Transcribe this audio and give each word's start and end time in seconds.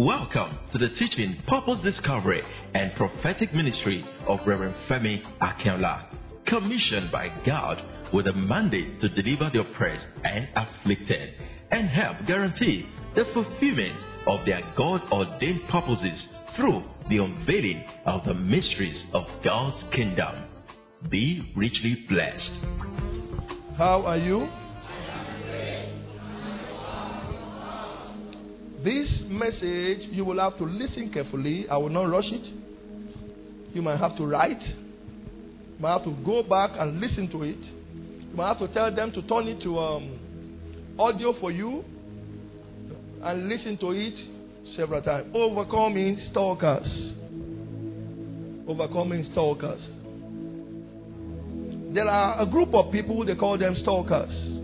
Welcome 0.00 0.56
to 0.72 0.78
the 0.78 0.88
teaching, 0.98 1.42
purpose 1.46 1.78
discovery, 1.84 2.40
and 2.72 2.90
prophetic 2.94 3.52
ministry 3.52 4.02
of 4.26 4.38
Reverend 4.46 4.74
Femi 4.88 5.20
Akinola, 5.42 6.06
commissioned 6.46 7.12
by 7.12 7.28
God 7.44 7.76
with 8.10 8.26
a 8.26 8.32
mandate 8.32 8.98
to 9.02 9.10
deliver 9.10 9.50
the 9.52 9.60
oppressed 9.60 10.06
and 10.24 10.48
afflicted 10.56 11.34
and 11.70 11.90
help 11.90 12.16
guarantee 12.26 12.86
the 13.14 13.24
fulfillment 13.34 13.94
of 14.26 14.46
their 14.46 14.62
God 14.74 15.02
ordained 15.12 15.68
purposes 15.68 16.18
through 16.56 16.82
the 17.10 17.18
unveiling 17.18 17.84
of 18.06 18.24
the 18.24 18.32
mysteries 18.32 19.04
of 19.12 19.24
God's 19.44 19.84
kingdom. 19.94 20.46
Be 21.10 21.52
richly 21.54 22.06
blessed. 22.08 23.76
How 23.76 24.02
are 24.06 24.16
you? 24.16 24.48
This 28.82 29.08
message, 29.28 30.08
you 30.10 30.24
will 30.24 30.40
have 30.40 30.56
to 30.56 30.64
listen 30.64 31.10
carefully. 31.12 31.66
I 31.68 31.76
will 31.76 31.90
not 31.90 32.04
rush 32.04 32.24
it. 32.28 32.46
You 33.74 33.82
might 33.82 33.98
have 33.98 34.16
to 34.16 34.24
write. 34.24 34.62
You 34.62 35.76
might 35.78 35.92
have 35.92 36.04
to 36.04 36.16
go 36.24 36.42
back 36.42 36.70
and 36.78 36.98
listen 36.98 37.30
to 37.32 37.42
it. 37.42 37.58
You 37.58 38.34
might 38.34 38.48
have 38.48 38.58
to 38.58 38.68
tell 38.72 38.94
them 38.94 39.12
to 39.12 39.22
turn 39.22 39.48
it 39.48 39.62
to 39.64 39.78
um, 39.78 40.94
audio 40.98 41.38
for 41.40 41.50
you 41.50 41.84
and 43.22 43.48
listen 43.48 43.76
to 43.78 43.90
it 43.90 44.14
several 44.76 45.02
times. 45.02 45.30
Overcoming 45.34 46.18
stalkers. 46.30 46.86
Overcoming 48.66 49.28
stalkers. 49.32 49.80
There 51.92 52.08
are 52.08 52.40
a 52.40 52.46
group 52.46 52.72
of 52.72 52.90
people, 52.92 53.26
they 53.26 53.34
call 53.34 53.58
them 53.58 53.76
stalkers. 53.82 54.59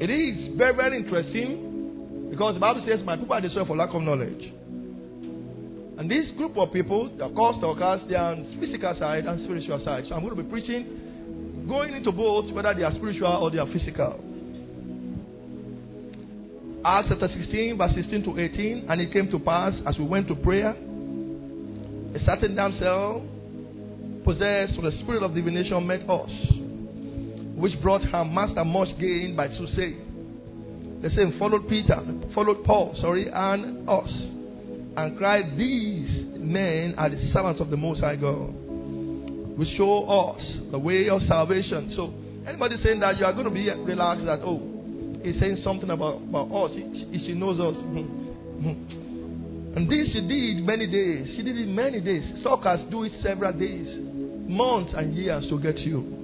It 0.00 0.10
is 0.10 0.56
very, 0.56 0.74
very 0.74 0.96
interesting 0.96 2.28
because 2.30 2.54
the 2.54 2.60
Bible 2.60 2.84
says, 2.86 3.00
My 3.04 3.16
people 3.16 3.34
are 3.34 3.40
destroyed 3.40 3.66
for 3.66 3.76
lack 3.76 3.92
of 3.92 4.02
knowledge. 4.02 4.52
And 5.98 6.08
this 6.08 6.30
group 6.36 6.56
of 6.56 6.72
people, 6.72 7.10
they 7.16 7.24
are 7.24 7.30
called 7.30 7.56
stalkers, 7.58 8.08
they 8.08 8.14
are 8.14 8.32
on 8.32 8.58
physical 8.60 8.94
side 8.96 9.26
and 9.26 9.42
spiritual 9.44 9.82
side. 9.84 10.04
So 10.08 10.14
I'm 10.14 10.22
going 10.22 10.36
to 10.36 10.42
be 10.44 10.48
preaching, 10.48 11.66
going 11.66 11.94
into 11.96 12.12
both, 12.12 12.52
whether 12.52 12.72
they 12.74 12.84
are 12.84 12.94
spiritual 12.94 13.26
or 13.26 13.50
they 13.50 13.58
are 13.58 13.66
physical. 13.66 14.22
Acts 16.84 17.08
chapter 17.10 17.26
16, 17.26 17.76
verse 17.76 17.90
16 17.96 18.22
to 18.22 18.38
18. 18.38 18.86
And 18.88 19.00
it 19.00 19.12
came 19.12 19.28
to 19.32 19.38
pass 19.40 19.74
as 19.84 19.98
we 19.98 20.04
went 20.04 20.28
to 20.28 20.36
prayer, 20.36 20.70
a 20.70 22.24
certain 22.24 22.54
damsel 22.54 23.26
possessed 24.24 24.80
with 24.80 24.94
the 24.94 25.00
spirit 25.02 25.24
of 25.24 25.34
divination 25.34 25.84
met 25.84 26.08
us 26.08 26.30
which 27.58 27.80
brought 27.82 28.02
her 28.02 28.24
master 28.24 28.64
much 28.64 28.88
gain 29.00 29.34
by 29.36 29.48
soothsaying. 29.48 31.00
The 31.02 31.10
same 31.10 31.38
followed 31.38 31.68
Peter, 31.68 32.00
followed 32.34 32.64
Paul, 32.64 32.96
sorry, 33.00 33.28
and 33.32 33.88
us, 33.88 34.08
and 34.96 35.16
cried, 35.18 35.56
These 35.56 36.38
men 36.38 36.94
are 36.96 37.08
the 37.08 37.30
servants 37.32 37.60
of 37.60 37.70
the 37.70 37.76
Most 37.76 38.00
High 38.00 38.16
God, 38.16 38.54
which 39.56 39.68
show 39.76 40.06
us 40.06 40.42
the 40.70 40.78
way 40.78 41.08
of 41.08 41.20
salvation. 41.28 41.92
So, 41.94 42.14
anybody 42.48 42.76
saying 42.82 43.00
that 43.00 43.18
you 43.18 43.24
are 43.26 43.32
going 43.32 43.44
to 43.44 43.50
be 43.50 43.70
relaxed 43.70 44.24
that, 44.26 44.40
oh, 44.42 44.60
he's 45.22 45.38
saying 45.40 45.58
something 45.64 45.90
about, 45.90 46.22
about 46.22 46.50
us, 46.50 46.70
he, 46.72 47.24
she 47.26 47.34
knows 47.34 47.60
us. 47.60 47.74
Hmm, 47.74 48.62
hmm. 48.62 49.76
and 49.76 49.88
this 49.90 50.12
she 50.12 50.20
did 50.20 50.64
many 50.64 50.86
days. 50.86 51.36
She 51.36 51.42
did 51.42 51.56
it 51.58 51.68
many 51.68 52.00
days. 52.00 52.22
Suckers 52.42 52.80
do 52.90 53.04
it 53.04 53.12
several 53.22 53.52
days, 53.52 53.86
months, 54.48 54.92
and 54.96 55.14
years 55.14 55.44
to 55.48 55.60
get 55.60 55.78
you. 55.78 56.17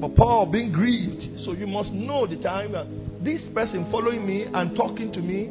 But 0.00 0.16
Paul 0.16 0.46
being 0.46 0.72
grieved, 0.72 1.44
so 1.44 1.52
you 1.52 1.66
must 1.66 1.90
know 1.90 2.26
the 2.26 2.36
time 2.42 2.74
this 3.22 3.40
person 3.54 3.90
following 3.90 4.26
me 4.26 4.44
and 4.52 4.76
talking 4.76 5.12
to 5.12 5.20
me, 5.20 5.46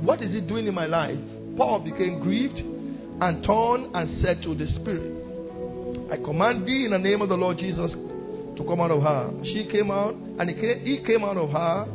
what 0.00 0.22
is 0.22 0.30
he 0.30 0.40
doing 0.40 0.66
in 0.66 0.74
my 0.74 0.86
life? 0.86 1.18
Paul 1.56 1.80
became 1.80 2.20
grieved 2.20 2.58
and 2.58 3.42
torn 3.44 3.90
and 3.94 4.22
said 4.22 4.42
to 4.42 4.54
the 4.54 4.66
Spirit, 4.80 6.12
I 6.12 6.16
command 6.18 6.66
thee 6.66 6.84
in 6.84 6.90
the 6.92 6.98
name 6.98 7.22
of 7.22 7.28
the 7.30 7.34
Lord 7.34 7.58
Jesus 7.58 7.90
to 7.90 8.64
come 8.64 8.80
out 8.80 8.90
of 8.90 9.02
her. 9.02 9.32
She 9.42 9.66
came 9.72 9.90
out, 9.90 10.14
and 10.14 10.48
he 10.50 11.02
came 11.06 11.24
out 11.24 11.36
of 11.36 11.50
her 11.50 11.86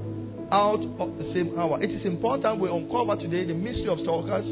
out 0.52 0.82
of 1.00 1.18
the 1.18 1.32
same 1.34 1.58
hour. 1.58 1.82
It 1.82 1.92
is 1.92 2.04
important 2.06 2.60
we 2.60 2.70
uncover 2.70 3.16
today 3.16 3.46
the 3.46 3.54
mystery 3.54 3.88
of 3.88 4.00
stalkers. 4.00 4.46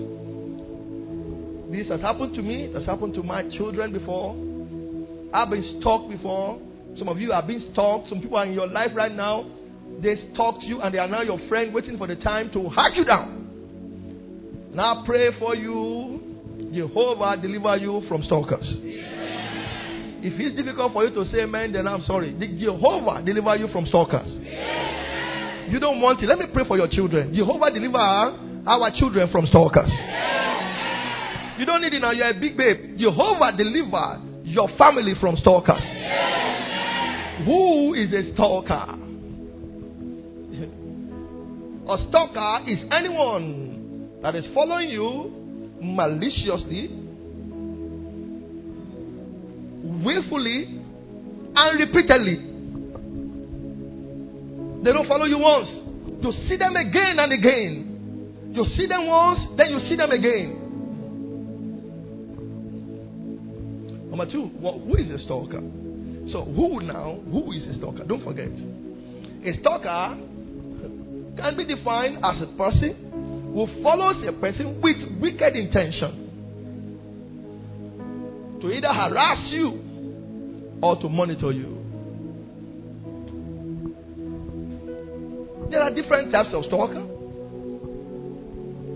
This 1.72 1.88
has 1.90 2.00
happened 2.00 2.36
to 2.36 2.42
me, 2.42 2.66
it 2.66 2.76
has 2.76 2.86
happened 2.86 3.16
to 3.16 3.24
my 3.24 3.44
children 3.58 3.92
before. 3.92 4.34
I've 5.34 5.50
been 5.50 5.80
stalked 5.82 6.09
before. 6.09 6.62
Some 6.98 7.08
of 7.08 7.20
you 7.20 7.32
are 7.32 7.42
being 7.44 7.70
stalked. 7.72 8.10
Some 8.10 8.22
people 8.22 8.38
are 8.38 8.46
in 8.46 8.54
your 8.54 8.68
life 8.68 8.92
right 8.96 9.14
now. 9.14 9.46
They 10.02 10.16
stalked 10.34 10.64
you 10.64 10.82
and 10.82 10.94
they 10.94 11.00
are 11.00 11.08
now 11.08 11.22
your 11.22 11.40
friend 11.48 11.74
waiting 11.74 11.98
for 11.98 12.08
the 12.08 12.16
time 12.16 12.52
to 12.54 12.70
hack 12.70 12.94
you 12.96 13.06
down. 13.06 14.72
Now 14.74 15.04
pray 15.06 15.38
for 15.40 15.56
you. 15.56 16.22
Jehovah 16.74 17.38
deliver 17.42 17.78
you 17.78 18.04
from 18.08 18.24
stalkers. 18.24 18.66
If 20.22 20.38
it's 20.40 20.56
difficult 20.56 20.94
for 20.94 21.06
you 21.06 21.14
to 21.14 21.32
say 21.32 21.42
amen, 21.42 21.72
then 21.74 21.88
I'm 21.88 22.04
sorry. 22.04 22.34
Jehovah 22.60 23.24
deliver 23.24 23.56
you 23.56 23.68
from 23.70 23.86
stalkers. 23.88 24.28
You 25.70 25.80
don't 25.80 26.02
want 26.02 26.22
it. 26.22 26.28
Let 26.28 26.40
me 26.40 26.46
pray 26.52 26.66
for 26.68 26.78
your 26.78 26.88
children. 26.88 27.34
Jehovah 27.34 27.72
deliver 27.72 27.98
our 27.98 28.92
children 28.98 29.32
from 29.32 29.48
stalkers. 29.48 29.90
You 31.58 31.66
don't 31.66 31.82
need 31.82 31.94
it 31.94 32.00
now. 32.00 32.12
You're 32.12 32.30
a 32.30 32.40
big 32.40 32.58
babe. 32.58 32.98
Jehovah 32.98 33.52
deliver 33.56 34.22
your 34.44 34.70
family 34.78 35.14
from 35.20 35.38
stalkers. 35.38 35.82
Who 37.46 37.94
is 37.94 38.12
a 38.14 38.34
stalker? 38.34 38.96
a 41.90 41.98
stalker 42.08 42.70
is 42.70 42.80
anyone 42.92 44.10
that 44.22 44.36
is 44.36 44.46
following 44.54 44.90
you 44.90 45.32
maliciously, 45.82 46.90
willfully, 50.04 50.82
and 51.56 51.80
repeatedly. 51.80 52.36
They 54.84 54.94
don't 54.94 55.08
follow 55.08 55.26
you 55.26 55.40
once. 55.40 55.68
You 56.22 56.32
see 56.48 56.58
them 56.58 56.76
again 56.76 57.18
and 57.18 57.34
again. 57.34 58.52
You 58.54 58.66
see 58.78 58.86
them 58.86 59.08
once, 59.08 59.40
then 59.58 59.72
you 59.72 59.80
see 59.90 59.96
them 59.96 60.12
again. 60.12 60.66
Number 64.10 64.26
two, 64.32 64.48
who 64.48 64.96
is 64.96 65.10
a 65.10 65.24
stalker? 65.26 65.62
So, 66.31 66.46
who 66.46 66.81
now? 66.81 67.19
Who 67.31 67.52
is 67.53 67.75
a 67.75 67.78
stalker? 67.78 68.03
Don't 68.03 68.24
forget. 68.24 68.50
A 68.50 69.59
stalker 69.62 70.18
can 71.38 71.56
be 71.57 71.66
defined 71.66 72.18
as 72.24 72.41
a 72.41 72.47
person 72.57 73.52
who 73.53 73.68
follows 73.81 74.24
a 74.28 74.34
person 74.34 74.81
with 74.81 74.97
wicked 75.22 75.56
intention 75.56 76.28
to 78.62 78.69
either 78.69 78.90
harass 78.90 79.40
you 79.50 80.78
or 80.84 81.00
to 81.02 81.09
monitor 81.09 81.52
you. 81.52 81.78
There 85.72 85.81
are 85.81 85.91
different 85.91 86.31
types 86.31 86.50
of 86.53 86.66
stalker. 86.66 87.06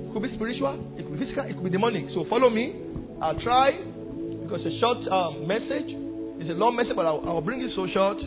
It 0.06 0.14
could 0.14 0.24
be 0.24 0.36
spiritual, 0.36 0.94
it 0.98 1.04
could 1.04 1.20
be 1.20 1.26
physical, 1.26 1.46
it 1.46 1.54
could 1.54 1.64
be 1.64 1.70
demonic. 1.70 2.10
So 2.14 2.26
follow 2.30 2.50
me. 2.50 2.82
I'll 3.22 3.40
try 3.40 3.72
because 4.42 4.66
a 4.66 4.80
short 4.80 5.08
um, 5.08 5.48
message 5.48 6.03
it's 6.44 6.52
a 6.52 6.60
long 6.60 6.76
message, 6.76 6.96
but 6.96 7.06
I'll, 7.06 7.24
I'll 7.26 7.42
bring 7.42 7.62
it 7.62 7.72
so 7.74 7.88
short. 7.88 8.18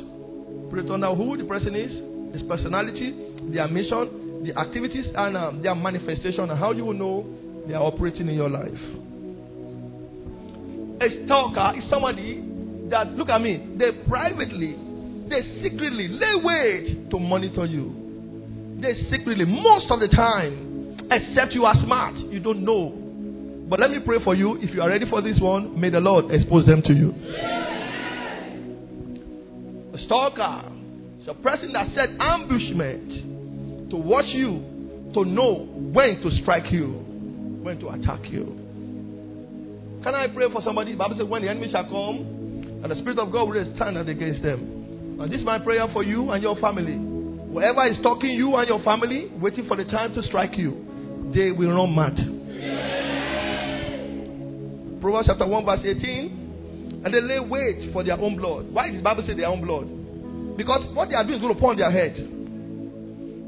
Put 0.70 0.78
it 0.78 0.90
under 0.90 1.14
who 1.14 1.36
the 1.36 1.44
person 1.44 1.76
is, 1.76 1.92
his 2.32 2.48
personality, 2.48 3.12
their 3.52 3.68
mission, 3.68 4.42
the 4.42 4.58
activities, 4.58 5.04
and 5.14 5.36
um, 5.36 5.62
their 5.62 5.74
manifestation, 5.74 6.48
and 6.48 6.58
how 6.58 6.72
you 6.72 6.86
will 6.86 6.94
know 6.94 7.26
they 7.68 7.74
are 7.74 7.82
operating 7.82 8.28
in 8.28 8.34
your 8.34 8.48
life. 8.48 8.72
A 11.02 11.24
stalker 11.26 11.76
is 11.76 11.84
somebody 11.90 12.42
that, 12.88 13.12
look 13.12 13.28
at 13.28 13.42
me, 13.42 13.76
they 13.76 13.92
privately, 14.08 14.76
they 15.28 15.60
secretly 15.62 16.08
lay 16.08 16.34
wait 16.42 17.10
to 17.10 17.18
monitor 17.18 17.66
you. 17.66 18.78
They 18.80 18.94
secretly, 19.10 19.44
most 19.44 19.90
of 19.90 20.00
the 20.00 20.08
time, 20.08 21.06
except 21.10 21.52
you 21.52 21.66
are 21.66 21.74
smart, 21.84 22.16
you 22.16 22.40
don't 22.40 22.64
know. 22.64 23.02
But 23.68 23.80
let 23.80 23.90
me 23.90 23.98
pray 24.04 24.18
for 24.24 24.34
you. 24.34 24.56
If 24.62 24.74
you 24.74 24.80
are 24.80 24.88
ready 24.88 25.04
for 25.10 25.20
this 25.20 25.38
one, 25.38 25.78
may 25.78 25.90
the 25.90 26.00
Lord 26.00 26.30
expose 26.30 26.64
them 26.66 26.80
to 26.82 26.94
you. 26.94 27.12
A 29.96 29.98
stalker 30.04 30.62
is 31.22 31.28
a 31.28 31.32
person 31.32 31.72
that 31.72 31.88
set 31.94 32.10
ambushment 32.20 33.88
to 33.90 33.96
watch 33.96 34.26
you, 34.26 35.10
to 35.14 35.24
know 35.24 35.64
when 35.64 36.20
to 36.20 36.30
strike 36.42 36.70
you, 36.70 36.88
when 37.62 37.80
to 37.80 37.88
attack 37.88 38.20
you. 38.28 38.44
Can 40.02 40.14
I 40.14 40.26
pray 40.28 40.52
for 40.52 40.60
somebody? 40.62 40.92
The 40.92 40.98
Bible 40.98 41.16
says, 41.16 41.26
when 41.26 41.40
the 41.40 41.48
enemy 41.48 41.70
shall 41.72 41.84
come, 41.84 42.82
and 42.82 42.92
the 42.92 42.96
Spirit 42.96 43.18
of 43.18 43.32
God 43.32 43.48
will 43.48 43.72
stand 43.76 43.96
against 43.96 44.42
them. 44.42 45.18
And 45.18 45.32
this 45.32 45.40
is 45.40 45.46
my 45.46 45.58
prayer 45.60 45.86
for 45.94 46.02
you 46.02 46.30
and 46.30 46.42
your 46.42 46.56
family. 46.60 46.98
Whoever 47.50 47.86
is 47.86 47.96
stalking 48.00 48.32
you 48.32 48.54
and 48.56 48.68
your 48.68 48.82
family, 48.82 49.30
waiting 49.40 49.66
for 49.66 49.78
the 49.78 49.84
time 49.84 50.12
to 50.12 50.22
strike 50.24 50.58
you, 50.58 51.32
they 51.34 51.52
will 51.52 51.70
run 51.72 51.94
mad. 51.96 52.16
Proverbs 55.00 55.28
chapter 55.28 55.46
1, 55.46 55.64
verse 55.64 55.80
18. 55.82 56.45
And 57.04 57.12
they 57.12 57.20
lay 57.20 57.40
wait 57.40 57.92
for 57.92 58.02
their 58.02 58.18
own 58.18 58.36
blood. 58.36 58.72
Why 58.72 58.88
does 58.88 58.96
the 58.98 59.02
Bible 59.02 59.24
say 59.26 59.34
their 59.34 59.48
own 59.48 59.64
blood? 59.64 60.56
Because 60.56 60.86
what 60.94 61.08
they 61.08 61.14
are 61.14 61.24
doing 61.24 61.36
is 61.36 61.42
going 61.42 61.54
to 61.54 61.60
pour 61.60 61.70
on 61.70 61.76
their 61.76 61.90
head. 61.90 62.14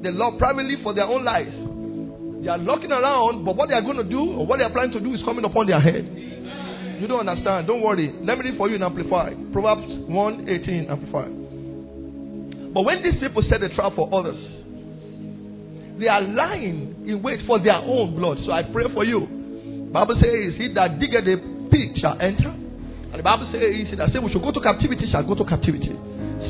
They 0.02 0.10
love 0.12 0.38
privately 0.38 0.76
for 0.82 0.94
their 0.94 1.06
own 1.06 1.24
lives. 1.24 1.56
They 2.44 2.48
are 2.48 2.58
looking 2.58 2.92
around, 2.92 3.44
but 3.44 3.56
what 3.56 3.68
they 3.68 3.74
are 3.74 3.82
going 3.82 3.96
to 3.96 4.04
do 4.04 4.20
or 4.20 4.46
what 4.46 4.58
they 4.58 4.64
are 4.64 4.70
planning 4.70 4.92
to 4.92 5.00
do 5.00 5.14
is 5.14 5.22
coming 5.24 5.44
upon 5.44 5.66
their 5.66 5.80
head. 5.80 6.06
You 7.00 7.06
don't 7.06 7.28
understand. 7.28 7.66
Don't 7.66 7.82
worry. 7.82 8.12
Let 8.22 8.38
me 8.38 8.50
read 8.50 8.58
for 8.58 8.68
you 8.68 8.76
in 8.76 8.82
Amplify. 8.82 9.32
Proverbs 9.52 9.86
1 9.88 10.48
18 10.48 10.86
Amplify. 10.90 11.28
But 12.74 12.82
when 12.82 13.02
these 13.02 13.18
people 13.20 13.42
set 13.48 13.62
a 13.62 13.74
trap 13.74 13.94
for 13.96 14.12
others, 14.12 14.36
they 15.98 16.08
are 16.08 16.20
lying 16.22 17.06
in 17.06 17.22
wait 17.22 17.40
for 17.46 17.58
their 17.58 17.76
own 17.76 18.14
blood. 18.14 18.38
So 18.44 18.52
I 18.52 18.62
pray 18.62 18.84
for 18.92 19.04
you. 19.04 19.88
Bible 19.92 20.16
says, 20.20 20.54
He 20.58 20.72
that 20.74 20.98
diggeth 21.00 21.26
a 21.26 21.68
pit 21.70 21.98
shall 22.00 22.20
enter. 22.20 22.54
And 23.10 23.18
the 23.18 23.22
Bible 23.22 23.48
says, 23.50 23.96
that 23.96 24.12
say 24.12 24.18
we 24.18 24.30
should 24.30 24.42
go 24.42 24.52
to 24.52 24.60
captivity 24.60 25.10
shall 25.10 25.24
go 25.24 25.34
to 25.34 25.44
captivity. 25.44 25.96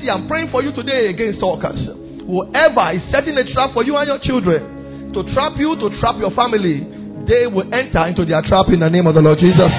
See, 0.00 0.10
I'm 0.10 0.26
praying 0.26 0.50
for 0.50 0.62
you 0.62 0.72
today 0.72 1.08
against 1.08 1.40
talkers. 1.40 1.78
Whoever 2.26 2.92
is 2.92 3.02
setting 3.10 3.36
a 3.38 3.44
trap 3.52 3.72
for 3.72 3.84
you 3.84 3.96
and 3.96 4.06
your 4.06 4.18
children, 4.18 5.12
to 5.14 5.22
trap 5.32 5.54
you, 5.56 5.76
to 5.76 6.00
trap 6.00 6.16
your 6.18 6.30
family, 6.32 6.80
they 7.26 7.46
will 7.46 7.72
enter 7.72 8.06
into 8.06 8.24
their 8.24 8.42
trap 8.42 8.68
in 8.68 8.80
the 8.80 8.88
name 8.90 9.06
of 9.06 9.14
the 9.14 9.20
Lord 9.20 9.38
Jesus. 9.38 9.70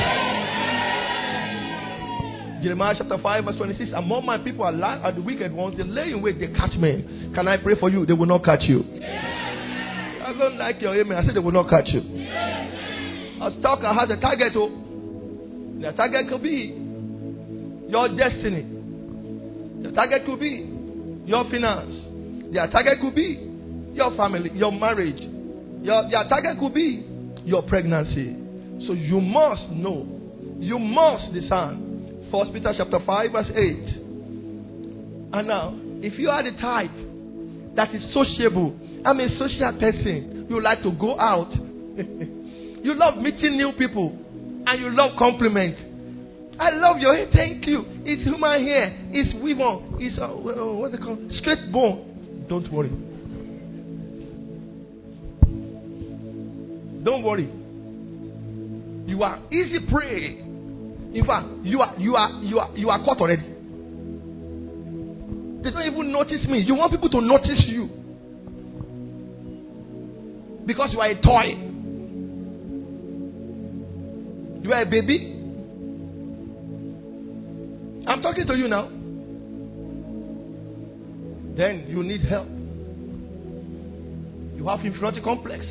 Jeremiah 2.63 2.95
chapter 2.97 3.17
5, 3.17 3.45
verse 3.45 3.55
26. 3.55 3.91
Among 3.95 4.25
my 4.25 4.37
people 4.37 4.65
are, 4.65 4.73
are 4.73 5.11
the 5.11 5.21
wicked 5.21 5.51
ones. 5.53 5.77
They 5.77 5.83
lay 5.83 6.11
in 6.11 6.21
wait, 6.21 6.39
they 6.39 6.47
catch 6.47 6.75
men. 6.77 7.31
Can 7.35 7.47
I 7.47 7.57
pray 7.57 7.75
for 7.79 7.89
you? 7.89 8.05
They 8.05 8.13
will 8.13 8.25
not 8.25 8.43
catch 8.43 8.63
you. 8.63 8.83
I 9.01 10.33
don't 10.37 10.57
like 10.57 10.81
your 10.81 10.95
amen. 10.99 11.17
I 11.17 11.25
said 11.25 11.35
they 11.35 11.39
will 11.39 11.51
not 11.51 11.69
catch 11.69 11.87
you. 11.87 12.01
A 13.41 13.55
stalker 13.59 13.93
has 13.93 14.09
a 14.09 14.17
target. 14.19 14.53
Oh. 14.55 14.88
The 15.81 15.91
target 15.95 16.29
could 16.29 16.43
be 16.43 16.75
your 17.89 18.09
destiny. 18.09 18.67
The 19.83 19.91
target 19.91 20.25
could 20.25 20.39
be 20.39 20.67
your 21.25 21.43
finance. 21.45 22.51
Their 22.51 22.67
target 22.67 22.99
could 23.01 23.15
be 23.15 23.49
your 23.93 24.15
family, 24.17 24.51
your 24.53 24.71
marriage. 24.71 25.19
Your, 25.81 26.09
their 26.09 26.27
target 26.27 26.59
could 26.59 26.73
be 26.73 27.05
your 27.45 27.63
pregnancy. 27.63 28.35
So 28.87 28.93
you 28.93 29.21
must 29.21 29.69
know. 29.69 30.05
You 30.59 30.79
must 30.79 31.33
discern 31.33 32.27
First 32.31 32.53
Peter 32.53 32.73
chapter 32.77 32.99
5, 33.05 33.31
verse 33.31 33.49
8. 33.49 33.55
And 35.31 35.47
now, 35.47 35.75
if 36.01 36.17
you 36.19 36.29
are 36.29 36.43
the 36.43 36.51
type 36.59 36.91
that 37.75 37.93
is 37.95 38.03
sociable, 38.13 38.77
I'm 39.05 39.19
a 39.19 39.29
social 39.37 39.71
person, 39.79 40.47
you 40.49 40.61
like 40.61 40.83
to 40.83 40.91
go 40.91 41.19
out, 41.19 41.51
you 42.03 42.93
love 42.95 43.17
meeting 43.17 43.57
new 43.57 43.71
people, 43.77 44.17
and 44.69 44.81
you 44.81 44.95
love 44.95 45.12
compliments. 45.18 45.80
I 46.60 46.71
love 46.71 46.98
your 47.00 47.16
hair, 47.16 47.27
thank 47.33 47.66
you. 47.66 47.83
It's 48.06 48.24
human 48.24 48.63
hair, 48.63 48.98
it's 49.12 49.33
women, 49.42 49.98
it's 50.00 50.19
uh, 50.19 50.27
what's 50.27 50.94
it 50.94 51.01
called? 51.01 51.31
Straight 51.39 51.71
bone. 51.71 52.45
Don't 52.50 52.71
worry. 52.71 52.89
Don't 57.04 57.24
worry. 57.24 57.50
You 59.07 59.24
are 59.24 59.39
easy 59.51 59.80
prey 59.89 60.50
in 61.13 61.25
fact, 61.25 61.48
you 61.63 61.81
are 61.81 61.95
you 61.98 62.16
are 62.16 62.31
you 62.44 62.60
are 62.60 62.77
you 62.77 62.89
are 62.89 63.04
caught 63.04 63.19
already. 63.19 63.42
They 65.63 65.71
don't 65.71 65.81
even 65.81 66.12
notice 66.12 66.45
me. 66.48 66.60
You 66.60 66.75
want 66.75 66.92
people 66.92 67.10
to 67.10 67.21
notice 67.21 67.63
you. 67.66 67.89
Because 70.68 70.89
you 70.94 71.00
are 71.01 71.10
a 71.10 71.19
toy. 71.19 71.69
You 74.69 74.75
are 74.75 74.81
a 74.83 74.86
baby. 74.86 75.33
I'm 78.07 78.21
talking 78.21 78.45
to 78.45 78.56
you 78.56 78.68
now. 78.68 78.88
Then 81.57 81.88
you 81.88 82.04
need 82.04 82.21
help. 82.21 82.48
You 84.56 84.68
have 84.68 84.86
inferiority 84.86 85.21
complex. 85.24 85.66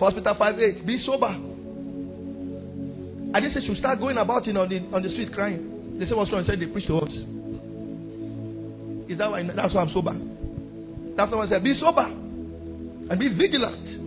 First 0.00 0.16
Peter 0.16 0.34
5 0.38 0.58
8. 0.58 0.86
Be 0.86 1.02
sober. 1.04 1.26
I 3.34 3.40
didn't 3.40 3.52
say 3.52 3.66
should 3.66 3.76
start 3.76 4.00
going 4.00 4.16
about 4.16 4.46
know, 4.46 4.62
on 4.62 4.70
the 4.70 4.78
on 4.96 5.02
the 5.02 5.10
street 5.10 5.30
crying. 5.34 5.98
They 5.98 6.06
say 6.06 6.14
what's 6.14 6.32
wrong. 6.32 6.44
I 6.44 6.46
said 6.46 6.58
they 6.58 6.64
preach 6.64 6.86
to 6.86 6.96
us. 6.96 7.12
Is 9.10 9.18
that 9.18 9.30
why 9.30 9.42
that's 9.42 9.74
why 9.74 9.82
I'm 9.82 9.92
sober? 9.92 10.16
That's 11.18 11.30
why 11.32 11.44
I 11.44 11.48
said 11.50 11.62
be 11.62 11.78
sober 11.78 12.06
and 13.10 13.18
be 13.18 13.28
vigilant. 13.28 13.97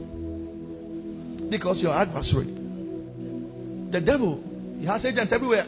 Because 1.52 1.78
your 1.80 1.94
adversary, 1.94 2.46
the 3.92 4.00
devil, 4.00 4.42
he 4.80 4.86
has 4.86 5.04
agents 5.04 5.34
everywhere. 5.34 5.66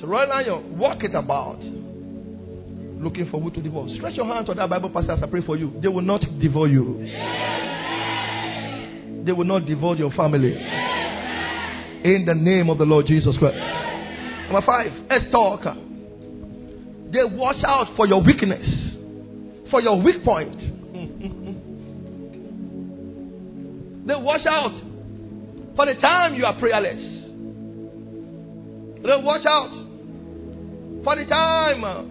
So 0.00 0.08
right 0.08 0.28
now 0.28 0.40
you 0.40 0.76
walk 0.76 1.04
it 1.04 1.14
about. 1.14 1.60
Looking 1.60 3.28
for 3.30 3.40
who 3.40 3.50
to 3.52 3.62
devour. 3.62 3.86
Stretch 3.94 4.16
your 4.16 4.26
hand 4.26 4.46
to 4.46 4.54
that 4.54 4.68
Bible 4.68 4.90
pastor 4.90 5.12
as 5.12 5.22
I 5.22 5.26
pray 5.26 5.42
for 5.46 5.56
you. 5.56 5.78
They 5.80 5.88
will 5.88 6.02
not 6.02 6.22
devour 6.40 6.66
you. 6.66 6.96
They 9.24 9.32
will 9.32 9.44
not 9.44 9.66
devote 9.66 9.98
your 9.98 10.10
family. 10.12 10.54
In 12.04 12.24
the 12.26 12.34
name 12.34 12.68
of 12.68 12.78
the 12.78 12.84
Lord 12.84 13.06
Jesus 13.06 13.36
Christ. 13.38 13.58
Number 14.50 14.62
five, 14.66 14.90
a 15.10 15.28
stalker. 15.28 15.76
They 17.12 17.22
watch 17.22 17.62
out 17.64 17.94
for 17.96 18.08
your 18.08 18.20
weakness, 18.20 18.66
for 19.70 19.80
your 19.80 20.02
weak 20.02 20.24
point. 20.24 20.75
They 24.06 24.14
watch 24.14 24.46
out 24.46 24.74
for 25.74 25.86
the 25.86 25.94
time 26.00 26.34
you 26.34 26.46
are 26.46 26.58
prayerless. 26.58 27.00
They 29.02 29.16
watch 29.22 29.44
out 29.46 29.70
for 31.04 31.16
the 31.16 31.24
time 31.26 31.84
uh, 31.84 32.02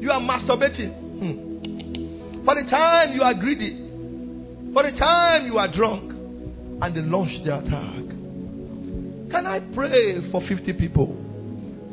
you 0.00 0.10
are 0.10 0.20
masturbating. 0.20 0.92
Hmm. 1.18 2.44
For 2.44 2.54
the 2.54 2.70
time 2.70 3.12
you 3.12 3.22
are 3.22 3.34
greedy. 3.34 3.82
For 4.72 4.82
the 4.82 4.92
time 4.98 5.46
you 5.46 5.58
are 5.58 5.72
drunk 5.72 6.12
and 6.82 6.94
they 6.94 7.00
launched 7.00 7.44
their 7.44 7.56
attack. 7.56 8.04
Can 9.30 9.46
I 9.46 9.60
pray 9.74 10.30
for 10.30 10.40
50 10.46 10.72
people? 10.74 11.06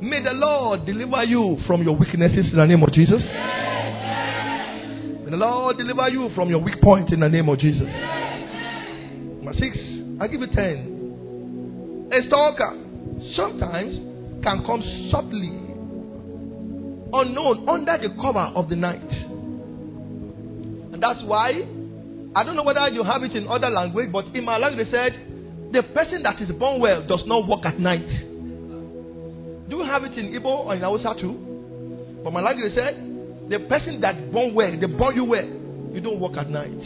May 0.01 0.21
the 0.21 0.33
Lord 0.33 0.85
deliver 0.85 1.23
you 1.23 1.57
from 1.65 1.81
your 1.81 1.95
weaknesses 1.95 2.47
in 2.51 2.57
the 2.57 2.65
name 2.65 2.83
of 2.83 2.91
Jesus. 2.91 3.21
May 5.23 5.31
the 5.31 5.37
Lord 5.37 5.77
deliver 5.77 6.09
you 6.09 6.29
from 6.35 6.49
your 6.49 6.59
weak 6.59 6.81
point 6.81 7.11
in 7.13 7.21
the 7.21 7.29
name 7.29 7.47
of 7.49 7.57
Jesus. 7.57 7.87
Six, 9.59 9.77
I 10.19 10.27
give 10.27 10.41
you 10.41 10.47
10. 10.47 12.09
A 12.11 12.27
stalker 12.27 12.71
sometimes 13.35 13.93
can 14.43 14.63
come 14.65 14.81
subtly, 15.11 15.49
unknown, 17.13 17.67
under 17.69 17.97
the 17.97 18.09
cover 18.21 18.51
of 18.55 18.69
the 18.69 18.75
night. 18.75 19.09
And 20.93 21.01
that's 21.01 21.23
why 21.23 21.51
I 22.35 22.43
don't 22.43 22.55
know 22.55 22.63
whether 22.63 22.87
you 22.89 23.03
have 23.03 23.23
it 23.23 23.35
in 23.35 23.47
other 23.47 23.69
language, 23.69 24.11
but 24.11 24.25
in 24.35 24.43
my 24.43 24.57
language 24.57 24.87
they 24.87 24.91
said, 24.91 25.13
the 25.71 25.83
person 25.93 26.23
that 26.23 26.41
is 26.41 26.49
born 26.57 26.81
well 26.81 27.05
does 27.05 27.23
not 27.25 27.47
walk 27.47 27.65
at 27.65 27.79
night. 27.79 28.07
Do 29.69 29.77
you 29.77 29.83
have 29.85 30.03
it 30.03 30.13
in 30.17 30.31
Igbo 30.33 30.45
or 30.65 30.75
in 30.75 30.81
Hausa 30.81 31.13
too? 31.19 32.21
But 32.23 32.33
my 32.33 32.41
language 32.41 32.73
they 32.73 32.75
said, 32.79 32.95
the 33.49 33.59
person 33.67 34.01
that 34.01 34.31
born 34.31 34.53
well, 34.53 34.71
they 34.79 34.85
born 34.87 35.15
you 35.15 35.25
well, 35.25 35.45
you 35.45 36.01
don't 36.01 36.19
walk 36.19 36.37
at 36.37 36.49
night. 36.49 36.79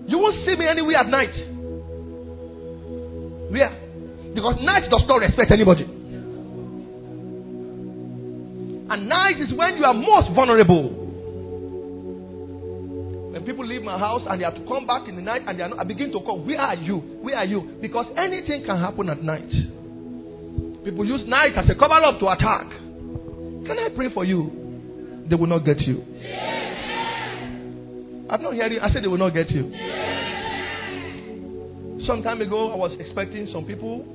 You 0.09 0.19
won't 0.19 0.45
see 0.45 0.57
me 0.57 0.67
anywhere 0.67 0.97
at 0.97 1.07
night. 1.07 1.56
Where? 3.51 3.71
Because 4.35 4.57
night 4.63 4.91
does 4.91 5.03
not 5.09 5.17
respect 5.21 5.51
anybody. 5.51 5.85
And 8.89 9.09
night 9.09 9.41
is 9.41 9.53
when 9.55 9.77
you 9.77 9.85
are 9.85 9.95
most 9.95 10.31
vulnerable 10.35 11.07
When 13.37 13.45
people 13.45 13.67
leave 13.67 13.83
my 13.83 13.99
house 13.99 14.23
and 14.27 14.41
they 14.41 14.47
have 14.47 14.55
to 14.55 14.65
come 14.67 14.87
back 14.87 15.07
in 15.09 15.17
the 15.17 15.21
night 15.21 15.43
and 15.47 15.59
they 15.59 15.63
are 15.63 15.69
not, 15.69 15.79
I 15.81 15.85
begin 15.85 16.11
to 16.13 16.21
call, 16.21 16.43
Where 16.43 16.59
are 16.59 16.75
you? 16.75 16.97
Where 17.21 17.37
are 17.37 17.45
you? 17.45 17.77
Because 17.83 18.07
anything 18.17 18.65
can 18.65 18.79
happen 18.81 19.11
at 19.11 19.23
night. 19.23 19.51
People 20.83 21.05
use 21.05 21.21
night 21.29 21.53
as 21.55 21.69
a 21.69 21.75
cover 21.75 21.93
up 22.03 22.19
to 22.21 22.29
attack. 22.29 22.71
Can 22.71 23.79
I 23.79 23.91
pray 23.95 24.09
for 24.15 24.25
you? 24.25 25.27
They 25.29 25.37
will 25.37 25.49
not 25.49 25.67
get 25.67 25.81
you. 25.81 26.03
I'm 28.31 28.41
not 28.41 28.55
hearing. 28.55 28.73
You. 28.73 28.81
I 28.81 28.91
said 28.91 29.03
they 29.05 29.09
will 29.09 29.19
not 29.19 29.35
get 29.35 29.51
you. 29.51 29.71
Some 32.07 32.23
time 32.23 32.41
ago, 32.41 32.73
I 32.73 32.77
was 32.77 32.93
expecting 33.01 33.49
some 33.53 33.65
people 33.65 34.07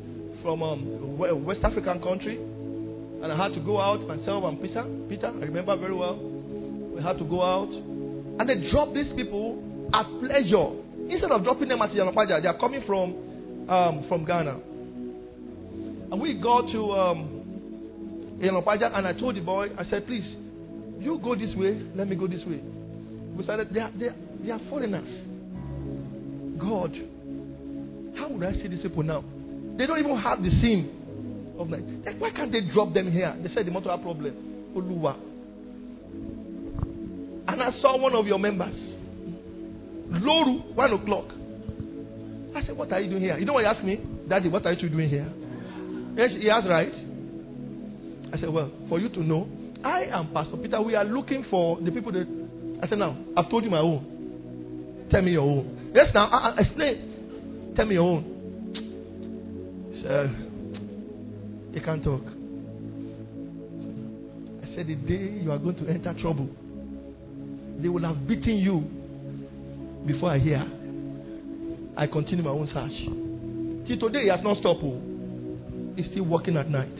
from 0.41 0.63
um, 0.63 1.17
West 1.17 1.59
African 1.63 2.01
country, 2.01 2.37
and 2.37 3.31
I 3.31 3.35
had 3.35 3.53
to 3.53 3.59
go 3.59 3.81
out 3.81 4.07
myself 4.07 4.45
and 4.45 4.61
Peter. 4.61 4.85
Peter, 5.09 5.27
I 5.27 5.45
remember 5.45 5.75
very 5.75 5.93
well. 5.93 6.15
we 6.15 7.01
had 7.01 7.17
to 7.17 7.25
go 7.25 7.43
out. 7.43 7.69
And 7.69 8.47
they 8.47 8.71
dropped 8.71 8.93
these 8.93 9.11
people 9.15 9.89
at 9.93 10.05
pleasure. 10.19 10.71
Instead 11.09 11.31
of 11.31 11.43
dropping 11.43 11.67
them 11.67 11.81
at 11.81 11.89
Yanapaja, 11.91 12.41
they 12.41 12.47
are 12.47 12.57
coming 12.57 12.83
from 12.87 13.67
um, 13.69 14.05
from 14.07 14.23
Ghana. 14.25 14.59
And 16.11 16.21
we 16.21 16.39
got 16.41 16.71
to 16.71 16.91
um, 16.93 17.41
and 18.41 19.07
I 19.07 19.13
told 19.13 19.35
the 19.35 19.41
boy, 19.41 19.67
I 19.77 19.83
said, 19.89 20.07
please, 20.07 20.25
you 20.99 21.19
go 21.23 21.35
this 21.35 21.53
way, 21.55 21.81
let 21.95 22.07
me 22.07 22.15
go 22.15 22.27
this 22.27 22.41
way. 22.45 22.61
We 23.35 23.43
started, 23.43 23.73
they 23.73 23.79
are, 23.79 23.91
they 23.97 24.05
are, 24.07 24.15
they 24.43 24.51
are 24.51 24.59
foreigners. 24.69 25.27
God, 26.59 26.93
how 28.17 28.29
would 28.29 28.43
I 28.43 28.53
see 28.53 28.67
these 28.67 28.81
people 28.81 29.03
now? 29.03 29.23
They 29.77 29.85
don't 29.85 29.99
even 29.99 30.17
have 30.17 30.41
the 30.41 30.49
sim 30.61 31.55
of 31.57 31.69
night. 31.69 32.19
Why 32.19 32.31
can't 32.31 32.51
they 32.51 32.61
drop 32.73 32.93
them 32.93 33.11
here? 33.11 33.35
They 33.41 33.53
said 33.53 33.65
the 33.65 33.71
motor 33.71 33.95
problem. 34.01 34.35
Oluwa. 34.75 35.15
And 37.47 37.61
I 37.61 37.71
saw 37.81 37.97
one 37.97 38.15
of 38.15 38.25
your 38.25 38.39
members. 38.39 38.75
Loru, 40.11 40.75
one 40.75 40.93
o'clock. 40.93 41.25
I 42.55 42.65
said, 42.65 42.77
What 42.77 42.91
are 42.91 42.99
you 42.99 43.09
doing 43.09 43.21
here? 43.21 43.37
You 43.37 43.45
know 43.45 43.53
what 43.53 43.63
he 43.63 43.67
asked 43.67 43.83
me? 43.83 43.99
Daddy, 44.27 44.49
what 44.49 44.65
are 44.65 44.73
you 44.73 44.89
doing 44.89 45.09
here? 45.09 45.31
Yes, 46.17 46.31
he 46.31 46.49
asked, 46.49 46.67
right? 46.67 46.93
I 48.33 48.39
said, 48.39 48.49
Well, 48.49 48.71
for 48.89 48.99
you 48.99 49.09
to 49.09 49.23
know, 49.23 49.47
I 49.83 50.03
am 50.05 50.33
Pastor 50.33 50.57
Peter. 50.57 50.81
We 50.81 50.95
are 50.95 51.05
looking 51.05 51.45
for 51.49 51.79
the 51.81 51.91
people 51.91 52.11
that. 52.11 52.27
I 52.83 52.87
said, 52.87 52.97
Now, 52.99 53.17
I've 53.37 53.49
told 53.49 53.63
you 53.63 53.69
my 53.69 53.79
own. 53.79 55.07
Tell 55.11 55.21
me 55.21 55.31
your 55.31 55.41
own. 55.41 55.91
Yes, 55.93 56.07
now, 56.13 56.27
I, 56.27 56.49
I 56.51 56.59
explain. 56.59 57.10
Tell 57.75 57.85
me 57.85 57.93
your 57.95 58.03
own. 58.03 58.23
Sir, 60.03 60.29
you 61.73 61.81
can't 61.81 62.03
talk. 62.03 62.21
I 64.63 64.75
said, 64.75 64.87
The 64.87 64.95
day 64.95 65.41
you 65.41 65.51
are 65.51 65.57
going 65.57 65.75
to 65.77 65.87
enter 65.87 66.13
trouble, 66.19 66.49
they 67.81 67.87
will 67.87 68.03
have 68.03 68.27
beaten 68.27 68.57
you 68.57 68.83
before 70.05 70.31
I 70.31 70.39
hear. 70.39 70.65
I 71.95 72.07
continue 72.07 72.43
my 72.43 72.49
own 72.51 72.67
search. 72.73 73.87
Till 73.87 73.99
today, 74.07 74.23
he 74.23 74.29
has 74.29 74.41
not 74.43 74.57
stopped. 74.57 74.81
Oh. 74.83 75.01
He's 75.95 76.07
still 76.11 76.23
working 76.23 76.57
at 76.57 76.69
night. 76.69 76.97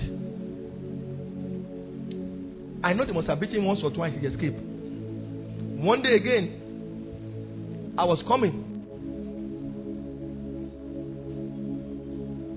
I 2.83 2.93
know 2.93 3.05
they 3.05 3.11
must 3.13 3.27
have 3.27 3.39
beaten 3.39 3.57
him 3.57 3.65
once 3.65 3.81
or 3.83 3.91
twice, 3.91 4.13
he 4.19 4.25
escaped. 4.25 4.59
One 4.59 6.01
day 6.01 6.15
again, 6.15 7.93
I 7.97 8.05
was 8.05 8.23
coming. 8.27 8.70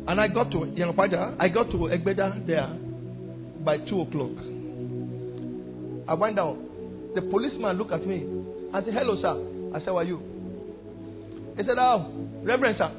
And 0.06 0.20
I 0.20 0.28
got 0.28 0.50
to 0.50 0.58
Yanapaja, 0.58 1.36
I 1.38 1.48
got 1.48 1.70
to 1.70 1.76
Egbeda 1.76 2.46
there 2.46 2.68
by 3.64 3.78
2 3.78 4.00
o'clock. 4.02 4.36
I 6.06 6.14
went 6.14 6.36
down. 6.36 6.68
The 7.14 7.22
policeman 7.22 7.78
looked 7.78 7.92
at 7.92 8.06
me. 8.06 8.26
I 8.72 8.82
said, 8.84 8.92
Hello, 8.92 9.20
sir. 9.20 9.74
I 9.74 9.78
said, 9.78 9.88
How 9.88 9.98
are 9.98 10.04
you? 10.04 10.20
He 11.56 11.62
said, 11.64 11.78
Oh, 11.78 12.12
Reverend, 12.42 12.76
sir. 12.76 12.90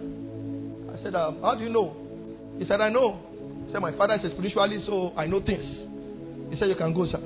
I 0.93 1.03
said, 1.03 1.15
um, 1.15 1.41
How 1.41 1.55
do 1.55 1.63
you 1.63 1.69
know? 1.69 1.95
He 2.57 2.65
said, 2.65 2.81
I 2.81 2.89
know. 2.89 3.19
He 3.67 3.71
said, 3.71 3.81
My 3.81 3.95
father 3.95 4.15
is 4.15 4.31
a 4.31 4.35
spiritualist, 4.35 4.88
so 4.88 5.13
I 5.15 5.27
know 5.27 5.41
things. 5.45 5.63
He 6.50 6.57
said, 6.57 6.69
You 6.69 6.75
can 6.75 6.93
go, 6.93 7.05
sir. 7.05 7.21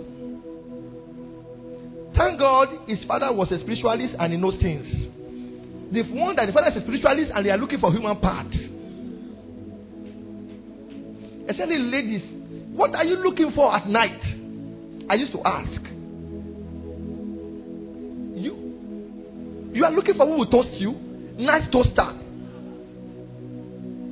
Thank 2.18 2.40
God 2.40 2.68
his 2.88 3.00
father 3.08 3.32
was 3.32 3.52
a 3.52 3.60
spiritualist 3.60 4.16
and 4.20 4.34
he 4.34 4.38
knows 4.38 4.56
things. 4.62 4.86
The 5.94 6.04
one 6.12 6.36
that 6.36 6.48
the 6.48 6.52
father 6.52 6.70
is 6.72 6.78
a 6.78 6.82
spiritualist 6.82 7.32
and 7.34 7.46
they 7.46 7.50
are 7.50 7.58
looking 7.58 7.80
for 7.80 7.94
human 7.94 8.18
part. 8.18 8.48
Especially 11.50 11.80
ladies, 11.80 12.22
what 12.72 12.94
are 12.94 13.04
you 13.04 13.18
looking 13.18 13.52
for 13.56 13.76
at 13.76 13.88
night? 13.90 14.22
I 15.10 15.16
used 15.16 15.32
to 15.34 15.42
ask. 15.44 15.82
You 18.38 19.72
you 19.74 19.84
are 19.84 19.92
looking 19.92 20.14
for 20.16 20.28
who 20.28 20.34
will 20.38 20.52
toast 20.52 20.70
you? 20.74 20.92
Nice 21.38 21.72
toaster. 21.72 22.14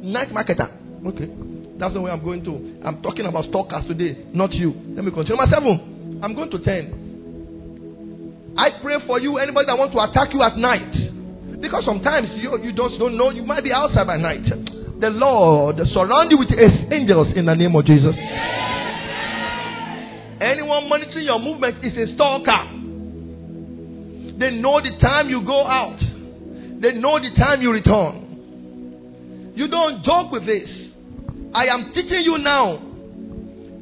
Nice 0.02 0.30
marketer. 0.30 0.72
Okay. 1.06 1.30
That's 1.78 1.94
the 1.94 2.02
way 2.02 2.10
I'm 2.10 2.24
going 2.24 2.44
to. 2.44 2.82
I'm 2.84 3.04
talking 3.04 3.28
about 3.28 3.46
stalkers 3.50 3.86
today, 3.88 4.26
not 4.34 4.52
you. 4.54 4.74
Let 4.96 5.06
me 5.06 5.12
continue. 5.12 5.38
Number 5.38 5.56
seven. 5.56 6.20
I'm 6.24 6.34
going 6.34 6.50
to 6.50 6.60
ten. 6.60 7.04
I 8.58 8.82
pray 8.82 8.96
for 9.06 9.20
you, 9.20 9.38
anybody 9.38 9.68
that 9.68 9.78
wants 9.78 9.94
to 9.94 10.02
attack 10.02 10.34
you 10.34 10.42
at 10.42 10.58
night. 10.58 11.62
Because 11.62 11.86
sometimes 11.86 12.30
you, 12.34 12.58
you 12.64 12.74
just 12.74 12.98
don't 12.98 13.16
know, 13.16 13.30
you 13.30 13.44
might 13.44 13.64
be 13.64 13.72
outside 13.72 14.08
by 14.08 14.18
night. 14.18 14.42
The 15.00 15.10
Lord 15.10 15.78
surround 15.94 16.32
you 16.32 16.40
with 16.40 16.50
his 16.50 16.72
angels 16.92 17.28
in 17.36 17.46
the 17.46 17.54
name 17.54 17.76
of 17.76 17.86
Jesus. 17.86 18.16
Anyone 20.42 20.90
monitoring 20.90 21.26
your 21.26 21.40
movement 21.40 21.84
is 21.86 21.94
a 21.98 22.14
stalker. 22.16 22.64
They 24.40 24.52
know 24.52 24.82
the 24.82 24.98
time 25.00 25.30
you 25.30 25.42
go 25.46 25.66
out. 25.68 26.00
They 26.82 26.94
know 26.94 27.20
the 27.20 27.30
time 27.38 27.62
you 27.62 27.72
return. 27.72 29.54
You 29.56 29.68
don't 29.68 30.04
joke 30.04 30.32
with 30.32 30.46
this. 30.46 30.70
I 31.54 31.66
am 31.68 31.92
teaching 31.94 32.22
you 32.24 32.38
now. 32.38 32.78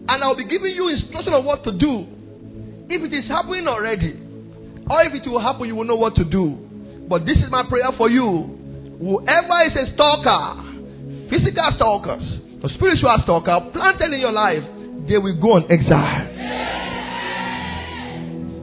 And 0.07 0.23
I'll 0.23 0.35
be 0.35 0.45
giving 0.45 0.75
you 0.75 0.89
instruction 0.89 1.33
on 1.33 1.43
what 1.45 1.63
to 1.63 1.71
do. 1.71 2.05
If 2.89 3.01
it 3.01 3.13
is 3.13 3.27
happening 3.27 3.67
already, 3.67 4.19
or 4.89 5.01
if 5.03 5.13
it 5.13 5.27
will 5.27 5.41
happen, 5.41 5.67
you 5.67 5.75
will 5.75 5.85
know 5.85 5.95
what 5.95 6.15
to 6.15 6.23
do. 6.23 6.57
But 7.09 7.25
this 7.25 7.37
is 7.37 7.49
my 7.49 7.63
prayer 7.67 7.89
for 7.97 8.09
you. 8.09 8.97
Whoever 8.99 9.63
is 9.65 9.75
a 9.75 9.93
stalker, 9.93 10.61
physical 11.29 11.71
stalkers, 11.75 12.23
or 12.63 12.69
spiritual 12.69 13.17
stalker 13.23 13.69
planted 13.73 14.13
in 14.13 14.19
your 14.19 14.31
life, 14.31 14.63
they 15.07 15.17
will 15.17 15.39
go 15.39 15.53
on 15.53 15.71
exile. 15.71 16.27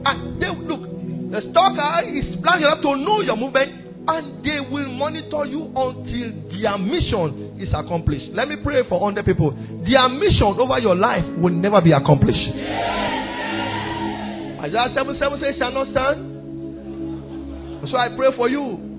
And 0.05 0.41
they 0.41 0.49
look, 0.49 0.83
the 1.31 1.41
stalker 1.51 2.07
is 2.07 2.35
planning 2.43 2.81
to 2.81 2.95
know 2.97 3.21
your 3.21 3.37
movement 3.37 3.83
and 4.07 4.43
they 4.43 4.59
will 4.59 4.89
monitor 4.91 5.45
you 5.45 5.71
until 5.75 6.33
their 6.51 6.77
mission 6.77 7.55
is 7.59 7.69
accomplished. 7.73 8.25
Let 8.33 8.49
me 8.49 8.57
pray 8.61 8.83
for 8.89 8.99
100 8.99 9.25
people. 9.25 9.51
Their 9.87 10.09
mission 10.09 10.59
over 10.59 10.79
your 10.79 10.95
life 10.95 11.23
will 11.39 11.53
never 11.53 11.79
be 11.81 11.93
accomplished. 11.93 12.49
Isaiah 14.59 14.91
7 14.93 15.17
7 15.19 15.39
says, 15.39 15.55
Shall 15.57 15.71
not 15.71 15.87
stand. 15.91 16.33
So 17.89 17.97
I 17.97 18.09
pray 18.15 18.29
for 18.35 18.49
you. 18.49 18.92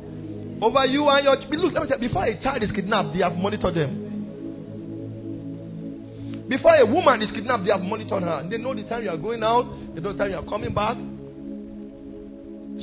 Over 0.61 0.87
you 0.87 1.09
and 1.09 1.25
your 1.25 1.37
look, 1.37 2.01
before 2.01 2.25
a 2.25 2.43
child 2.43 2.63
is 2.63 2.71
kidnapped, 2.71 3.13
they 3.13 3.21
have 3.21 3.37
monitored 3.37 3.75
them. 3.75 4.05
Before 6.49 6.75
a 6.77 6.85
woman 6.87 7.23
is 7.23 7.31
kidnapped, 7.31 7.65
they 7.65 7.73
have 7.73 7.81
monitored 7.83 8.23
her. 8.23 8.47
They 8.49 8.59
know 8.59 8.75
the 8.75 8.85
time 8.85 9.03
you 9.03 9.11
are 9.11 9.17
going 9.17 9.43
out, 9.43 9.65
they 9.95 10.01
know 10.01 10.13
the 10.13 10.19
time 10.19 10.31
you 10.31 10.37
are 10.37 10.45
coming 10.45 10.75
back. 10.75 10.97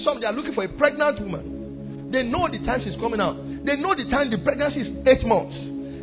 Some 0.03 0.19
they 0.19 0.25
are 0.25 0.33
looking 0.33 0.53
for 0.53 0.63
a 0.63 0.69
pregnant 0.69 1.19
woman. 1.19 2.09
They 2.11 2.23
know 2.23 2.47
the 2.51 2.59
time 2.65 2.81
she's 2.83 2.99
coming 2.99 3.21
out. 3.21 3.37
They 3.65 3.75
know 3.77 3.95
the 3.95 4.09
time 4.09 4.31
the 4.31 4.37
pregnancy 4.39 4.81
is 4.81 5.07
eight 5.07 5.25
months. 5.25 5.55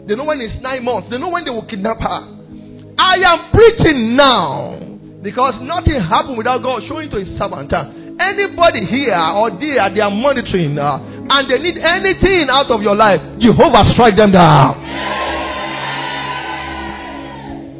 They 0.06 0.14
know 0.14 0.24
when 0.24 0.40
it's 0.40 0.62
nine 0.62 0.84
months. 0.84 1.08
They 1.10 1.18
know 1.18 1.28
when 1.28 1.44
they 1.44 1.50
will 1.50 1.66
kidnap 1.66 1.98
her. 2.00 2.20
I 2.98 3.16
am 3.28 3.50
preaching 3.52 4.16
now 4.16 4.78
because 5.22 5.54
nothing 5.62 6.00
happened 6.00 6.38
without 6.38 6.62
God 6.62 6.82
showing 6.88 7.10
to 7.10 7.18
his 7.18 7.38
servant. 7.38 7.70
Anybody 8.20 8.84
here 8.86 9.14
or 9.16 9.50
there, 9.50 9.94
they 9.94 10.00
are 10.00 10.10
monitoring 10.10 10.78
uh, 10.78 10.98
and 11.30 11.50
they 11.50 11.58
need 11.58 11.78
anything 11.78 12.48
out 12.50 12.70
of 12.70 12.82
your 12.82 12.96
life, 12.96 13.20
Jehovah 13.38 13.84
strike 13.94 14.16
them 14.16 14.32
down. 14.32 14.74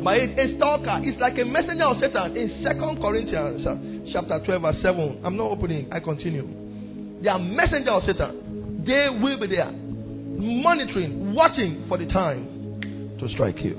But 0.04 0.16
it's 0.18 0.38
a 0.38 0.56
stalker 0.56 1.00
is 1.04 1.18
like 1.20 1.38
a 1.38 1.44
messenger 1.44 1.84
of 1.84 1.96
Satan 2.00 2.36
in 2.36 2.62
Second 2.62 3.00
Corinthians 3.02 3.66
uh, 3.66 3.76
chapter 4.12 4.40
12, 4.44 4.62
verse 4.62 4.76
7. 4.80 5.20
I'm 5.24 5.36
not 5.36 5.50
opening, 5.50 5.88
I 5.92 6.00
continue. 6.00 6.46
They 7.22 7.28
are 7.28 7.38
messenger 7.38 7.90
of 7.90 8.04
Satan. 8.06 8.84
They 8.86 9.08
will 9.10 9.40
be 9.40 9.48
there, 9.48 9.70
monitoring, 9.72 11.34
watching 11.34 11.84
for 11.88 11.98
the 11.98 12.06
time 12.06 13.16
to 13.20 13.28
strike 13.34 13.58
you. 13.58 13.74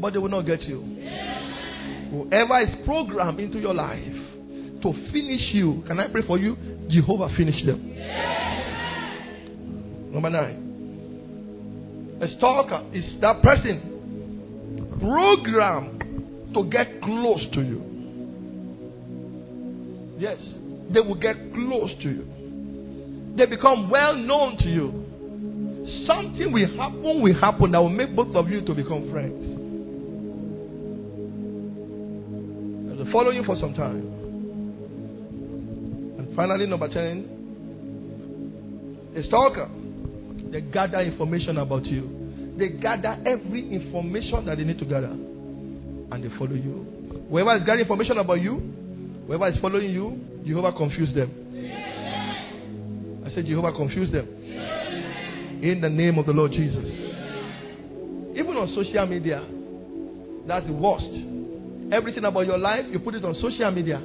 But 0.00 0.14
they 0.14 0.18
will 0.18 0.30
not 0.30 0.42
get 0.46 0.62
you. 0.62 0.80
Whoever 2.10 2.60
is 2.60 2.70
programmed 2.84 3.38
into 3.38 3.58
your 3.60 3.74
life 3.74 4.00
to 4.82 4.92
finish 5.12 5.52
you, 5.52 5.82
can 5.86 5.98
I 6.00 6.08
pray 6.08 6.22
for 6.26 6.38
you? 6.38 6.56
Jehovah 6.88 7.28
finish 7.36 7.64
them. 7.64 7.80
Number 10.12 10.30
nine. 10.30 10.62
A 12.20 12.28
stalker 12.36 12.84
is 12.92 13.04
that 13.20 13.42
person 13.42 13.80
programmed 15.00 16.54
to 16.54 16.64
get 16.70 17.00
close 17.02 17.40
to 17.54 17.62
you. 17.62 17.82
Yes, 20.18 20.38
they 20.92 21.00
will 21.00 21.16
get 21.16 21.36
close 21.54 21.90
to 22.02 22.08
you. 22.10 22.26
They 23.36 23.46
become 23.46 23.88
well 23.90 24.14
known 24.14 24.58
to 24.58 24.68
you. 24.68 24.92
Something 26.06 26.52
will 26.52 26.76
happen, 26.76 27.22
will 27.22 27.40
happen 27.40 27.72
that 27.72 27.80
will 27.80 27.88
make 27.88 28.14
both 28.14 28.36
of 28.36 28.48
you 28.48 28.60
to 28.64 28.74
become 28.74 29.10
friends. 29.10 29.42
They 32.88 32.94
will 33.02 33.10
follow 33.10 33.30
you 33.30 33.42
for 33.44 33.56
some 33.58 33.74
time. 33.74 34.11
Finally, 36.36 36.66
number 36.66 36.88
10, 36.88 39.12
a 39.16 39.22
stalker. 39.24 39.68
They 40.50 40.60
gather 40.60 41.00
information 41.00 41.58
about 41.58 41.86
you. 41.86 42.54
They 42.58 42.68
gather 42.68 43.16
every 43.26 43.72
information 43.72 44.44
that 44.46 44.58
they 44.58 44.64
need 44.64 44.78
to 44.78 44.84
gather. 44.84 45.10
And 45.10 46.22
they 46.22 46.28
follow 46.38 46.54
you. 46.54 46.86
Whoever 47.30 47.56
is 47.56 47.60
gathering 47.60 47.80
information 47.80 48.18
about 48.18 48.40
you, 48.40 48.60
Whoever 49.26 49.48
is 49.48 49.58
following 49.60 49.90
you, 49.90 50.20
Jehovah 50.44 50.72
confuse 50.72 51.14
them. 51.14 51.30
I 53.24 53.34
said, 53.34 53.46
Jehovah 53.46 53.72
confuse 53.72 54.10
them. 54.10 54.26
In 55.62 55.80
the 55.80 55.88
name 55.88 56.18
of 56.18 56.26
the 56.26 56.32
Lord 56.32 56.50
Jesus. 56.50 56.84
Even 58.34 58.56
on 58.56 58.72
social 58.74 59.06
media, 59.06 59.46
that's 60.46 60.66
the 60.66 60.72
worst. 60.72 61.06
Everything 61.92 62.24
about 62.24 62.46
your 62.46 62.58
life, 62.58 62.86
you 62.90 62.98
put 62.98 63.14
it 63.14 63.24
on 63.24 63.34
social 63.34 63.70
media. 63.70 64.02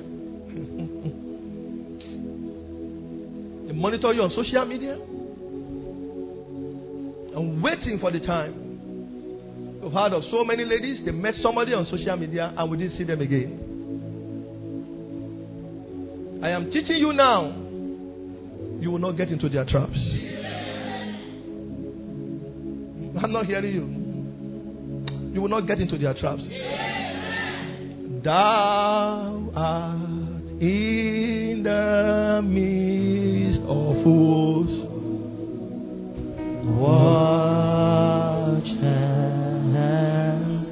Monitor 3.78 4.12
you 4.14 4.24
on 4.24 4.32
social 4.32 4.66
media. 4.66 4.96
And 7.36 7.62
waiting 7.62 8.00
for 8.00 8.12
the 8.12 8.20
time. 8.20 9.80
We've 9.82 9.92
heard 9.92 10.14
of 10.14 10.24
so 10.32 10.44
many 10.44 10.66
ladies, 10.66 11.06
they 11.06 11.12
met 11.12 11.36
somebody 11.42 11.74
on 11.74 11.86
social 11.86 12.18
media 12.18 12.52
and 12.58 12.72
we 12.72 12.78
didn't 12.78 12.98
see 12.98 13.04
them 13.04 13.22
again. 13.22 13.64
I 16.44 16.50
am 16.50 16.72
teaching 16.72 16.98
you 16.98 17.14
now. 17.14 17.56
You 18.80 18.92
will 18.92 19.00
not 19.00 19.18
get 19.18 19.30
into 19.30 19.50
their 19.50 19.66
traps. 19.66 19.94
I'm 23.24 23.32
not 23.32 23.46
hearing 23.46 23.74
you. 23.74 25.34
You 25.34 25.42
will 25.42 25.50
not 25.50 25.68
get 25.68 25.80
into 25.80 25.98
their 25.98 26.14
traps. 26.16 26.44
Thou 28.24 29.52
art 29.56 30.07
in 30.60 31.62
the 31.64 32.42
midst 32.44 33.60
of 33.62 34.04
fools. 34.04 34.70
Watch 36.80 38.68
and 38.84 39.76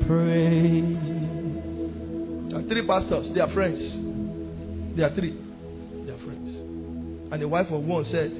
pray. 0.07 0.81
There 2.49 2.59
are 2.59 2.63
three 2.67 2.87
pastors. 2.87 3.27
They 3.33 3.41
are 3.41 3.53
friends. 3.53 3.79
They 4.97 5.03
are 5.03 5.13
three. 5.13 5.33
They 6.05 6.11
are 6.11 6.17
friends. 6.17 6.49
And 7.31 7.41
the 7.41 7.47
wife 7.47 7.67
of 7.69 7.83
one 7.83 8.05
said, 8.11 8.31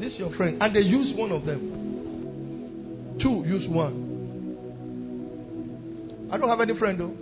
This 0.00 0.12
is 0.12 0.18
your 0.18 0.34
friend. 0.36 0.58
And 0.60 0.74
they 0.76 0.80
use 0.80 1.16
one 1.16 1.32
of 1.32 1.44
them. 1.46 3.16
Two 3.22 3.44
use 3.46 3.68
one. 3.68 4.02
I 6.30 6.36
don't 6.36 6.48
have 6.48 6.60
any 6.60 6.78
friend 6.78 6.98
though. 7.00 7.14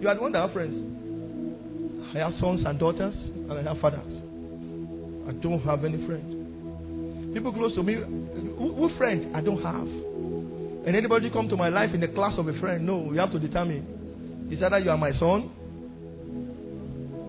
You 0.00 0.08
are 0.08 0.14
the 0.14 0.22
one 0.22 0.32
that 0.32 0.40
have 0.40 0.52
friends. 0.52 1.07
I 2.14 2.18
have 2.18 2.32
sons 2.40 2.62
and 2.66 2.78
daughters, 2.78 3.14
and 3.14 3.52
I 3.52 3.62
have 3.62 3.78
fathers. 3.80 4.22
I 5.28 5.32
don't 5.42 5.60
have 5.60 5.84
any 5.84 6.06
friend. 6.06 7.34
People 7.34 7.52
close 7.52 7.74
to 7.74 7.82
me, 7.82 7.96
who, 7.96 8.74
who 8.74 8.96
friend 8.96 9.36
I 9.36 9.40
don't 9.42 9.62
have. 9.62 9.86
And 10.86 10.96
anybody 10.96 11.28
come 11.30 11.48
to 11.50 11.56
my 11.56 11.68
life 11.68 11.90
in 11.92 12.00
the 12.00 12.08
class 12.08 12.38
of 12.38 12.48
a 12.48 12.58
friend, 12.60 12.86
no, 12.86 13.12
you 13.12 13.20
have 13.20 13.30
to 13.32 13.38
determine. 13.38 14.48
Is 14.50 14.62
either 14.62 14.78
you 14.78 14.90
are 14.90 14.96
my 14.96 15.12
son 15.12 15.50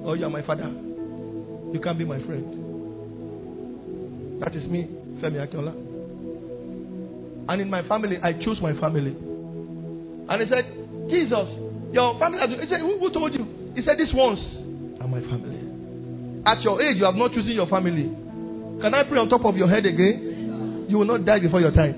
or 0.04 0.16
you 0.16 0.26
are 0.26 0.30
my 0.30 0.42
father. 0.46 0.72
You 1.74 1.82
can't 1.84 1.98
be 1.98 2.06
my 2.06 2.24
friend. 2.24 2.56
That 4.42 4.56
is 4.56 4.66
me, 4.70 4.88
Femi 5.22 5.46
Akinola. 5.46 5.74
And 7.50 7.62
in 7.62 7.70
my 7.70 7.86
family, 7.86 8.18
I 8.24 8.32
choose 8.32 8.60
my 8.62 8.74
family. 8.80 9.12
And 10.30 10.42
he 10.42 10.48
said, 10.48 10.66
Jesus, 11.10 11.50
your 11.92 12.18
family. 12.18 12.40
He 12.62 12.70
said, 12.70 12.80
who, 12.80 12.98
who 13.00 13.12
told 13.12 13.34
you? 13.34 13.74
He 13.76 13.82
said, 13.84 13.98
This 13.98 14.14
ones 14.14 14.40
family. 15.22 16.42
At 16.46 16.62
your 16.64 16.82
age, 16.82 16.98
you 16.98 17.06
have 17.06 17.16
not 17.16 17.32
chosen 17.34 17.52
your 17.52 17.68
family. 17.68 18.10
Can 18.82 18.94
I 18.94 19.04
pray 19.04 19.20
on 19.20 19.28
top 19.30 19.44
of 19.46 19.58
your 19.58 19.68
head 19.70 19.86
again? 19.86 20.86
You 20.90 20.98
will 21.00 21.06
not 21.06 21.26
die 21.26 21.40
before 21.40 21.60
your 21.62 21.72
time. 21.72 21.96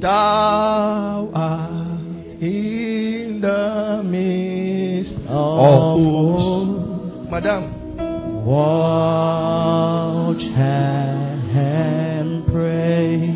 Thou 0.00 1.30
art 1.34 2.42
in 2.42 3.40
the 3.40 4.02
midst 4.04 5.14
of 5.28 5.96
fools. 5.96 7.30
Madam, 7.30 7.82
Watch 8.44 10.42
and 10.42 11.12
pray. 11.14 11.21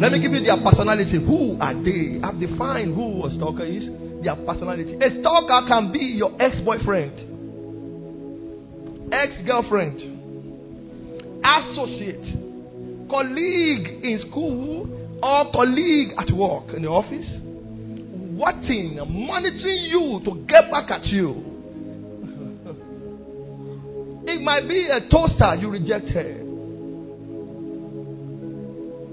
Let 0.00 0.12
me 0.12 0.20
give 0.20 0.32
you 0.32 0.44
their 0.44 0.60
personality. 0.62 1.18
Who 1.24 1.58
are 1.60 1.74
they? 1.74 2.20
I've 2.22 2.38
defined 2.38 2.94
who 2.94 3.26
a 3.26 3.30
stalker 3.36 3.64
is. 3.64 3.84
Their 4.22 4.36
personality. 4.36 4.94
A 4.94 5.20
stalker 5.20 5.66
can 5.68 5.92
be 5.92 5.98
your 5.98 6.32
ex 6.40 6.56
boyfriend, 6.64 7.12
ex 9.12 9.32
girlfriend, 9.46 10.00
associate, 11.44 13.08
colleague 13.08 14.04
in 14.04 14.20
school, 14.28 14.88
or 15.22 15.52
colleague 15.52 16.12
at 16.18 16.30
work 16.34 16.74
in 16.74 16.82
the 16.82 16.88
office. 16.88 17.26
Watching, 18.36 18.96
monitoring 18.96 19.84
you 19.84 20.20
to 20.24 20.44
get 20.46 20.70
back 20.70 20.90
at 20.90 21.06
you. 21.06 21.42
It 24.28 24.42
might 24.42 24.66
be 24.66 24.88
a 24.88 25.08
toaster 25.08 25.54
you 25.54 25.70
rejected. 25.70 26.45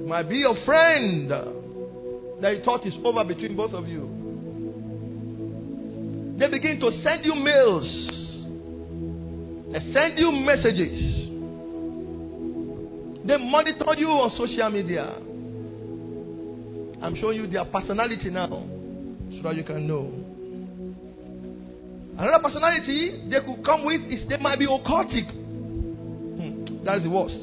Might 0.06 0.28
be 0.30 0.38
your 0.38 0.56
friend 0.66 1.30
that 1.30 2.58
you 2.58 2.62
thought 2.66 2.86
is 2.86 2.94
over 3.06 3.24
between 3.24 3.56
both 3.56 3.72
of 3.74 3.88
you. 3.88 4.10
They 6.38 6.48
begin 6.50 6.80
to 6.82 6.92
send 7.04 7.24
you 7.24 7.36
mails. 7.36 7.86
They 9.72 9.94
send 9.94 10.20
you 10.20 10.32
messages. 10.32 11.30
They 13.26 13.38
monitor 13.38 13.96
you 13.98 14.10
on 14.10 14.32
social 14.38 14.70
media. 14.70 15.06
I'm 17.02 17.16
showing 17.22 17.38
you 17.40 17.48
their 17.48 17.64
personality 17.66 18.30
now 18.30 18.50
so 18.50 19.42
that 19.44 19.56
you 19.56 19.64
can 19.64 19.88
know. 19.88 20.12
Another 22.18 22.44
personality 22.44 23.24
they 23.30 23.40
could 23.40 23.64
come 23.66 23.86
with 23.86 24.02
is 24.12 24.28
they 24.28 24.38
might 24.38 24.60
be 24.60 24.68
occultic. 24.68 25.32
Hmm, 25.32 26.84
that's 26.84 27.04
the 27.04 27.10
worst. 27.10 27.36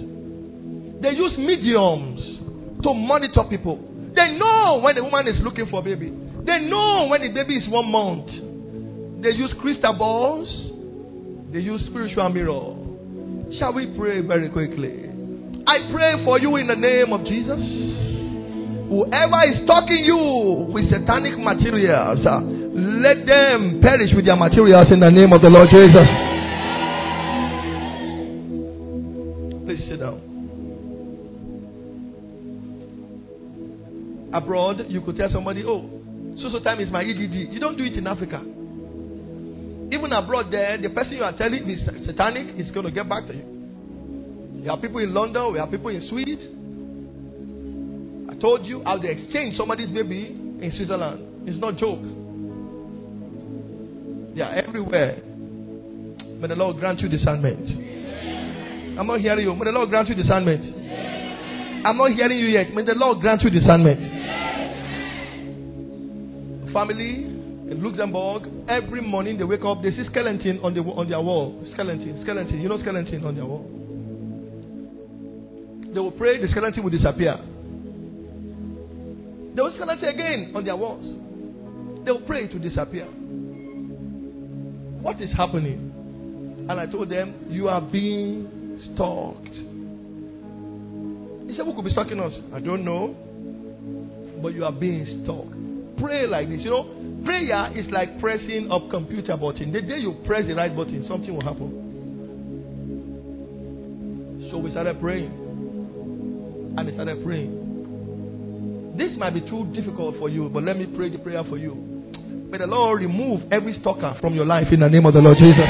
They 1.01 1.11
use 1.11 1.39
mediums 1.39 2.40
to 2.83 2.95
monitor 2.95 3.45
people. 3.49 3.79
They 4.15 4.37
know 4.39 4.81
when 4.83 4.97
the 4.97 5.05
woman 5.05 5.29
is 5.29 5.41
looking 5.43 5.67
for 5.71 5.81
a 5.81 5.83
baby. 5.83 6.11
They 6.45 6.67
know 6.69 7.07
when 7.09 7.23
the 7.23 7.29
baby 7.29 7.57
is 7.57 7.69
one 7.69 7.91
month. 7.91 8.27
They 9.23 9.31
use 9.31 9.55
crystal 9.61 9.93
balls. 9.93 10.49
They 11.53 11.61
use 11.61 11.83
spiritual 11.91 12.29
mirror. 12.31 12.75
Shall 13.59 13.73
we 13.73 13.95
pray 13.99 14.21
very 14.23 14.49
quickly? 14.51 15.11
I 15.67 15.91
pray 15.93 16.25
for 16.25 16.39
you 16.39 16.57
in 16.57 16.67
the 16.67 16.77
name 16.77 17.13
of 17.13 17.25
Jesus. 17.25 17.61
Whoever 18.89 19.43
is 19.53 19.67
talking 19.67 20.05
you 20.05 20.67
with 20.73 20.91
satanic 20.91 21.39
materials, 21.39 22.25
uh, 22.27 22.41
let 22.41 23.27
them 23.27 23.81
perish 23.83 24.11
with 24.15 24.25
their 24.25 24.37
materials 24.37 24.87
in 24.91 25.01
the 25.01 25.11
name 25.11 25.33
of 25.33 25.43
the 25.43 25.51
Lord 25.51 25.69
Jesus. 25.71 26.30
Abroad, 34.33 34.87
you 34.89 35.01
could 35.01 35.17
tell 35.17 35.31
somebody, 35.33 35.65
oh, 35.65 35.91
so 36.41 36.51
so 36.51 36.61
time 36.61 36.81
is 36.81 36.91
my 36.91 37.03
EDD. 37.03 37.53
You 37.53 37.59
don't 37.59 37.77
do 37.77 37.85
it 37.85 37.95
in 37.95 38.07
Africa. 38.07 38.41
Even 39.93 40.13
abroad, 40.13 40.53
there, 40.53 40.79
the 40.81 40.89
person 40.91 41.15
you 41.15 41.25
are 41.25 41.37
telling 41.37 41.69
is 41.69 41.81
satanic 42.07 42.55
is 42.57 42.71
going 42.71 42.87
to 42.87 42.93
get 42.93 43.09
back 43.09 43.27
to 43.27 43.35
you. 43.35 43.43
We 44.63 44.69
have 44.69 44.81
people 44.81 45.01
in 45.01 45.13
London, 45.13 45.53
we 45.53 45.59
have 45.59 45.71
people 45.71 45.91
in 45.91 46.09
Sweden. 46.09 46.59
I 48.31 48.35
told 48.41 48.65
you 48.65 48.83
how 48.85 48.99
they 48.99 49.09
exchange 49.09 49.57
somebody's 49.57 49.91
baby 49.91 50.27
in 50.27 50.73
Switzerland. 50.77 51.49
It's 51.49 51.59
not 51.59 51.77
joke. 51.77 52.03
They 54.37 54.43
are 54.43 54.55
everywhere. 54.55 55.23
May 56.39 56.47
the 56.47 56.55
Lord 56.55 56.79
grant 56.79 57.01
you 57.01 57.09
discernment. 57.09 57.67
I'm 58.99 59.07
not 59.07 59.21
hearing 59.21 59.45
you. 59.45 59.55
May 59.57 59.65
the 59.65 59.73
Lord 59.73 59.91
grant 59.91 60.09
you 60.09 60.15
discernment. 60.15 60.65
I'm 61.85 61.97
not 61.97 62.13
hearing 62.13 62.39
you 62.39 62.47
yet. 62.47 62.73
May 62.73 62.85
the 62.85 62.95
Lord 62.95 63.21
grant 63.21 63.43
you 63.43 63.51
discernment. 63.51 64.20
Family 66.73 67.25
in 67.71 67.83
Luxembourg, 67.83 68.49
every 68.69 69.01
morning 69.01 69.39
they 69.39 69.45
wake 69.45 69.65
up, 69.65 69.83
they 69.83 69.91
see 69.91 70.05
skeleton 70.11 70.61
on 70.63 70.75
the 70.75 70.81
on 70.81 71.09
their 71.09 71.21
wall. 71.21 71.65
Skeleton, 71.73 72.21
skeleton. 72.23 72.61
You 72.61 72.69
know 72.69 72.79
skeleton 72.81 73.25
on 73.25 73.35
their 73.35 73.47
wall. 73.47 73.65
They 75.93 76.01
will 76.01 76.13
pray, 76.13 76.41
the 76.41 76.49
skeleton 76.49 76.83
will 76.83 76.91
disappear. 76.91 77.37
They 79.55 79.63
will 79.63 79.75
skeleton 79.77 80.05
again 80.05 80.53
on 80.55 80.65
their 80.65 80.77
walls. 80.77 81.05
They 82.05 82.11
will 82.13 82.23
pray 82.23 82.49
to 82.49 82.59
disappear. 82.59 83.07
What 85.03 85.21
is 85.21 85.31
happening? 85.37 86.67
And 86.69 86.73
I 86.73 86.87
told 86.87 87.09
them, 87.09 87.47
You 87.49 87.69
are 87.69 87.81
being 87.81 88.81
stalked. 88.95 89.49
He 91.49 91.57
said, 91.57 91.65
Who 91.67 91.75
could 91.75 91.85
be 91.85 91.91
stalking 91.91 92.21
us? 92.21 92.33
I 92.55 92.61
don't 92.61 92.85
know. 92.85 93.17
But 94.43 94.55
you 94.55 94.65
are 94.65 94.73
being 94.73 95.23
stalked. 95.25 95.70
Pray 96.01 96.27
like 96.27 96.49
this. 96.49 96.61
You 96.61 96.71
know, 96.71 96.85
prayer 97.25 97.71
is 97.77 97.87
like 97.93 98.19
pressing 98.21 98.71
a 98.71 98.91
computer 98.91 99.37
button. 99.37 99.73
The 99.73 99.83
day 99.83 99.99
you 99.99 100.15
press 100.27 100.47
the 100.47 100.55
right 100.55 100.75
button, 100.75 101.05
something 101.07 101.33
will 101.35 101.45
happen. 101.45 101.89
So 104.51 104.59
we 104.59 104.71
started 104.71 104.99
praying. 105.01 105.31
And 106.77 106.87
we 106.87 106.93
started 106.95 107.23
praying. 107.25 108.95
This 108.97 109.17
might 109.17 109.35
be 109.35 109.41
too 109.43 109.67
difficult 109.75 110.17
for 110.19 110.29
you, 110.29 110.49
but 110.49 110.63
let 110.65 110.77
me 110.77 110.87
pray 110.97 111.11
the 111.11 111.19
prayer 111.19 111.45
for 111.49 111.57
you. 111.57 111.75
May 112.51 112.59
the 112.59 112.67
Lord 112.67 113.01
remove 113.01 113.43
every 113.53 113.79
stalker 113.81 114.17
from 114.21 114.35
your 114.35 114.45
life 114.45 114.67
in 114.73 114.81
the 114.81 114.89
name 114.89 115.07
of 115.07 115.15
the 115.15 115.21
Lord 115.21 115.39
Jesus. 115.39 115.65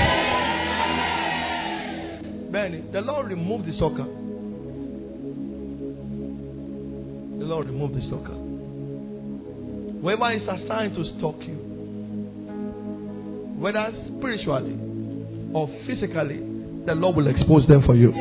Benny, 2.50 2.82
the 2.90 3.00
Lord 3.02 3.28
remove 3.28 3.66
the 3.66 3.72
stalker. 3.74 4.06
The 7.38 7.44
Lord 7.44 7.66
remove 7.66 7.92
the 7.94 8.00
stalker. 8.08 8.39
Whoever 10.00 10.32
is 10.32 10.42
assigned 10.42 10.94
to 10.96 11.04
stalk 11.18 11.36
you, 11.42 11.56
whether 13.58 13.92
spiritually 14.16 14.78
or 15.52 15.68
physically, 15.86 16.38
the 16.86 16.94
Lord 16.94 17.16
will 17.16 17.26
expose 17.28 17.66
them 17.66 17.82
for 17.84 17.94
you. 17.94 18.12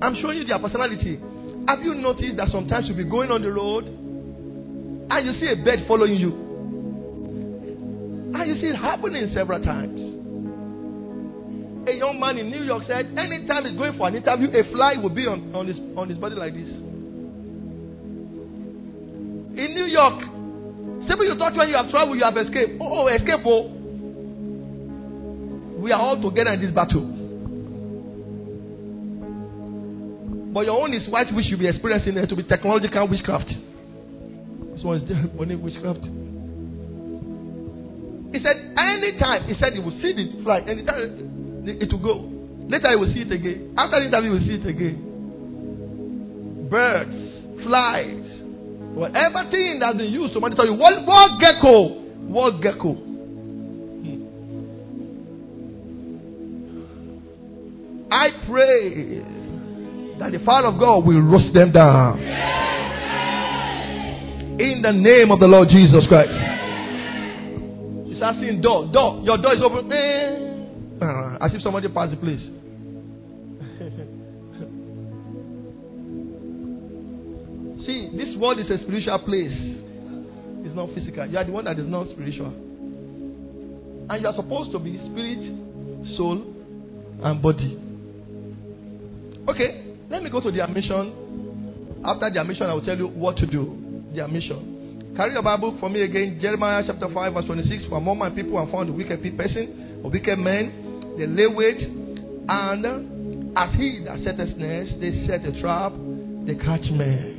I'm 0.00 0.14
showing 0.22 0.38
you 0.38 0.44
their 0.46 0.58
personality. 0.58 1.20
Have 1.66 1.80
you 1.82 1.94
noticed 1.94 2.36
that 2.38 2.48
sometimes 2.50 2.86
you'll 2.88 2.96
be 2.96 3.04
going 3.04 3.30
on 3.30 3.42
the 3.42 3.52
road 3.52 3.84
and 3.86 5.26
you 5.26 5.38
see 5.38 5.52
a 5.52 5.56
bird 5.62 5.80
following 5.86 6.14
you? 6.14 6.32
And 8.34 8.48
you 8.48 8.60
see 8.62 8.68
it 8.68 8.76
happening 8.76 9.30
several 9.34 9.62
times. 9.62 10.00
A 11.88 11.92
young 11.92 12.18
man 12.18 12.38
in 12.38 12.50
New 12.50 12.62
York 12.62 12.84
said, 12.86 13.06
anytime 13.18 13.66
he's 13.66 13.76
going 13.76 13.98
for 13.98 14.08
an 14.08 14.16
interview, 14.16 14.48
a 14.48 14.64
fly 14.72 14.96
will 14.96 15.10
be 15.10 15.26
on, 15.26 15.54
on, 15.54 15.66
his, 15.66 15.76
on 15.96 16.08
his 16.08 16.16
body 16.16 16.34
like 16.36 16.54
this. 16.54 16.87
In 19.58 19.74
New 19.74 19.86
York, 19.86 20.22
Simply 21.08 21.26
you 21.26 21.36
thought 21.36 21.56
when 21.56 21.68
you 21.70 21.76
have 21.76 21.88
traveled, 21.90 22.18
you 22.18 22.24
have 22.24 22.36
escaped. 22.36 22.72
Oh, 22.80 23.00
oh, 23.00 23.06
escape, 23.08 23.40
oh. 23.46 23.72
We 25.80 25.90
are 25.90 26.00
all 26.00 26.20
together 26.20 26.52
in 26.52 26.60
this 26.60 26.70
battle. 26.70 27.14
But 30.52 30.66
your 30.66 30.82
own 30.82 30.92
is 30.92 31.08
what 31.08 31.32
we 31.34 31.48
should 31.48 31.58
be 31.58 31.66
experiencing 31.66 32.18
it 32.18 32.26
to 32.28 32.36
be 32.36 32.42
technological 32.42 33.08
witchcraft. 33.08 33.48
This 33.48 34.84
one 34.84 34.98
is 35.00 35.10
only 35.40 35.56
witchcraft. 35.56 36.04
He 38.34 38.40
said, 38.44 38.74
anytime, 38.76 39.48
he 39.48 39.54
said 39.58 39.72
he 39.72 39.80
will 39.80 39.98
see 40.02 40.12
the 40.12 40.42
fly, 40.42 40.60
anytime 40.60 41.64
it 41.64 41.90
will 41.90 42.02
go. 42.02 42.28
Later 42.68 42.90
he 42.90 42.96
will 42.96 43.12
see 43.14 43.22
it 43.22 43.32
again. 43.32 43.74
After 43.78 44.00
the 44.00 44.06
interview, 44.06 44.32
he 44.32 44.38
will 44.38 44.46
see 44.46 44.56
it 44.60 44.66
again. 44.66 44.98
Birds, 46.68 47.64
flies, 47.64 48.27
Whatever 48.98 49.48
thing 49.48 49.78
that's 49.78 49.96
been 49.96 50.10
used 50.10 50.34
to 50.34 50.40
monitor 50.40 50.64
you, 50.64 50.74
what, 50.74 51.06
what 51.06 51.40
gecko? 51.40 52.02
What 52.26 52.60
gecko? 52.60 52.94
Hmm. 52.94 54.24
I 58.10 58.30
pray 58.50 59.20
that 60.18 60.32
the 60.32 60.40
fire 60.44 60.66
of 60.66 60.80
God 60.80 61.04
will 61.06 61.20
roast 61.20 61.54
them 61.54 61.70
down. 61.70 62.18
In 64.58 64.82
the 64.82 64.90
name 64.90 65.30
of 65.30 65.38
the 65.38 65.46
Lord 65.46 65.68
Jesus 65.68 66.04
Christ. 66.08 66.32
He's 68.08 68.20
asking 68.20 68.60
door, 68.62 68.90
door, 68.92 69.20
your 69.22 69.38
door 69.38 69.54
is 69.54 69.62
open. 69.62 69.92
Eh. 69.92 70.56
Uh, 71.00 71.38
as 71.40 71.54
if 71.54 71.62
somebody 71.62 71.86
passed 71.88 72.10
the 72.10 72.16
place. 72.16 72.40
See, 77.88 78.10
this 78.14 78.36
world 78.36 78.60
is 78.60 78.68
a 78.68 78.76
spiritual 78.82 79.18
place. 79.20 79.56
It's 80.60 80.74
not 80.76 80.90
physical. 80.94 81.24
You 81.24 81.38
are 81.38 81.44
the 81.44 81.52
one 81.52 81.64
that 81.64 81.78
is 81.78 81.88
not 81.88 82.06
spiritual. 82.10 82.52
And 84.10 84.20
you 84.20 84.28
are 84.28 84.34
supposed 84.36 84.72
to 84.72 84.78
be 84.78 84.98
spirit, 84.98 85.40
soul, 86.18 86.54
and 87.24 87.40
body. 87.40 87.80
Okay, 89.48 89.94
let 90.10 90.22
me 90.22 90.28
go 90.28 90.42
to 90.42 90.52
their 90.52 90.68
mission. 90.68 92.02
After 92.04 92.30
their 92.30 92.44
mission, 92.44 92.64
I 92.64 92.74
will 92.74 92.84
tell 92.84 92.98
you 92.98 93.08
what 93.08 93.38
to 93.38 93.46
do. 93.46 94.04
Their 94.14 94.28
mission. 94.28 95.14
Carry 95.16 95.32
your 95.32 95.42
Bible 95.42 95.78
for 95.80 95.88
me 95.88 96.02
again. 96.02 96.38
Jeremiah 96.42 96.82
chapter 96.86 97.08
5, 97.08 97.32
verse 97.32 97.46
26. 97.46 97.84
For 97.88 97.96
among 97.96 98.18
my 98.18 98.28
people 98.28 98.58
I 98.58 98.70
found 98.70 98.90
a 98.90 98.92
wicked 98.92 99.22
person, 99.38 100.02
a 100.04 100.08
wicked 100.08 100.38
man. 100.38 101.16
They 101.16 101.26
lay 101.26 101.46
wait, 101.46 101.80
and 102.50 103.56
as 103.56 103.74
he 103.76 104.04
that 104.04 104.18
set 104.24 104.38
a 104.38 104.54
snare, 104.54 104.84
they 105.00 105.26
set 105.26 105.42
a 105.46 105.58
trap, 105.58 105.92
they 106.44 106.54
catch 106.54 106.84
men. 106.92 107.37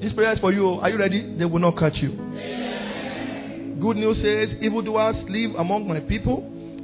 This 0.00 0.14
prayer 0.14 0.32
is 0.32 0.38
for 0.38 0.52
you. 0.52 0.66
Are 0.80 0.88
you 0.88 0.98
ready? 0.98 1.36
They 1.36 1.44
will 1.44 1.60
not 1.60 1.76
catch 1.76 1.96
you. 1.96 2.10
Good 3.80 3.96
news 3.96 4.16
says, 4.16 4.56
evildoers 4.62 5.16
live 5.28 5.56
among 5.58 5.88
my 5.88 6.00
people. 6.00 6.40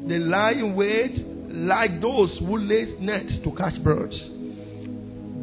They 0.06 0.18
lie 0.18 0.52
in 0.52 0.74
wait 0.76 1.24
like 1.48 2.00
those 2.00 2.36
who 2.38 2.58
lay 2.58 2.94
nets 3.00 3.32
to 3.44 3.50
catch 3.52 3.82
birds. 3.82 4.14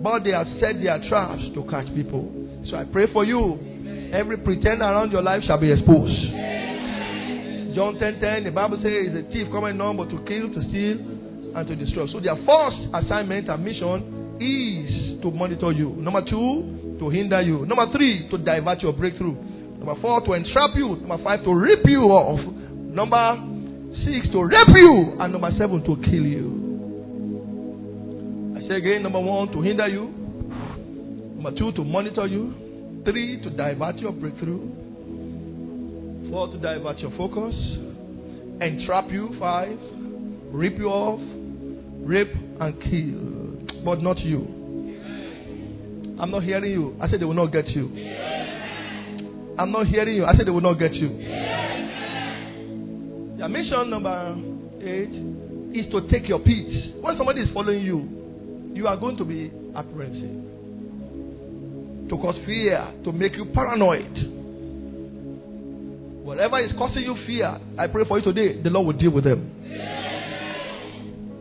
But 0.04 0.24
they 0.24 0.32
have 0.32 0.48
set 0.60 0.82
their 0.82 1.00
traps 1.10 1.42
to 1.56 1.64
catch 1.70 1.88
people. 1.96 2.30
So 2.70 2.78
I 2.78 2.84
pray 2.86 3.12
for 3.12 3.26
you. 3.26 4.12
Every 4.14 4.38
pretender 4.38 4.86
around 4.86 5.12
your 5.12 5.24
life 5.24 5.42
shall 5.46 5.60
be 5.60 5.72
exposed. 5.72 6.14
John 7.74 7.98
10 7.98 8.20
10, 8.20 8.44
the 8.44 8.52
Bible 8.52 8.78
says, 8.78 9.16
a 9.18 9.24
thief 9.34 9.48
coming 9.52 9.78
not 9.78 9.98
but 9.98 10.10
to 10.10 10.18
kill, 10.26 10.54
to 10.54 10.62
steal, 10.70 10.98
and 11.56 11.68
to 11.68 11.76
destroy. 11.76 12.06
So 12.08 12.20
their 12.20 12.36
first 12.46 12.78
assignment 12.94 13.50
and 13.50 13.66
mission 13.66 14.38
is 14.40 15.22
to 15.24 15.32
monitor 15.32 15.72
you. 15.72 15.90
Number 15.90 16.22
two, 16.30 16.83
to 17.00 17.10
hinder 17.10 17.42
you. 17.42 17.66
Number 17.66 17.92
three, 17.92 18.28
to 18.30 18.38
divert 18.38 18.82
your 18.82 18.94
breakthrough. 18.94 19.34
Number 19.34 19.96
four, 20.02 20.22
to 20.26 20.34
entrap 20.34 20.76
you. 20.76 20.96
Number 20.96 21.18
five, 21.24 21.44
to 21.44 21.54
rip 21.54 21.86
you 21.86 22.02
off. 22.04 22.40
Number 22.40 23.38
six, 24.06 24.30
to 24.32 24.44
rape 24.44 24.68
you. 24.76 25.18
And 25.20 25.34
number 25.34 25.52
seven, 25.58 25.84
to 25.84 25.96
kill 26.04 26.26
you. 26.26 26.62
I 28.58 28.62
say 28.68 28.76
again, 28.76 29.04
number 29.04 29.20
one, 29.20 29.52
to 29.52 29.62
hinder 29.62 29.88
you. 29.88 30.10
Number 31.36 31.52
two, 31.58 31.72
to 31.74 31.84
monitor 31.84 32.28
you. 32.28 32.54
Three, 33.04 33.42
to 33.44 33.50
divert 33.50 33.98
your 33.98 34.14
breakthrough. 34.14 34.70
Four, 36.30 36.48
to 36.48 36.58
divert 36.58 37.00
your 37.00 37.12
focus. 37.18 37.56
Entrap 38.62 39.12
you. 39.12 39.36
Five, 39.40 39.78
rip 40.54 40.78
you 40.78 40.88
off. 40.88 41.20
Rape 42.08 42.34
and 42.62 42.82
kill. 42.82 43.84
But 43.84 44.02
not 44.02 44.20
you. 44.20 44.63
I'm 46.24 46.32
not 46.32 46.44
hearing 46.44 46.72
you. 46.72 46.96
I 47.02 47.10
said 47.10 47.20
they 47.20 47.26
will 47.26 47.34
not 47.34 47.48
get 47.48 47.68
you. 47.68 47.90
I'm 49.60 49.74
not 49.74 49.88
hearing 49.88 50.16
you. 50.16 50.24
I 50.24 50.34
said 50.38 50.48
they 50.48 50.52
will 50.52 50.62
not 50.62 50.76
get 50.76 50.94
you. 50.94 51.10
Your 53.38 53.50
mission 53.50 53.90
number 53.90 54.34
eight 54.80 55.12
is 55.78 55.92
to 55.92 56.08
take 56.10 56.30
your 56.30 56.40
peace. 56.40 56.94
When 57.02 57.18
somebody 57.18 57.42
is 57.42 57.50
following 57.54 57.82
you, 57.82 58.72
you 58.74 58.88
are 58.88 58.96
going 58.96 59.18
to 59.18 59.26
be 59.26 59.52
apprehensive. 59.76 60.30
To 62.08 62.18
cause 62.18 62.38
fear, 62.46 62.94
to 63.04 63.12
make 63.12 63.34
you 63.34 63.44
paranoid. 63.54 64.16
Whatever 66.24 66.62
is 66.62 66.72
causing 66.78 67.04
you 67.04 67.18
fear, 67.28 67.60
I 67.78 67.88
pray 67.88 68.06
for 68.08 68.20
you 68.20 68.24
today, 68.24 68.62
the 68.62 68.70
Lord 68.70 68.86
will 68.88 68.94
deal 68.94 69.12
with 69.12 69.26
them. 69.26 69.50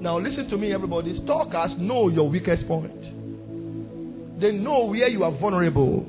Now, 0.01 0.19
listen 0.19 0.49
to 0.49 0.59
me, 0.59 0.75
everybody. 0.75 1.21
Stalkers 1.23 1.71
know 1.79 2.09
your 2.09 2.29
weakest 2.29 2.67
point. 2.67 2.91
They 4.43 4.51
know 4.51 4.87
where 4.87 5.07
you 5.07 5.23
are 5.23 5.31
vulnerable. 5.31 6.05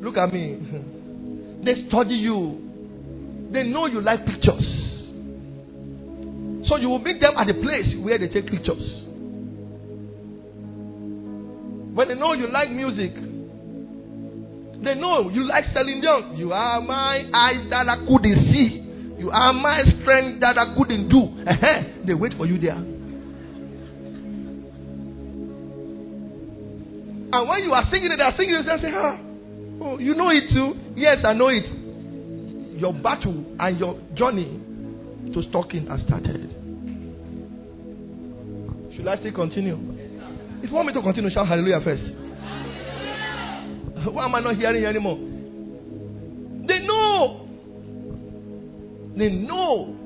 Look 0.00 0.16
at 0.16 0.32
me. 0.32 0.58
They 1.62 1.74
study 1.88 2.14
you. 2.14 3.50
They 3.52 3.64
know 3.64 3.84
you 3.84 4.00
like 4.00 4.24
pictures. 4.24 4.64
So 6.66 6.76
you 6.76 6.88
will 6.88 7.00
meet 7.00 7.20
them 7.20 7.34
at 7.36 7.46
the 7.48 7.52
place 7.52 7.94
where 8.00 8.16
they 8.16 8.28
take 8.28 8.46
pictures. 8.46 8.80
When 11.92 12.08
they 12.08 12.14
know 12.14 12.32
you 12.32 12.50
like 12.50 12.70
music, 12.70 13.12
they 14.82 14.94
know 14.94 15.28
you 15.28 15.44
like 15.46 15.66
Celine 15.74 16.00
Dion. 16.00 16.38
You 16.38 16.54
are 16.54 16.80
my 16.80 17.28
eyes 17.34 17.68
that 17.68 17.86
I 17.86 17.96
couldn't 18.06 18.52
see. 18.52 19.18
You 19.18 19.30
are 19.30 19.52
my 19.52 19.82
strength 20.00 20.40
that 20.40 20.56
I 20.56 20.74
couldn't 20.78 21.10
do. 21.10 21.44
they 22.06 22.14
wait 22.14 22.32
for 22.38 22.46
you 22.46 22.58
there. 22.58 22.82
And 27.32 27.48
when 27.48 27.62
you 27.62 27.72
are 27.72 27.84
singing 27.90 28.10
it, 28.10 28.16
they 28.16 28.22
are 28.24 28.34
singing 28.36 28.54
it, 28.56 28.66
and 28.66 28.80
say, 28.82 28.90
ah, 28.92 29.16
oh, 29.82 29.98
you 29.98 30.14
know 30.14 30.30
it 30.30 30.50
too? 30.52 30.74
Yes, 30.96 31.18
I 31.24 31.32
know 31.32 31.48
it. 31.48 31.64
Your 32.80 32.92
battle 32.92 33.44
and 33.58 33.78
your 33.78 34.00
journey 34.14 34.60
to 35.32 35.42
stalking 35.48 35.86
has 35.86 36.00
started. 36.06 36.56
Should 38.96 39.06
I 39.06 39.16
still 39.18 39.32
continue? 39.32 39.78
If 40.62 40.70
you 40.70 40.76
want 40.76 40.88
me 40.88 40.92
to 40.94 41.02
continue, 41.02 41.30
shout 41.30 41.46
hallelujah 41.46 41.80
first. 41.84 42.02
Why 44.12 44.24
am 44.24 44.34
I 44.34 44.40
not 44.40 44.56
hearing 44.56 44.82
you 44.82 44.88
anymore? 44.88 45.18
They 46.66 46.80
know. 46.80 47.46
They 49.16 49.28
know. 49.30 49.96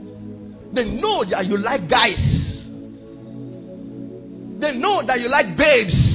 They 0.75 0.85
know 0.85 1.25
that 1.31 1.47
you 1.47 1.57
like 1.59 1.89
guys. 1.89 2.19
They 4.61 4.73
know 4.79 5.03
that 5.07 5.21
you 5.21 5.29
like 5.29 5.57
babes. 5.57 6.14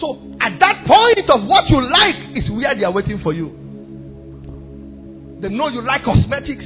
So 0.00 0.18
at 0.40 0.58
that 0.60 0.84
point 0.86 1.28
of 1.30 1.46
what 1.46 1.68
you 1.68 1.80
like 1.82 2.36
is 2.36 2.50
where 2.50 2.74
they 2.74 2.84
are 2.84 2.92
waiting 2.92 3.20
for 3.22 3.32
you. 3.32 3.50
They 5.40 5.48
know 5.48 5.68
you 5.68 5.82
like 5.82 6.04
cosmetics. 6.04 6.64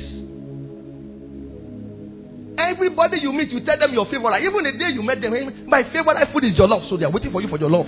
Everybody 2.59 3.19
you 3.21 3.33
meet, 3.33 3.51
you 3.51 3.65
tell 3.65 3.79
them 3.79 3.93
your 3.93 4.05
favorite. 4.07 4.43
Even 4.43 4.65
the 4.65 4.73
day 4.73 4.91
you 4.93 5.03
met 5.03 5.21
them, 5.21 5.33
my 5.67 5.83
favorite 5.85 6.29
food 6.33 6.45
is 6.45 6.57
your 6.59 6.69
love. 6.69 6.83
So 6.91 6.97
they 6.97 7.05
are 7.05 7.11
waiting 7.11 7.33
for 7.33 7.41
you 7.41 7.49
for 7.49 7.59
your 7.59 7.71
love. 7.71 7.87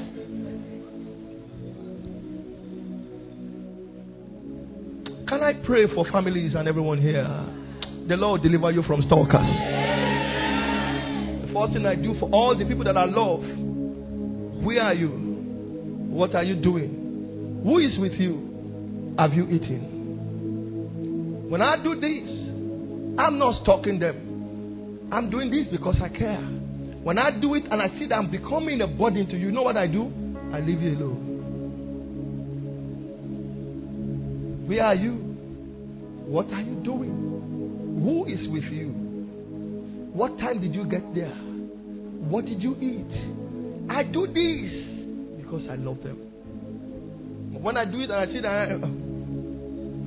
Can 5.28 5.42
I 5.42 5.54
pray 5.64 5.86
for 5.94 6.04
families 6.10 6.54
and 6.54 6.68
everyone 6.68 7.00
here? 7.00 7.24
The 8.08 8.16
Lord 8.16 8.42
deliver 8.42 8.70
you 8.70 8.82
from 8.82 9.02
stalkers. 9.06 9.40
The 11.40 11.52
first 11.52 11.72
thing 11.72 11.86
I 11.86 11.94
do 11.94 12.14
for 12.20 12.28
all 12.30 12.56
the 12.56 12.64
people 12.66 12.84
that 12.84 12.96
I 12.96 13.04
love, 13.06 13.40
where 14.64 14.82
are 14.82 14.94
you? 14.94 15.33
What 16.14 16.34
are 16.36 16.44
you 16.44 16.54
doing? 16.54 17.60
Who 17.64 17.80
is 17.80 17.98
with 17.98 18.12
you? 18.12 19.14
Have 19.18 19.32
you 19.32 19.48
eaten? 19.48 21.48
When 21.50 21.60
I 21.60 21.82
do 21.82 21.96
this, 21.96 22.22
I'm 23.18 23.36
not 23.36 23.60
stalking 23.64 23.98
them. 23.98 25.08
I'm 25.10 25.28
doing 25.28 25.50
this 25.50 25.66
because 25.72 25.96
I 26.00 26.08
care. 26.08 26.38
When 26.38 27.18
I 27.18 27.32
do 27.32 27.56
it 27.56 27.64
and 27.68 27.82
I 27.82 27.88
see 27.98 28.06
that 28.06 28.14
I'm 28.14 28.30
becoming 28.30 28.80
a 28.80 28.86
burden 28.86 29.26
to 29.26 29.32
you, 29.36 29.46
you 29.46 29.50
know 29.50 29.62
what 29.62 29.76
I 29.76 29.88
do? 29.88 30.04
I 30.52 30.60
leave 30.60 30.82
you 30.82 30.96
alone. 30.96 31.32
Where 34.68 34.84
are 34.84 34.94
you? 34.94 35.14
What 36.26 36.46
are 36.52 36.62
you 36.62 36.76
doing? 36.76 38.00
Who 38.04 38.26
is 38.26 38.46
with 38.46 38.70
you? 38.72 38.90
What 40.12 40.38
time 40.38 40.60
did 40.60 40.76
you 40.76 40.86
get 40.86 41.12
there? 41.12 41.34
What 42.30 42.44
did 42.44 42.62
you 42.62 42.76
eat? 42.76 43.10
I 43.90 44.04
do 44.04 44.28
this 44.28 44.93
because 45.54 45.70
I 45.70 45.76
love 45.76 46.02
them. 46.02 46.16
When 47.62 47.76
I 47.76 47.84
do 47.84 48.00
it 48.00 48.10
and 48.10 48.12
I 48.12 48.26
see 48.26 48.40
that, 48.40 48.70
uh, 48.70 48.86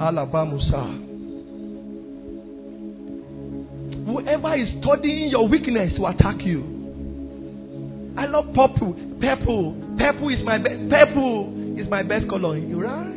Alabamusa. 0.03 1.05
Whoever 4.05 4.55
is 4.55 4.69
studying 4.81 5.29
your 5.29 5.47
weakness 5.47 5.93
will 5.97 6.07
attack 6.07 6.41
you. 6.41 8.13
I 8.17 8.25
love 8.25 8.45
purple. 8.53 8.93
Purple. 9.19 9.95
Purple 9.97 10.29
is 10.29 10.43
my 10.43 10.57
best. 10.57 10.89
Purple 10.89 11.77
is 11.79 11.87
my 11.89 12.03
best 12.03 12.29
color. 12.29 12.57
You 12.57 12.81
right? 12.81 13.07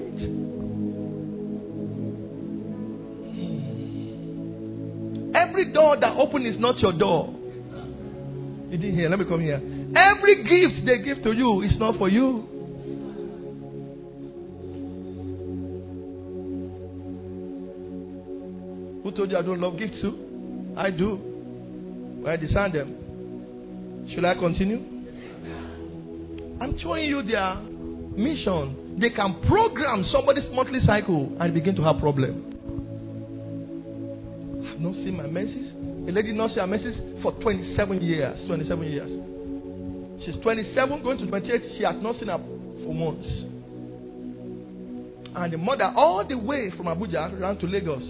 Every 5.34 5.72
door 5.72 5.96
that 5.98 6.16
open 6.16 6.46
is 6.46 6.58
not 6.58 6.78
your 6.78 6.92
door. 6.92 7.34
You 8.68 8.78
didn't 8.78 8.94
hear. 8.94 9.08
Let 9.08 9.18
me 9.18 9.24
come 9.26 9.40
here. 9.40 9.79
Every 9.96 10.44
gift 10.44 10.86
they 10.86 10.98
give 11.02 11.22
to 11.24 11.32
you 11.32 11.62
is 11.62 11.72
not 11.78 11.96
for 11.98 12.08
you. 12.08 12.46
Who 19.02 19.10
told 19.12 19.30
you 19.30 19.38
I 19.38 19.42
don't 19.42 19.60
love 19.60 19.78
gifts 19.78 20.00
too? 20.00 20.74
I 20.76 20.90
do. 20.90 22.24
I 22.28 22.36
design 22.36 22.72
them. 22.72 24.08
Should 24.14 24.24
I 24.24 24.34
continue? 24.34 24.78
I'm 26.60 26.78
showing 26.78 27.04
you 27.06 27.22
their 27.22 27.56
mission. 27.56 28.98
They 29.00 29.10
can 29.10 29.40
program 29.48 30.04
somebody's 30.12 30.44
monthly 30.52 30.80
cycle 30.86 31.36
and 31.40 31.54
begin 31.54 31.74
to 31.76 31.82
have 31.82 31.98
problem 32.00 32.50
I've 34.80 34.80
not 34.80 34.94
seen 34.94 35.16
my 35.16 35.26
menses. 35.26 35.72
A 36.08 36.12
lady 36.12 36.32
not 36.32 36.50
seen 36.50 36.58
her 36.58 36.66
menses 36.66 36.94
for 37.22 37.32
27 37.32 38.02
years. 38.02 38.46
27 38.46 38.82
years. 38.90 39.29
She's 40.24 40.36
27, 40.42 41.02
going 41.02 41.18
to 41.18 41.26
28. 41.26 41.62
She 41.78 41.84
has 41.84 41.96
not 42.00 42.18
seen 42.18 42.28
her 42.28 42.38
for 42.38 42.94
months. 42.94 43.28
And 45.34 45.52
the 45.52 45.58
mother, 45.58 45.92
all 45.96 46.24
the 46.26 46.36
way 46.36 46.70
from 46.76 46.86
Abuja, 46.86 47.40
ran 47.40 47.56
to 47.58 47.66
Lagos. 47.66 48.02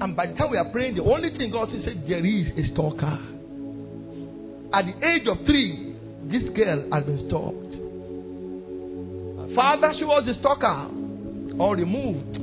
And 0.00 0.16
by 0.16 0.26
the 0.26 0.34
time 0.34 0.50
we 0.50 0.56
are 0.58 0.70
praying, 0.70 0.96
the 0.96 1.02
only 1.02 1.30
thing 1.36 1.50
God 1.50 1.68
said, 1.70 2.04
there 2.08 2.24
is 2.24 2.48
a 2.56 2.72
stalker. 2.72 3.18
At 4.72 4.84
the 4.84 5.06
age 5.06 5.26
of 5.28 5.44
three, 5.46 5.94
this 6.24 6.42
girl 6.56 6.88
has 6.92 7.04
been 7.04 7.28
stalked. 7.28 7.74
Father, 9.54 9.92
she 9.98 10.04
was 10.04 10.26
a 10.28 10.34
stalker, 10.40 10.90
or 11.58 11.76
removed 11.76 12.36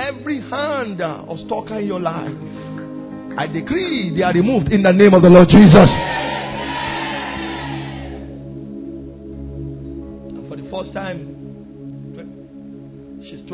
every 0.00 0.40
hand 0.40 1.00
of 1.00 1.38
stalker 1.46 1.78
in 1.78 1.86
your 1.86 2.00
life. 2.00 2.34
I 3.38 3.46
decree 3.46 4.12
they 4.16 4.22
are 4.22 4.32
removed 4.32 4.72
in 4.72 4.82
the 4.82 4.92
name 4.92 5.14
of 5.14 5.22
the 5.22 5.28
Lord 5.28 5.48
Jesus. 5.48 6.17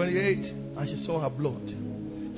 28 0.04 0.76
and 0.76 0.84
she 0.88 1.06
saw 1.06 1.20
her 1.20 1.30
blood 1.30 1.64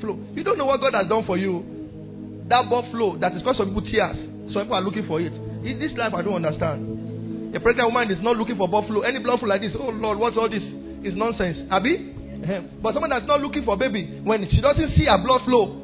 flow. 0.01 0.19
You 0.35 0.45
don't 0.45 0.59
know 0.59 0.67
what 0.67 0.81
God 0.81 0.95
has 0.95 1.09
done 1.09 1.25
for 1.27 1.37
you. 1.37 2.45
That 2.49 2.69
blood 2.69 2.91
flow 2.93 3.19
that 3.19 3.35
is 3.35 3.43
caused 3.43 3.59
some 3.59 3.75
people 3.75 3.83
tears. 3.83 4.17
Some 4.55 4.71
people 4.71 4.77
are 4.77 4.83
looking 4.87 5.07
for 5.07 5.21
it. 5.21 5.33
In 5.33 5.79
this 5.83 5.91
life, 5.99 6.15
I 6.15 6.23
don't 6.23 6.45
understand. 6.45 7.55
A 7.57 7.59
pregnant 7.61 7.89
woman 7.91 8.11
is 8.11 8.23
not 8.23 8.37
looking 8.37 8.57
for 8.57 8.69
blood 8.69 8.87
flow. 8.87 9.01
Any 9.03 9.19
blood 9.19 9.41
flow 9.41 9.49
like 9.49 9.63
this, 9.63 9.73
oh 9.75 9.91
Lord, 9.91 10.19
what's 10.19 10.37
all 10.37 10.49
this? 10.49 10.63
Is 11.03 11.17
nonsense. 11.17 11.59
Abi? 11.71 12.15
But 12.83 12.95
someone 12.95 13.11
that's 13.11 13.27
not 13.27 13.41
looking 13.41 13.65
for 13.65 13.77
baby, 13.77 14.21
when 14.23 14.47
she 14.51 14.61
doesn't 14.61 14.95
see 14.95 15.07
her 15.07 15.19
blood 15.23 15.43
flow, 15.45 15.83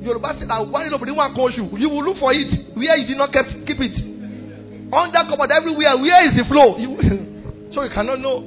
Yoruba 0.00 0.36
said 0.40 0.48
that 0.48 0.64
one 0.66 0.88
nobody 0.90 1.12
want 1.12 1.34
call 1.36 1.50
you. 1.52 1.68
You 1.76 1.88
will 1.90 2.04
look 2.04 2.16
for 2.18 2.32
it 2.32 2.48
where 2.76 2.96
you 2.96 3.06
did 3.06 3.18
not 3.18 3.32
keep, 3.32 3.66
keep 3.66 3.76
it. 3.80 3.96
Under 4.92 5.28
cupboard 5.28 5.50
everywhere. 5.52 5.96
Where 6.00 6.24
is 6.24 6.32
the 6.36 6.44
flow? 6.48 6.78
You, 6.78 6.96
so 7.74 7.82
you 7.84 7.90
cannot 7.92 8.20
know. 8.20 8.40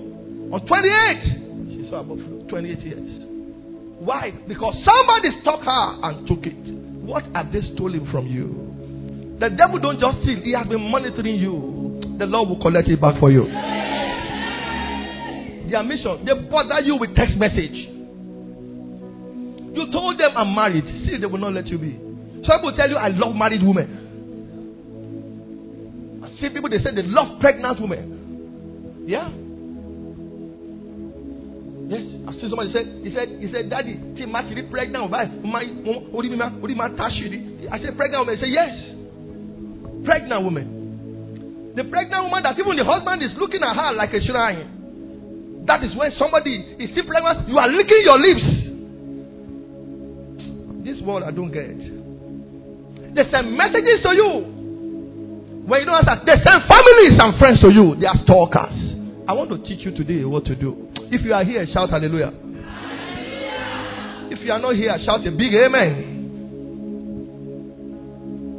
On 0.53 0.61
28, 0.65 1.42
about 1.99 2.49
28 2.49 2.79
years. 2.79 3.23
Why? 3.99 4.31
Because 4.47 4.75
somebody 4.85 5.29
took 5.43 5.61
her 5.61 5.99
and 6.03 6.27
took 6.27 6.45
it. 6.45 6.73
What 7.03 7.23
have 7.35 7.51
they 7.51 7.61
stolen 7.75 8.09
from 8.11 8.27
you? 8.27 9.37
The 9.39 9.49
devil 9.49 9.79
don't 9.79 9.99
just 9.99 10.21
steal, 10.23 10.41
he 10.41 10.53
has 10.53 10.67
been 10.67 10.89
monitoring 10.89 11.35
you. 11.35 12.15
The 12.17 12.25
Lord 12.25 12.49
will 12.49 12.61
collect 12.61 12.87
it 12.87 13.01
back 13.01 13.19
for 13.19 13.31
you 13.31 13.45
their 15.73 15.83
mission. 15.83 16.23
They 16.25 16.33
bother 16.49 16.79
you 16.81 16.95
with 16.97 17.15
text 17.15 17.35
message. 17.35 17.73
You 19.73 19.91
told 19.91 20.19
them 20.19 20.31
I'm 20.37 20.53
married. 20.53 20.85
See, 20.85 21.17
they 21.17 21.25
will 21.25 21.39
not 21.39 21.53
let 21.53 21.65
you 21.67 21.79
be. 21.79 21.97
Some 22.45 22.59
people 22.59 22.73
tell 22.77 22.87
you 22.89 22.95
I 22.95 23.07
love 23.09 23.35
married 23.35 23.63
women. 23.63 23.99
I 26.23 26.29
see 26.39 26.49
people 26.49 26.69
they 26.69 26.77
say 26.77 26.93
they 26.93 27.01
love 27.01 27.39
pregnant 27.41 27.81
women. 27.81 29.05
Yeah. 29.07 29.29
Yes, 31.87 32.01
I 32.27 32.31
see 32.39 32.47
somebody 32.49 32.71
said, 32.71 32.87
he 33.03 33.11
said 33.13 33.27
he 33.39 33.51
said 33.51 33.69
daddy 33.69 33.95
tí 34.15 34.25
ma 34.27 34.41
ti 34.41 34.55
rí 34.55 34.69
pregnant 34.71 35.03
woman 35.11 35.41
my 35.43 35.63
orí 36.15 36.29
mi 36.29 36.37
ma 36.37 36.49
orí 36.63 36.75
ma 36.75 36.87
ta 36.89 37.09
ṣiri 37.09 37.67
I 37.71 37.79
said 37.81 37.97
pregnant 37.97 38.25
woman 38.25 38.35
he 38.35 38.41
said 38.41 38.51
yes 38.51 38.73
pregnant 40.05 40.43
woman 40.43 41.73
the 41.75 41.83
pregnant 41.83 42.23
woman 42.23 42.43
that 42.43 42.57
even 42.57 42.77
the 42.77 42.85
husband 42.85 43.21
is 43.23 43.31
looking 43.37 43.61
at 43.63 43.75
her 43.75 43.91
like 43.93 44.13
a 44.13 44.21
shrine 44.23 44.83
that 45.65 45.83
is 45.83 45.95
when 45.95 46.11
somebody 46.19 46.75
is 46.79 46.91
still 46.91 47.05
pregnant, 47.07 47.47
you 47.47 47.57
are 47.57 47.69
licking 47.71 48.03
your 48.03 48.19
lips. 48.19 48.43
This 50.83 51.01
word 51.01 51.23
I 51.23 51.31
don't 51.31 51.51
get. 51.51 51.71
They 53.15 53.23
send 53.31 53.55
messages 53.55 54.03
to 54.03 54.11
you. 54.11 55.63
When 55.65 55.79
you 55.79 55.85
don't 55.87 56.03
answer, 56.03 56.19
they 56.25 56.35
send 56.43 56.67
families 56.67 57.15
and 57.15 57.39
friends 57.39 57.61
to 57.61 57.71
you. 57.71 57.95
They 57.95 58.07
are 58.07 58.19
stalkers. 58.27 58.75
I 59.25 59.31
want 59.33 59.49
to 59.51 59.57
teach 59.63 59.85
you 59.85 59.91
today 59.95 60.25
what 60.25 60.43
to 60.45 60.55
do. 60.55 60.89
If 61.11 61.23
you 61.23 61.33
are 61.33 61.43
here, 61.45 61.65
shout 61.73 61.89
hallelujah. 61.89 62.31
hallelujah. 62.31 64.27
If 64.31 64.39
you 64.43 64.51
are 64.51 64.59
not 64.59 64.75
here, 64.75 64.97
shout 65.05 65.25
a 65.25 65.31
big 65.31 65.53
amen. 65.55 66.09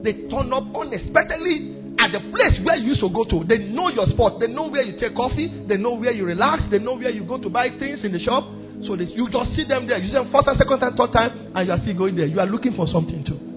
They 0.03 0.13
turn 0.29 0.53
up 0.53 0.65
unexpectedly 0.75 1.97
at 1.99 2.13
the 2.13 2.21
place 2.33 2.61
where 2.65 2.77
you 2.77 2.89
used 2.97 3.01
to 3.01 3.11
go 3.11 3.25
to. 3.25 3.45
They 3.45 3.59
know 3.59 3.89
your 3.89 4.07
spot. 4.09 4.41
They 4.41 4.47
know 4.49 4.69
where 4.69 4.83
you 4.83 4.99
take 4.99 5.15
coffee. 5.15 5.65
They 5.69 5.77
know 5.77 5.95
where 5.95 6.13
you 6.13 6.25
relax. 6.25 6.63
They 6.71 6.79
know 6.79 6.97
where 6.97 7.11
you 7.11 7.25
go 7.25 7.37
to 7.41 7.51
buy 7.51 7.69
things 7.79 8.01
in 8.03 8.13
the 8.13 8.21
shop. 8.21 8.45
So 8.87 8.97
that 8.97 9.11
you 9.11 9.29
just 9.31 9.55
see 9.57 9.65
them 9.65 9.87
there. 9.87 9.99
You 9.99 10.09
see 10.09 10.15
them 10.15 10.33
first 10.33 10.47
time, 10.47 10.57
second 10.59 10.81
time, 10.81 10.97
third 10.97 11.13
time, 11.13 11.53
and 11.55 11.67
you 11.67 11.73
are 11.73 11.81
still 11.81 11.97
going 11.97 12.17
there. 12.17 12.27
You 12.27 12.41
are 12.41 12.47
looking 12.47 12.75
for 12.75 12.87
something 12.89 13.25
too. 13.25 13.54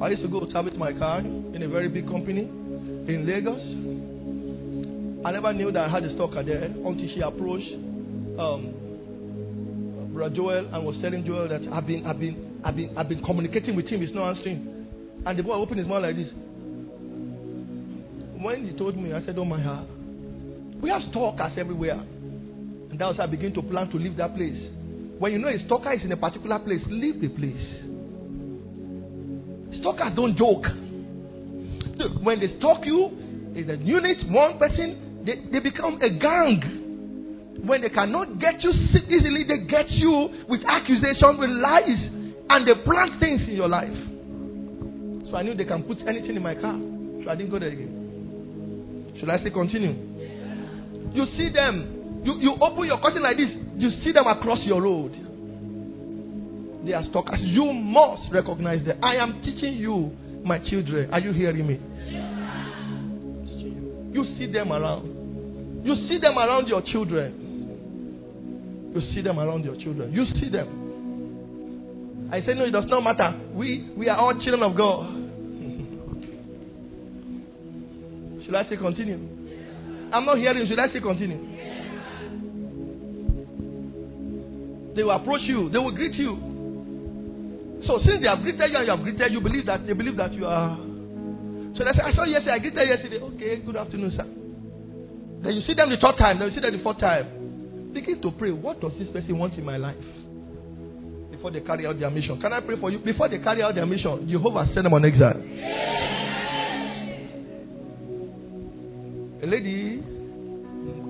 I 0.00 0.08
used 0.08 0.22
to 0.22 0.28
go 0.28 0.46
service 0.52 0.74
my 0.76 0.92
car 0.92 1.20
in 1.20 1.62
a 1.62 1.68
very 1.68 1.88
big 1.88 2.06
company 2.06 2.42
in 2.42 3.24
Lagos. 3.26 3.62
I 5.26 5.32
never 5.32 5.52
knew 5.54 5.72
that 5.72 5.84
I 5.84 5.88
had 5.88 6.04
a 6.04 6.14
stalker 6.14 6.42
there 6.42 6.64
until 6.64 7.08
she 7.14 7.20
approached 7.20 7.72
um, 8.38 10.12
Brother 10.12 10.34
Joel 10.34 10.74
and 10.74 10.84
was 10.84 10.96
telling 11.00 11.24
Joel 11.24 11.48
that 11.48 11.62
I've 11.72 11.86
been, 11.86 12.06
I've 12.06 12.20
been, 12.20 12.60
I've 12.62 12.76
been, 12.76 12.98
I've 12.98 13.08
been 13.08 13.22
communicating 13.24 13.74
with 13.74 13.86
him, 13.86 14.02
he's 14.02 14.14
not 14.14 14.36
answering. 14.36 14.86
And 15.24 15.38
the 15.38 15.42
boy 15.42 15.54
opened 15.54 15.78
his 15.78 15.88
mouth 15.88 16.02
like 16.02 16.16
this. 16.16 16.28
When 18.42 18.68
he 18.68 18.76
told 18.76 18.96
me, 18.98 19.14
I 19.14 19.24
said, 19.24 19.38
Oh 19.38 19.44
my 19.46 19.60
heart. 19.60 19.88
We 20.82 20.90
have 20.90 21.02
stalkers 21.10 21.52
everywhere. 21.56 22.00
And 22.00 22.98
that 22.98 23.06
was 23.06 23.16
how 23.16 23.24
I 23.24 23.26
began 23.26 23.54
to 23.54 23.62
plan 23.62 23.90
to 23.90 23.96
leave 23.96 24.16
that 24.18 24.34
place. 24.36 24.70
When 25.18 25.32
you 25.32 25.38
know 25.38 25.48
a 25.48 25.58
stalker 25.64 25.92
is 25.94 26.02
in 26.04 26.12
a 26.12 26.16
particular 26.18 26.58
place, 26.58 26.82
leave 26.86 27.20
the 27.20 27.28
place. 27.28 27.95
Stalkers 29.80 30.12
don't 30.14 30.36
joke. 30.36 30.64
Look, 31.96 32.22
when 32.22 32.40
they 32.40 32.56
stalk 32.58 32.84
you, 32.84 33.10
it's 33.54 33.68
a 33.70 33.76
unit, 33.76 34.18
one 34.30 34.58
person, 34.58 35.22
they, 35.24 35.40
they 35.50 35.60
become 35.60 36.00
a 36.02 36.10
gang. 36.10 37.64
When 37.64 37.80
they 37.80 37.88
cannot 37.88 38.38
get 38.38 38.62
you 38.62 38.70
easily, 38.70 39.44
they 39.48 39.66
get 39.66 39.90
you 39.90 40.44
with 40.48 40.60
accusations, 40.68 41.38
with 41.38 41.50
lies 41.50 42.16
and 42.48 42.66
they 42.66 42.74
plant 42.84 43.18
things 43.18 43.42
in 43.48 43.54
your 43.56 43.68
life. 43.68 43.96
So 45.30 45.36
I 45.36 45.42
knew 45.42 45.54
they 45.54 45.64
can 45.64 45.82
put 45.82 45.98
anything 46.06 46.36
in 46.36 46.42
my 46.42 46.54
car. 46.54 46.78
So 47.24 47.30
I 47.30 47.34
didn't 47.34 47.50
go 47.50 47.58
there 47.58 47.70
again. 47.70 49.14
Should 49.18 49.30
I 49.30 49.42
say 49.42 49.50
continue? 49.50 49.90
You 51.12 51.26
see 51.36 51.50
them. 51.52 52.22
You, 52.24 52.38
you 52.40 52.54
open 52.60 52.84
your 52.86 53.00
curtain 53.00 53.22
like 53.22 53.36
this. 53.36 53.50
You 53.76 53.90
see 54.04 54.12
them 54.12 54.26
across 54.26 54.60
your 54.64 54.82
road. 54.82 55.12
They 56.86 56.92
are 56.92 57.04
stalkers. 57.10 57.40
You 57.40 57.72
must 57.72 58.32
recognize 58.32 58.86
them. 58.86 59.02
I 59.02 59.16
am 59.16 59.42
teaching 59.42 59.72
you, 59.74 60.12
my 60.44 60.60
children. 60.60 61.12
Are 61.12 61.18
you 61.18 61.32
hearing 61.32 61.66
me? 61.66 61.80
You 64.12 64.24
see 64.38 64.46
them 64.52 64.72
around. 64.72 65.84
You 65.84 66.06
see 66.08 66.20
them 66.20 66.38
around 66.38 66.68
your 66.68 66.82
children. 66.82 68.92
You 68.94 69.00
see 69.12 69.20
them 69.20 69.40
around 69.40 69.64
your 69.64 69.74
children. 69.76 70.12
You 70.12 70.26
see 70.40 70.48
them. 70.48 72.28
I 72.32 72.40
say, 72.42 72.54
no, 72.54 72.64
it 72.64 72.70
does 72.70 72.86
not 72.86 73.02
matter. 73.02 73.34
We, 73.52 73.90
we 73.96 74.08
are 74.08 74.16
all 74.16 74.32
children 74.34 74.62
of 74.62 74.76
God. 74.76 75.10
Should 78.46 78.54
I 78.54 78.62
say 78.68 78.76
continue? 78.76 79.18
I'm 80.12 80.24
not 80.24 80.38
hearing. 80.38 80.68
Should 80.68 80.78
I 80.78 80.86
say 80.92 81.00
continue? 81.00 81.38
They 84.94 85.02
will 85.02 85.16
approach 85.16 85.42
you. 85.42 85.68
They 85.68 85.78
will 85.78 85.90
greet 85.92 86.14
you. 86.14 86.45
So 87.84 87.98
since 88.04 88.20
they 88.22 88.28
have 88.28 88.40
greeted 88.40 88.70
you 88.70 88.76
and 88.78 88.86
you 88.86 88.92
have 88.92 89.02
greeted, 89.02 89.32
you 89.32 89.40
believe 89.40 89.66
that 89.66 89.86
they 89.86 89.92
believe 89.92 90.16
that 90.16 90.32
you 90.32 90.46
are. 90.46 90.76
So 91.76 91.84
they 91.84 91.92
say, 91.92 92.00
I 92.02 92.12
saw 92.14 92.24
yesterday. 92.24 92.52
I 92.52 92.58
greeted 92.58 92.88
yesterday. 92.88 93.20
Okay, 93.20 93.56
good 93.60 93.76
afternoon, 93.76 94.10
sir. 94.16 94.24
Then 95.42 95.52
you 95.52 95.60
see 95.66 95.74
them 95.74 95.90
the 95.90 95.98
third 95.98 96.16
time. 96.16 96.38
Then 96.38 96.48
you 96.48 96.54
see 96.54 96.60
them 96.60 96.72
the 96.76 96.82
fourth 96.82 96.98
time. 96.98 97.92
Begin 97.92 98.20
to 98.22 98.30
pray. 98.32 98.50
What 98.50 98.80
does 98.80 98.92
this 98.98 99.08
person 99.08 99.36
want 99.38 99.54
in 99.54 99.64
my 99.64 99.76
life? 99.76 99.96
Before 101.30 101.50
they 101.50 101.60
carry 101.60 101.86
out 101.86 101.98
their 101.98 102.10
mission. 102.10 102.40
Can 102.40 102.52
I 102.52 102.60
pray 102.60 102.80
for 102.80 102.90
you? 102.90 102.98
Before 102.98 103.28
they 103.28 103.38
carry 103.38 103.62
out 103.62 103.74
their 103.74 103.84
mission, 103.84 104.26
Jehovah 104.28 104.66
send 104.72 104.86
them 104.86 104.94
on 104.94 105.04
exile. 105.04 105.36
A 109.42 109.46
lady 109.46 110.02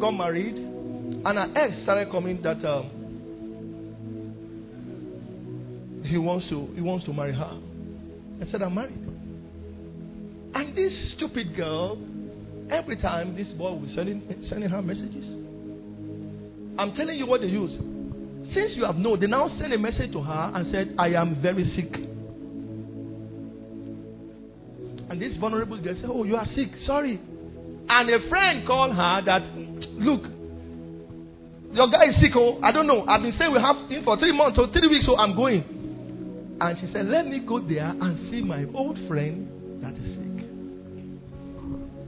got 0.00 0.10
married, 0.10 0.56
and 0.56 1.38
her 1.38 1.52
ex 1.54 1.74
started 1.84 2.10
coming 2.10 2.42
that 2.42 2.64
um, 2.64 2.90
he 6.06 6.18
wants 6.18 6.48
to 6.48 6.68
he 6.74 6.80
wants 6.80 7.04
to 7.06 7.12
marry 7.12 7.34
her. 7.34 7.60
I 8.40 8.50
said, 8.50 8.62
I'm 8.62 8.74
married. 8.74 8.98
And 10.54 10.76
this 10.76 10.92
stupid 11.16 11.56
girl, 11.56 11.98
every 12.70 12.96
time 13.00 13.36
this 13.36 13.48
boy 13.58 13.72
was 13.72 13.90
sending 13.94 14.22
sending 14.48 14.70
her 14.70 14.82
messages. 14.82 15.24
I'm 16.78 16.94
telling 16.94 17.18
you 17.18 17.26
what 17.26 17.40
they 17.40 17.46
use. 17.46 17.72
Since 18.54 18.72
you 18.76 18.84
have 18.84 18.96
known, 18.96 19.20
they 19.20 19.26
now 19.26 19.48
send 19.58 19.72
a 19.72 19.78
message 19.78 20.12
to 20.12 20.22
her 20.22 20.52
and 20.54 20.70
said, 20.72 20.94
I 20.98 21.08
am 21.08 21.40
very 21.42 21.64
sick. 21.74 21.92
And 25.08 25.20
this 25.20 25.36
vulnerable 25.38 25.80
girl 25.82 25.94
said, 26.00 26.10
Oh, 26.12 26.24
you 26.24 26.36
are 26.36 26.46
sick. 26.54 26.68
Sorry. 26.86 27.20
And 27.88 28.10
a 28.10 28.28
friend 28.28 28.66
called 28.66 28.94
her 28.94 29.22
that, 29.24 29.42
look, 29.94 30.22
your 31.72 31.90
guy 31.90 32.10
is 32.10 32.16
sick. 32.20 32.32
Oh, 32.34 32.60
I 32.62 32.72
don't 32.72 32.86
know. 32.86 33.06
I've 33.06 33.22
been 33.22 33.34
saying 33.38 33.52
we 33.52 33.60
have 33.60 33.90
him 33.90 34.04
for 34.04 34.18
three 34.18 34.36
months 34.36 34.58
or 34.58 34.70
three 34.72 34.88
weeks, 34.88 35.06
so 35.06 35.16
I'm 35.16 35.36
going. 35.36 35.75
And 36.60 36.78
she 36.80 36.92
said, 36.92 37.06
Let 37.06 37.26
me 37.26 37.40
go 37.40 37.60
there 37.60 37.88
and 37.88 38.30
see 38.30 38.42
my 38.42 38.64
old 38.74 38.98
friend 39.08 39.82
that 39.82 39.94
is 39.94 40.16
sick. 40.16 40.36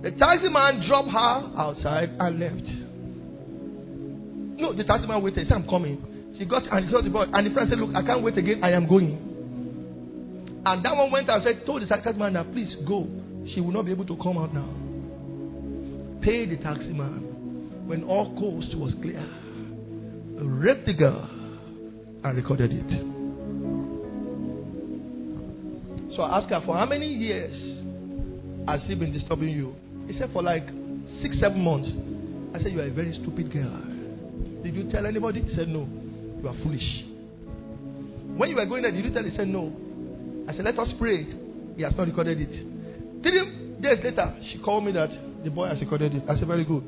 The 0.03 0.11
taxi 0.19 0.49
man 0.49 0.87
dropped 0.87 1.11
her 1.11 1.61
outside 1.61 2.11
and 2.19 2.39
left. 2.39 2.67
No, 4.61 4.73
the 4.75 4.85
taxi 4.85 5.07
man 5.07 5.23
waited. 5.23 5.45
He 5.45 5.49
said, 5.49 5.55
I'm 5.55 5.69
coming. 5.69 6.35
She 6.39 6.45
got 6.45 6.63
and 6.71 6.87
he 6.87 6.91
saw 6.91 7.03
the 7.03 7.11
boy. 7.11 7.27
And 7.33 7.47
the 7.47 7.51
friend 7.53 7.69
said, 7.69 7.79
Look, 7.79 7.95
I 7.95 8.03
can't 8.03 8.23
wait 8.23 8.39
again. 8.39 8.61
I 8.63 8.73
am 8.73 8.89
going. 8.89 9.25
And 10.65 10.85
that 10.85 10.97
one 10.97 11.11
went 11.11 11.29
and 11.29 11.43
said, 11.45 11.65
told 11.65 11.83
the 11.83 11.87
taxi 11.87 12.13
man 12.13 12.35
that 12.35 12.53
please 12.53 12.75
go. 12.87 13.07
She 13.55 13.61
will 13.61 13.73
not 13.73 13.87
be 13.87 13.93
able 13.93 14.07
to 14.07 14.17
come 14.17 14.37
out 14.39 14.53
now 14.53 14.69
paid 16.23 16.51
the 16.51 16.57
taxi 16.57 16.89
man 16.89 17.87
when 17.87 18.05
all 18.05 18.35
coast 18.39 18.77
was 18.77 18.93
clear, 19.01 19.25
raped 20.37 20.87
the 20.87 20.93
girl, 20.93 21.29
and 22.25 22.37
recorded 22.37 22.71
it. 22.73 23.17
So 26.18 26.24
I 26.24 26.38
asked 26.38 26.50
her, 26.50 26.61
For 26.66 26.76
how 26.76 26.85
many 26.85 27.07
years 27.07 27.54
has 28.66 28.81
he 28.88 28.96
been 28.96 29.12
disturbing 29.12 29.50
you? 29.50 29.76
He 30.09 30.18
said, 30.18 30.31
For 30.33 30.42
like 30.42 30.66
six, 31.22 31.38
seven 31.38 31.62
months. 31.62 31.88
I 32.52 32.61
said, 32.61 32.72
You 32.72 32.81
are 32.81 32.87
a 32.87 32.90
very 32.90 33.16
stupid 33.22 33.52
girl. 33.52 33.70
Did 34.64 34.74
you 34.74 34.90
tell 34.90 35.07
anybody? 35.07 35.42
He 35.42 35.54
said, 35.54 35.68
No. 35.68 35.87
You 36.42 36.48
are 36.48 36.57
foolish. 36.64 36.83
When 38.37 38.50
you 38.50 38.57
were 38.57 38.66
going 38.66 38.83
there, 38.83 38.90
did 38.90 39.04
you 39.04 39.12
tell? 39.14 39.22
He 39.22 39.31
said, 39.37 39.46
No. 39.46 39.72
I 40.48 40.57
said, 40.57 40.64
Let 40.64 40.76
us 40.81 40.88
pray. 40.98 41.22
He 41.76 41.83
has 41.85 41.94
not 41.96 42.09
recorded 42.09 42.40
it. 42.40 43.22
Three 43.22 43.78
days 43.81 44.02
later, 44.02 44.35
she 44.50 44.59
called 44.59 44.87
me 44.87 44.90
that 44.98 45.11
the 45.44 45.50
boy 45.50 45.68
has 45.68 45.78
recorded 45.78 46.16
it. 46.16 46.24
I 46.28 46.37
said, 46.37 46.48
Very 46.48 46.64
good. 46.64 46.83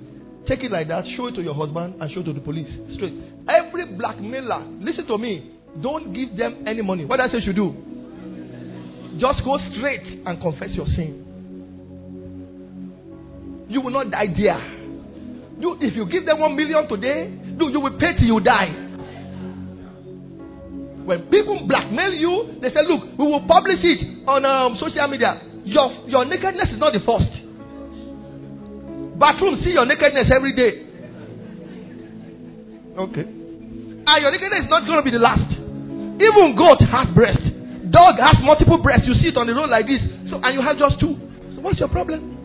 Take 0.48 0.64
it 0.64 0.72
like 0.72 0.88
that, 0.88 1.04
show 1.16 1.28
it 1.28 1.36
to 1.36 1.42
your 1.42 1.54
husband, 1.54 2.02
and 2.02 2.10
show 2.10 2.18
it 2.18 2.24
to 2.24 2.32
the 2.32 2.40
police. 2.40 2.66
Straight. 2.96 3.14
Every 3.48 3.94
blackmailer, 3.94 4.66
listen 4.80 5.06
to 5.06 5.16
me. 5.18 5.52
Don't 5.80 6.12
give 6.12 6.36
them 6.36 6.64
any 6.66 6.82
money. 6.82 7.04
What 7.04 7.20
I 7.20 7.28
say 7.28 7.38
you 7.44 7.52
do? 7.52 7.89
Just 9.20 9.44
go 9.44 9.58
straight 9.76 10.22
and 10.24 10.40
confess 10.40 10.70
your 10.72 10.86
sin. 10.86 11.26
You 13.68 13.82
will 13.82 13.92
not 13.92 14.10
die 14.10 14.32
there. 14.34 14.58
You, 15.60 15.76
if 15.78 15.94
you 15.94 16.08
give 16.08 16.24
them 16.24 16.40
one 16.40 16.56
million 16.56 16.88
today, 16.88 17.28
do 17.58 17.68
you 17.68 17.80
will 17.80 17.98
pay 18.00 18.16
till 18.16 18.26
you 18.26 18.40
die. 18.40 18.72
When 21.04 21.28
people 21.28 21.66
blackmail 21.68 22.12
you, 22.14 22.58
they 22.62 22.70
say, 22.70 22.80
"Look, 22.88 23.18
we 23.18 23.26
will 23.26 23.46
publish 23.46 23.80
it 23.82 24.26
on 24.26 24.44
um, 24.44 24.78
social 24.80 25.06
media." 25.08 25.42
Your 25.64 25.92
your 26.08 26.24
nakedness 26.24 26.70
is 26.72 26.78
not 26.78 26.94
the 26.94 27.00
first. 27.04 27.30
Bathroom, 29.18 29.60
see 29.62 29.70
your 29.70 29.84
nakedness 29.84 30.30
every 30.34 30.56
day. 30.56 30.86
Okay. 32.96 33.20
And 33.20 34.22
your 34.22 34.30
nakedness 34.32 34.64
is 34.64 34.70
not 34.70 34.86
going 34.86 34.96
to 34.96 35.04
be 35.04 35.10
the 35.10 35.18
last. 35.18 35.52
Even 36.16 36.56
goat 36.56 36.80
has 36.88 37.14
breast. 37.14 37.49
Dog 37.90 38.16
has 38.18 38.36
multiple 38.42 38.78
breasts. 38.78 39.06
You 39.06 39.14
see 39.14 39.28
it 39.28 39.36
on 39.36 39.46
the 39.46 39.54
road 39.54 39.70
like 39.70 39.86
this. 39.86 40.00
So 40.30 40.40
and 40.42 40.54
you 40.54 40.62
have 40.62 40.78
just 40.78 41.00
two. 41.00 41.16
So 41.54 41.60
what's 41.60 41.78
your 41.78 41.88
problem? 41.88 42.38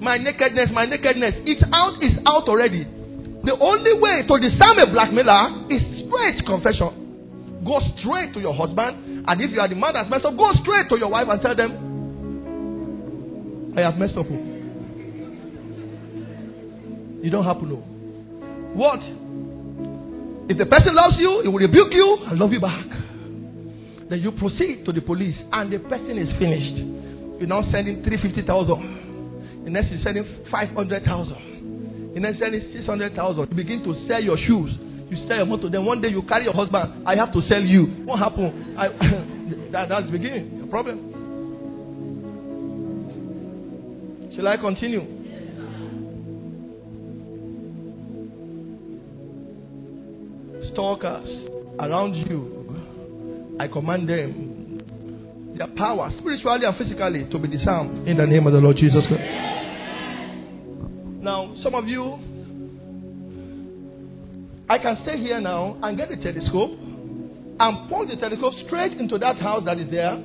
My 0.00 0.18
nakedness, 0.18 0.70
my 0.72 0.84
nakedness. 0.86 1.34
It's 1.46 1.62
out, 1.72 2.02
it's 2.02 2.18
out 2.28 2.48
already. 2.48 2.84
The 2.84 3.56
only 3.58 3.94
way 4.00 4.26
to 4.26 4.38
disarm 4.38 4.78
a 4.78 4.86
blackmailer 4.90 5.66
is 5.70 5.80
straight 6.04 6.44
confession. 6.44 7.62
Go 7.64 7.80
straight 7.98 8.34
to 8.34 8.40
your 8.40 8.54
husband, 8.54 9.24
and 9.26 9.40
if 9.40 9.50
you 9.50 9.60
are 9.60 9.68
the 9.68 9.74
man 9.74 9.94
that's 9.94 10.10
messed 10.10 10.26
up, 10.26 10.36
go 10.36 10.52
straight 10.60 10.88
to 10.90 10.98
your 10.98 11.08
wife 11.08 11.28
and 11.30 11.40
tell 11.40 11.54
them, 11.54 11.72
I 13.76 13.80
have 13.80 13.96
messed 13.96 14.16
up. 14.16 14.26
Oh. 14.28 14.34
You 17.22 17.30
don't 17.30 17.44
have 17.44 17.58
to 17.60 17.66
know. 17.66 17.82
What? 18.74 19.00
If 20.46 20.58
the 20.58 20.66
person 20.66 20.94
loves 20.94 21.16
you, 21.18 21.40
he 21.42 21.48
will 21.48 21.58
rebuke 21.58 21.92
you 21.92 22.18
and 22.26 22.38
love 22.38 22.52
you 22.52 22.60
back. 22.60 22.86
Then 24.10 24.20
you 24.20 24.32
proceed 24.32 24.84
to 24.84 24.92
the 24.92 25.00
police 25.00 25.36
and 25.52 25.72
the 25.72 25.78
person 25.78 26.18
is 26.18 26.28
finished. 26.38 26.76
You're 27.40 27.48
now 27.48 27.62
sending 27.72 28.02
350,000. 28.04 29.64
The 29.64 29.70
next 29.70 29.90
is 29.92 30.02
sending 30.04 30.24
500,000. 30.50 32.12
The 32.14 32.20
next 32.20 32.38
sending 32.38 32.60
600,000. 32.74 33.48
You 33.50 33.56
begin 33.56 33.82
to 33.84 34.06
sell 34.06 34.22
your 34.22 34.36
shoes. 34.36 34.76
You 35.08 35.16
sell 35.26 35.38
your 35.38 35.46
motor. 35.46 35.70
Then 35.70 35.84
one 35.86 36.02
day 36.02 36.08
you 36.08 36.22
carry 36.22 36.44
your 36.44 36.52
husband. 36.54 37.08
I 37.08 37.16
have 37.16 37.32
to 37.32 37.40
sell 37.48 37.62
you. 37.62 37.86
What 38.04 38.18
happened? 38.18 38.78
I, 38.78 38.88
that, 39.72 39.88
that's 39.88 40.10
beginning. 40.10 40.58
Your 40.58 40.66
problem. 40.66 41.10
Shall 44.36 44.48
I 44.48 44.58
continue? 44.58 45.13
Stalkers 50.74 51.26
around 51.80 52.14
you, 52.14 53.56
I 53.58 53.68
command 53.68 54.08
them, 54.08 55.54
their 55.56 55.68
power, 55.68 56.10
spiritually 56.18 56.66
and 56.66 56.76
physically, 56.76 57.26
to 57.30 57.38
be 57.38 57.48
disarmed 57.48 58.06
in 58.06 58.18
the 58.18 58.26
name 58.26 58.46
of 58.46 58.52
the 58.52 58.58
Lord 58.58 58.76
Jesus 58.76 59.04
Christ. 59.06 59.22
Now, 61.22 61.54
some 61.62 61.74
of 61.74 61.86
you, 61.88 62.18
I 64.68 64.78
can 64.78 64.98
stay 65.04 65.16
here 65.18 65.40
now 65.40 65.78
and 65.82 65.96
get 65.96 66.10
the 66.10 66.16
telescope 66.16 66.72
and 67.60 67.88
point 67.88 68.10
the 68.10 68.16
telescope 68.16 68.52
straight 68.66 68.92
into 68.98 69.16
that 69.18 69.38
house 69.38 69.62
that 69.64 69.78
is 69.78 69.90
there 69.90 70.22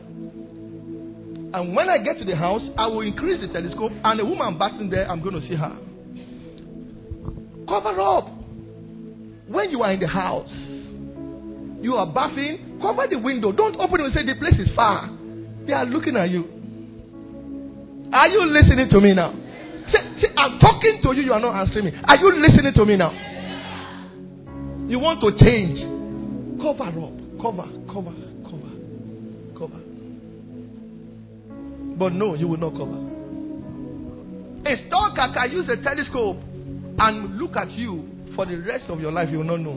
and 1.52 1.76
when 1.76 1.90
I 1.90 1.98
get 1.98 2.20
to 2.20 2.26
the 2.26 2.36
house, 2.36 2.62
I 2.78 2.86
will 2.88 3.02
increase 3.02 3.42
the 3.42 3.48
telescope, 3.48 3.92
and 4.04 4.20
the 4.20 4.26
woman 4.26 4.60
bathing 4.60 4.90
there, 4.92 5.10
I'm 5.10 5.22
going 5.24 5.42
to 5.42 5.48
see 5.48 5.56
her. 5.56 5.76
Cover 7.68 8.00
up. 8.00 8.39
When 9.50 9.72
you 9.72 9.82
are 9.82 9.92
in 9.94 10.00
the 10.00 10.08
house, 10.08 10.50
you 11.82 11.96
are 11.96 12.06
bathing, 12.06 12.78
cover 12.80 13.08
the 13.10 13.18
window. 13.18 13.52
Don't 13.52 13.76
open 13.78 14.02
it 14.02 14.06
and 14.06 14.14
say 14.14 14.24
the 14.24 14.36
place 14.36 14.54
is 14.60 14.70
far. 14.76 15.10
They 15.66 15.74
are 15.74 15.86
looking 15.86 16.16
at 16.16 16.30
you. 16.30 16.46
Are 18.14 18.28
you 18.28 18.46
listening 18.46 18.90
to 18.90 19.02
me 19.02 19.16
now? 19.16 19.34
I'm 20.38 20.60
talking 20.60 21.00
to 21.02 21.14
you, 21.14 21.24
you 21.24 21.34
are 21.34 21.40
not 21.40 21.56
answering 21.66 21.86
me. 21.86 21.94
Are 22.08 22.18
you 22.18 22.40
listening 22.40 22.74
to 22.76 22.86
me 22.86 22.96
now? 22.96 23.12
You 24.88 25.00
want 25.00 25.20
to 25.22 25.32
change. 25.44 25.80
Cover 26.62 26.84
up. 26.84 27.20
Cover, 27.42 27.68
cover, 27.88 28.14
cover, 28.44 28.72
cover. 29.58 29.80
But 31.98 32.14
no, 32.14 32.36
you 32.36 32.48
will 32.48 32.58
not 32.58 32.74
cover. 32.74 33.10
A 34.70 34.88
stalker 34.88 35.34
can 35.34 35.52
use 35.52 35.70
a 35.70 35.78
telescope 35.82 36.38
and 37.00 37.38
look 37.38 37.56
at 37.56 37.72
you 37.72 38.19
for 38.40 38.46
the 38.46 38.56
rest 38.56 38.86
of 38.88 39.02
your 39.02 39.12
life. 39.12 39.28
You 39.30 39.40
will 39.40 39.44
not 39.44 39.60
know. 39.60 39.74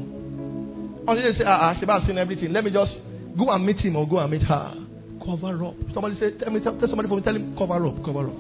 Until 1.09 1.33
they 1.33 1.37
say, 1.37 1.45
ah, 1.45 1.75
ah, 1.75 1.81
Sheba 1.81 1.99
has 1.99 2.07
seen 2.07 2.17
everything. 2.17 2.53
Let 2.53 2.63
me 2.63 2.71
just 2.71 2.93
go 3.37 3.51
and 3.51 3.67
meet 3.67 3.79
him 3.79 3.97
or 3.97 4.09
go 4.09 4.21
and 4.21 4.31
meet 4.31 4.43
her. 4.43 4.75
Cover 5.19 5.65
up. 5.65 5.75
Somebody 5.93 6.15
say, 6.21 6.39
tell 6.39 6.53
me, 6.53 6.61
tell, 6.61 6.79
tell 6.79 6.89
somebody 6.89 7.09
for 7.09 7.17
me, 7.17 7.23
tell 7.23 7.35
him, 7.35 7.57
cover 7.59 7.85
up, 7.85 7.97
cover 8.05 8.29
up. 8.29 8.37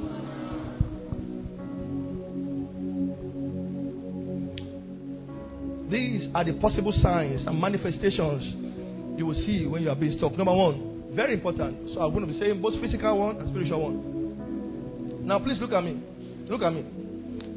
These 5.91 6.31
are 6.37 6.45
the 6.45 6.53
possible 6.61 6.95
signs 7.03 7.43
and 7.45 7.61
manifestations 7.61 9.19
you 9.19 9.27
will 9.27 9.35
see 9.45 9.67
when 9.67 9.83
you 9.83 9.91
are 9.91 9.97
being 9.97 10.17
stalked. 10.19 10.39
Number 10.39 10.55
one, 10.55 11.15
very 11.17 11.35
important. 11.35 11.95
So 11.95 12.01
I'm 12.01 12.15
going 12.15 12.29
to 12.29 12.33
be 12.33 12.39
saying 12.39 12.63
both 12.63 12.81
physical 12.81 13.19
one 13.19 13.39
and 13.39 13.51
spiritual 13.51 13.91
one. 13.91 15.27
Now, 15.27 15.41
please 15.41 15.59
look 15.61 15.73
at 15.73 15.83
me. 15.83 16.01
Look 16.49 16.63
at 16.63 16.73
me. 16.73 16.83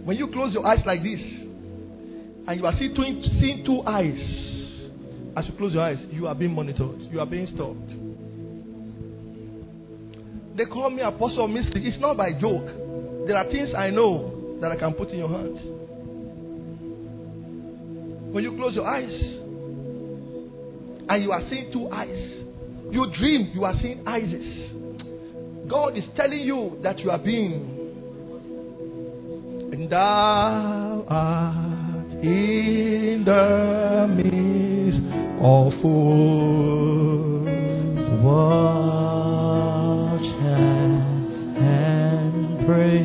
When 0.03 0.17
you 0.17 0.31
close 0.33 0.51
your 0.51 0.65
eyes 0.65 0.81
like 0.83 1.03
this, 1.03 1.44
and 2.47 2.59
you 2.59 2.65
are 2.65 2.73
seeing 2.77 2.93
two, 2.95 3.03
seeing 3.39 3.63
two 3.65 3.81
eyes, 3.87 4.19
as 5.37 5.45
you 5.47 5.53
close 5.57 5.73
your 5.73 5.83
eyes, 5.83 5.97
you 6.11 6.27
are 6.27 6.35
being 6.35 6.53
monitored. 6.53 7.01
You 7.11 7.19
are 7.19 7.25
being 7.25 7.47
stalked. 7.53 7.89
They 10.57 10.65
call 10.65 10.89
me 10.89 11.01
Apostle 11.01 11.47
Mystic. 11.47 11.83
It's 11.83 11.99
not 11.99 12.15
by 12.17 12.31
joke. 12.33 12.67
There 13.27 13.35
are 13.35 13.45
things 13.45 13.69
I 13.75 13.89
know 13.89 14.57
that 14.61 14.71
I 14.71 14.77
can 14.77 14.93
put 14.93 15.09
in 15.09 15.17
your 15.17 15.29
hands. 15.29 15.59
When 18.33 18.43
you 18.43 18.55
close 18.55 18.75
your 18.75 18.87
eyes 18.87 19.11
and 21.09 21.23
you 21.23 21.31
are 21.31 21.41
seeing 21.49 21.71
two 21.73 21.89
eyes, 21.89 22.43
you 22.91 23.11
dream 23.17 23.51
you 23.53 23.65
are 23.65 23.73
seeing 23.81 24.07
eyes. 24.07 24.31
God 25.69 25.97
is 25.97 26.03
telling 26.15 26.39
you 26.39 26.77
that 26.83 26.99
you 26.99 27.11
are 27.11 27.17
being. 27.17 27.71
And 29.73 29.89
thou 29.89 31.05
art 31.09 31.74
in 32.23 33.23
the 33.25 34.07
midst 34.15 34.99
of 35.41 35.73
fools. 35.81 37.47
Watch 38.23 39.45
and 41.61 42.65
pray. 42.65 43.03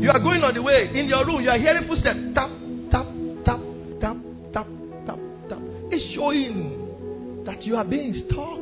You 0.00 0.10
are 0.10 0.20
going 0.20 0.42
on 0.42 0.54
the 0.54 0.62
way 0.62 0.90
in 0.94 1.06
your 1.06 1.24
room, 1.26 1.42
you 1.42 1.50
are 1.50 1.58
hearing 1.58 1.86
footsteps. 1.86 2.18
Tap, 2.34 2.50
tap, 2.90 3.06
tap, 3.44 3.60
tap, 4.00 4.16
tap, 4.52 4.66
tap, 5.06 5.18
tap. 5.48 5.58
It's 5.90 6.14
showing 6.14 7.42
that 7.44 7.62
you 7.64 7.76
are 7.76 7.84
being 7.84 8.24
stalked. 8.28 8.60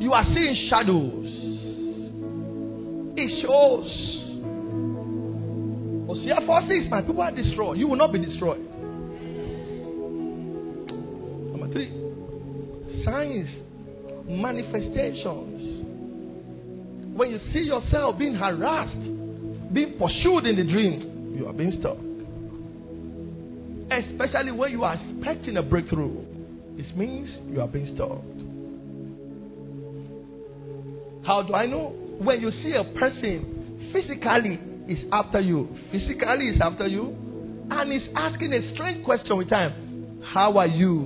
You 0.00 0.14
are 0.14 0.24
seeing 0.32 0.68
shadows. 0.70 1.26
It 3.16 3.42
shows. 3.42 4.19
Hosea 6.10 6.40
4 6.44 6.62
6, 6.66 6.90
my 6.90 7.02
people 7.02 7.20
are 7.20 7.30
destroyed. 7.30 7.78
You 7.78 7.86
will 7.86 7.96
not 7.96 8.12
be 8.12 8.18
destroyed. 8.18 8.58
Number 11.52 11.72
three, 11.72 13.04
signs, 13.04 13.48
manifestations. 14.28 15.86
When 17.16 17.30
you 17.30 17.38
see 17.52 17.60
yourself 17.60 18.18
being 18.18 18.34
harassed, 18.34 19.72
being 19.72 19.96
pursued 20.00 20.46
in 20.46 20.56
the 20.56 20.64
dream, 20.64 21.36
you 21.38 21.46
are 21.46 21.52
being 21.52 21.78
stalked. 21.78 22.02
Especially 23.92 24.50
when 24.50 24.72
you 24.72 24.82
are 24.82 24.94
expecting 24.94 25.58
a 25.58 25.62
breakthrough, 25.62 26.24
it 26.76 26.96
means 26.96 27.28
you 27.52 27.60
are 27.60 27.68
being 27.68 27.94
stopped. 27.94 28.24
How 31.24 31.42
do 31.42 31.54
I 31.54 31.66
know? 31.66 31.94
When 32.18 32.40
you 32.40 32.50
see 32.64 32.72
a 32.72 32.82
person 32.98 33.90
physically 33.92 34.58
is 34.88 34.98
after 35.12 35.40
you, 35.40 35.68
physically 35.90 36.48
is 36.48 36.60
after 36.60 36.86
you, 36.86 37.16
and 37.70 37.92
is 37.92 38.08
asking 38.16 38.52
a 38.52 38.74
strange 38.74 39.04
question 39.04 39.36
with 39.36 39.48
time. 39.48 40.20
How 40.32 40.58
are 40.58 40.66
you? 40.66 41.02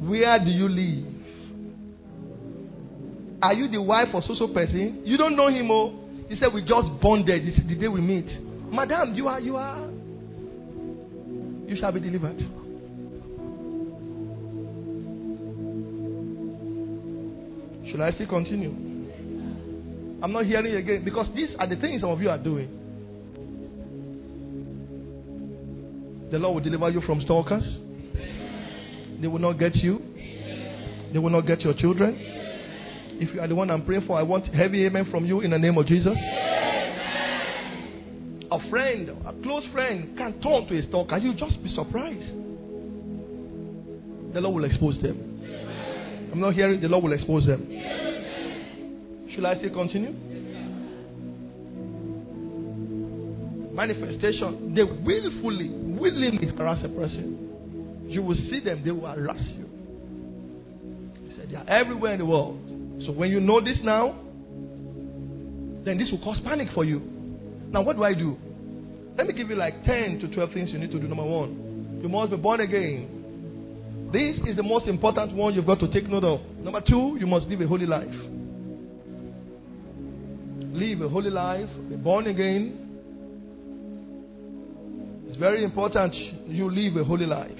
Where 0.00 0.38
do 0.44 0.50
you 0.50 0.68
live? 0.68 1.12
Are 3.42 3.54
you 3.54 3.68
the 3.68 3.82
wife 3.82 4.08
of 4.14 4.22
so 4.24 4.34
so 4.34 4.48
person? 4.48 5.02
You 5.04 5.16
don't 5.16 5.36
know 5.36 5.48
him, 5.48 5.70
oh. 5.70 5.98
He 6.28 6.36
said 6.38 6.52
we 6.52 6.62
just 6.62 6.88
bonded. 7.00 7.46
This 7.46 7.58
is 7.58 7.68
the 7.68 7.74
day 7.74 7.88
we 7.88 8.00
meet. 8.00 8.26
Madam, 8.72 9.14
you 9.14 9.28
are 9.28 9.40
you 9.40 9.56
are. 9.56 9.88
You 11.68 11.76
shall 11.78 11.92
be 11.92 12.00
delivered. 12.00 12.38
Should 17.90 18.00
I 18.00 18.12
still 18.12 18.28
continue? 18.28 18.91
I'm 20.22 20.32
not 20.32 20.46
hearing 20.46 20.76
again 20.76 21.04
because 21.04 21.26
these 21.34 21.48
are 21.58 21.66
the 21.66 21.76
things 21.76 22.00
some 22.02 22.10
of 22.10 22.20
you 22.20 22.30
are 22.30 22.38
doing. 22.38 22.78
The 26.30 26.38
Lord 26.38 26.54
will 26.54 26.62
deliver 26.62 26.88
you 26.90 27.00
from 27.02 27.20
stalkers. 27.22 27.64
They 29.20 29.26
will 29.26 29.40
not 29.40 29.58
get 29.58 29.74
you. 29.74 30.00
They 31.12 31.18
will 31.18 31.30
not 31.30 31.46
get 31.46 31.60
your 31.62 31.74
children. 31.74 32.16
If 33.20 33.34
you 33.34 33.40
are 33.40 33.48
the 33.48 33.54
one 33.54 33.70
I'm 33.70 33.84
praying 33.84 34.06
for, 34.06 34.18
I 34.18 34.22
want 34.22 34.46
heavy 34.54 34.86
amen 34.86 35.08
from 35.10 35.26
you 35.26 35.40
in 35.40 35.50
the 35.50 35.58
name 35.58 35.76
of 35.76 35.86
Jesus. 35.86 36.16
A 38.50 38.70
friend, 38.70 39.08
a 39.26 39.32
close 39.42 39.64
friend, 39.72 40.16
can 40.16 40.40
turn 40.40 40.66
to 40.68 40.78
a 40.78 40.88
stalker. 40.88 41.18
You 41.18 41.34
just 41.34 41.62
be 41.62 41.74
surprised. 41.74 42.32
The 44.34 44.40
Lord 44.40 44.54
will 44.54 44.64
expose 44.64 45.00
them. 45.02 46.30
I'm 46.32 46.40
not 46.40 46.54
hearing 46.54 46.80
the 46.80 46.88
Lord 46.88 47.04
will 47.04 47.12
expose 47.12 47.44
them. 47.46 47.81
Should 49.34 49.44
I 49.44 49.54
say 49.54 49.70
continue? 49.70 50.12
Manifestation. 53.72 54.74
They 54.74 54.82
willfully, 54.82 55.70
willingly 55.70 56.48
harass 56.56 56.84
a 56.84 56.88
person. 56.88 58.04
You 58.08 58.22
will 58.22 58.36
see 58.50 58.60
them, 58.60 58.82
they 58.84 58.90
will 58.90 59.08
harass 59.08 59.40
you. 59.56 59.68
He 61.28 61.36
said 61.36 61.50
they 61.50 61.56
are 61.56 61.68
everywhere 61.68 62.12
in 62.12 62.18
the 62.18 62.26
world. 62.26 62.58
So 63.06 63.12
when 63.12 63.30
you 63.30 63.40
know 63.40 63.60
this 63.60 63.78
now, 63.82 64.18
then 65.84 65.98
this 65.98 66.10
will 66.10 66.22
cause 66.22 66.38
panic 66.44 66.68
for 66.74 66.84
you. 66.84 67.00
Now, 67.70 67.82
what 67.82 67.96
do 67.96 68.04
I 68.04 68.12
do? 68.12 68.36
Let 69.16 69.26
me 69.26 69.32
give 69.32 69.48
you 69.48 69.56
like 69.56 69.84
10 69.84 70.20
to 70.20 70.34
12 70.34 70.52
things 70.52 70.70
you 70.70 70.78
need 70.78 70.90
to 70.90 70.98
do. 70.98 71.08
Number 71.08 71.24
one, 71.24 72.00
you 72.02 72.08
must 72.08 72.30
be 72.30 72.36
born 72.36 72.60
again. 72.60 74.10
This 74.12 74.36
is 74.46 74.56
the 74.56 74.62
most 74.62 74.86
important 74.86 75.32
one 75.32 75.54
you've 75.54 75.66
got 75.66 75.80
to 75.80 75.88
take 75.88 76.06
note 76.08 76.24
of. 76.24 76.40
Number 76.58 76.82
two, 76.86 77.16
you 77.18 77.26
must 77.26 77.46
live 77.46 77.62
a 77.62 77.66
holy 77.66 77.86
life. 77.86 78.12
Live 80.72 81.02
a 81.02 81.08
holy 81.08 81.30
life, 81.30 81.68
be 81.90 81.96
born 81.96 82.26
again. 82.26 82.88
It's 85.28 85.36
very 85.36 85.64
important 85.64 86.14
you 86.48 86.70
live 86.70 86.96
a 86.96 87.04
holy 87.04 87.26
life. 87.26 87.50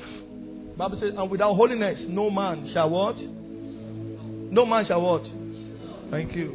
Bible 0.78 0.98
says, 0.98 1.12
and 1.16 1.30
without 1.30 1.54
holiness, 1.54 1.98
no 2.08 2.30
man 2.30 2.70
shall 2.72 2.88
what? 2.88 3.16
No 3.18 4.64
man 4.64 4.86
shall 4.88 5.02
what? 5.02 5.22
Thank 6.10 6.34
you. 6.34 6.54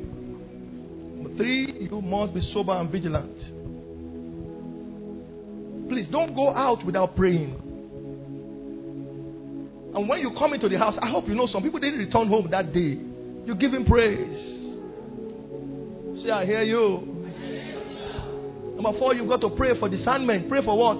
Number 1.17 1.37
three, 1.37 1.87
you 1.91 2.01
must 2.01 2.33
be 2.33 2.41
sober 2.53 2.73
and 2.73 2.89
vigilant. 2.91 3.37
Please 5.89 6.07
don't 6.11 6.33
go 6.33 6.55
out 6.55 6.83
without 6.83 7.15
praying. 7.15 7.53
And 9.93 10.09
when 10.09 10.21
you 10.21 10.35
come 10.39 10.53
into 10.53 10.67
the 10.69 10.79
house, 10.79 10.95
I 11.01 11.09
hope 11.09 11.27
you 11.27 11.35
know 11.35 11.47
some 11.53 11.61
people 11.61 11.79
didn't 11.79 11.99
return 11.99 12.27
home 12.27 12.47
that 12.49 12.73
day. 12.73 12.97
You 13.45 13.55
give 13.59 13.73
him 13.73 13.85
praise. 13.85 14.56
Say, 16.27 16.33
I 16.33 16.45
hear 16.45 16.61
you. 16.61 17.15
Number 18.75 18.99
four, 18.99 19.15
you've 19.15 19.29
got 19.29 19.39
to 19.39 19.49
pray 19.51 19.79
for 19.79 19.87
discernment. 19.87 20.49
Pray 20.49 20.59
for 20.61 20.77
what? 20.77 20.97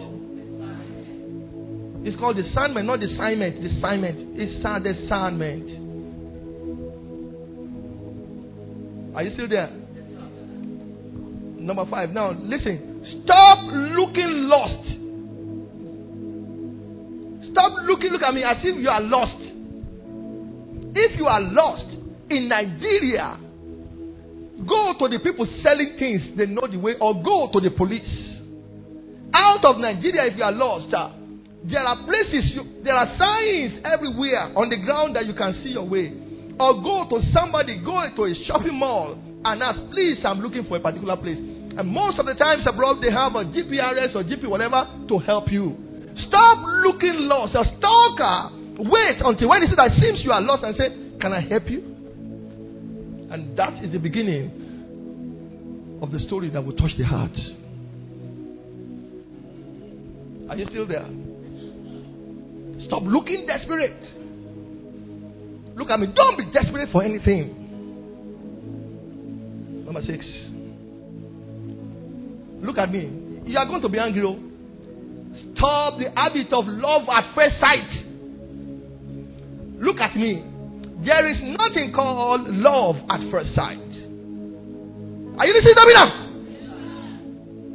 It's 2.07 2.17
called 2.17 2.37
discernment, 2.37 2.85
not 2.87 3.01
discernment. 3.01 3.61
Discernment. 3.61 4.39
It's 4.39 4.53
discernment. 4.83 5.67
Are 9.17 9.23
you 9.23 9.33
still 9.33 9.49
there? 9.49 9.69
Number 11.59 11.85
five. 11.91 12.11
Now, 12.11 12.31
listen. 12.31 13.21
Stop 13.25 13.59
looking 13.69 14.47
lost. 14.47 14.87
Stop 17.51 17.73
looking, 17.85 18.13
look 18.13 18.21
at 18.21 18.33
me 18.33 18.45
as 18.45 18.57
if 18.63 18.77
you 18.81 18.89
are 18.89 19.01
lost. 19.01 19.43
If 20.95 21.17
you 21.17 21.25
are 21.25 21.41
lost 21.41 21.97
in 22.29 22.47
Nigeria, 22.47 23.39
go 24.65 24.95
to 24.99 25.07
the 25.07 25.19
people 25.19 25.47
selling 25.61 25.95
things, 25.99 26.21
they 26.37 26.45
know 26.45 26.67
the 26.69 26.77
way, 26.77 26.95
or 26.99 27.21
go 27.21 27.49
to 27.53 27.59
the 27.59 27.69
police. 27.75 28.07
Out 29.33 29.63
of 29.65 29.77
Nigeria, 29.77 30.25
if 30.25 30.37
you 30.37 30.43
are 30.43 30.51
lost, 30.51 30.93
uh, 30.93 31.11
there 31.69 31.83
are 31.83 32.05
places, 32.05 32.51
you, 32.55 32.81
there 32.83 32.95
are 32.95 33.17
signs 33.17 33.81
everywhere 33.83 34.55
on 34.55 34.69
the 34.69 34.77
ground 34.77 35.15
that 35.15 35.25
you 35.25 35.33
can 35.33 35.59
see 35.63 35.69
your 35.75 35.83
way. 35.87 36.13
Or 36.59 36.81
go 36.81 37.05
to 37.09 37.21
somebody, 37.33 37.77
go 37.83 38.01
to 38.15 38.23
a 38.25 38.33
shopping 38.47 38.73
mall 38.75 39.13
and 39.45 39.61
ask, 39.61 39.77
please, 39.91 40.17
I'm 40.23 40.39
looking 40.39 40.65
for 40.65 40.77
a 40.77 40.79
particular 40.79 41.17
place. 41.17 41.37
And 41.37 41.87
most 41.87 42.17
of 42.17 42.25
the 42.25 42.33
times 42.33 42.63
abroad, 42.65 42.97
they 43.03 43.11
have 43.11 43.35
a 43.35 43.45
GPRS 43.45 44.15
or 44.15 44.23
GP 44.23 44.47
whatever 44.49 44.87
to 45.09 45.19
help 45.19 45.51
you. 45.51 45.77
Stop 46.27 46.65
looking 46.83 47.29
lost. 47.29 47.53
A 47.53 47.63
stalker. 47.77 48.89
Wait 48.89 49.17
until 49.21 49.49
when 49.49 49.61
he 49.61 49.67
says 49.67 49.77
that 49.77 49.91
seems 50.01 50.23
you 50.23 50.31
are 50.31 50.41
lost 50.41 50.63
and 50.63 50.75
say, 50.77 50.89
Can 51.21 51.33
I 51.33 51.41
help 51.41 51.69
you? 51.69 51.96
And 53.29 53.57
that 53.57 53.83
is 53.83 53.91
the 53.91 53.99
beginning 53.99 55.99
of 56.01 56.11
the 56.11 56.19
story 56.19 56.49
that 56.51 56.63
will 56.63 56.75
touch 56.75 56.91
the 56.97 57.03
heart. 57.03 57.31
Are 60.49 60.55
you 60.55 60.65
still 60.69 60.87
there? 60.87 61.05
Stop 62.87 63.03
looking 63.03 63.45
desperate. 63.45 64.01
Look 65.75 65.89
at 65.89 65.99
me. 65.99 66.07
Don't 66.15 66.37
be 66.37 66.45
desperate 66.51 66.89
for 66.91 67.03
anything. 67.03 67.65
Number 69.85 70.01
six. 70.05 70.25
Look 72.65 72.77
at 72.77 72.91
me. 72.91 73.41
You 73.45 73.57
are 73.57 73.65
going 73.65 73.81
to 73.81 73.89
be 73.89 73.99
angry. 73.99 74.23
oh. 74.25 74.39
Stop 75.55 75.99
the 75.99 76.09
habit 76.15 76.51
of 76.51 76.65
love 76.67 77.03
at 77.09 77.35
first 77.35 77.55
sight. 77.59 78.05
Look 79.79 79.99
at 79.99 80.15
me. 80.15 80.43
There 81.05 81.27
is 81.29 81.37
nothing 81.57 81.93
called 81.93 82.49
love 82.49 82.95
at 83.09 83.29
first 83.31 83.53
sight. 83.55 83.77
Are 85.37 85.45
you 85.45 85.53
listening 85.53 85.75
to 85.75 85.85
me 85.85 85.93
now? 85.93 86.27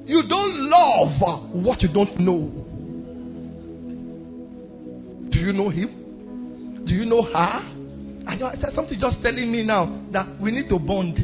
You 0.07 0.29
don't 0.29 0.69
love 0.69 1.55
what 1.55 1.81
you 1.83 1.89
don't 1.89 2.19
know. 2.19 2.51
Do 5.31 5.39
you 5.39 5.53
know 5.53 5.69
him? 5.71 6.85
Do 6.85 6.93
you 6.93 7.07
know 7.07 7.23
her? 7.23 7.63
I 8.27 8.37
just- 8.37 8.57
I 8.57 8.61
said 8.61 8.75
something 8.75 8.99
just 8.99 9.23
telling 9.23 9.51
me 9.51 9.63
now 9.63 9.89
that 10.11 10.27
we 10.41 10.51
need 10.51 10.69
to 10.69 10.79
bond. 10.79 11.19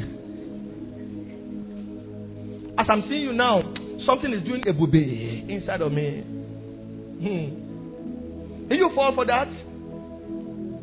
As 2.79 2.89
I'm 2.89 3.03
seeing 3.09 3.23
you 3.23 3.33
now, 3.33 3.63
something 4.07 4.33
is 4.33 4.43
doing 4.45 4.63
a 4.69 4.73
booby 4.73 5.45
inside 5.49 5.81
of 5.81 5.93
me. 5.93 6.23
Hmm. 7.21 8.69
Did 8.69 8.79
you 8.79 8.91
fall 8.95 9.13
for 9.13 9.25
that? 9.25 9.49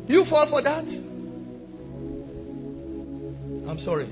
You 0.06 0.24
fall 0.26 0.46
for 0.48 0.62
that? 0.62 0.84
I'm 3.68 3.80
sorry. 3.84 4.06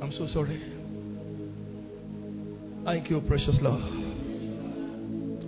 I'm 0.00 0.12
so 0.18 0.28
sorry. 0.32 0.60
Thank 2.84 3.10
you, 3.10 3.20
precious 3.22 3.56
Lord. 3.60 3.82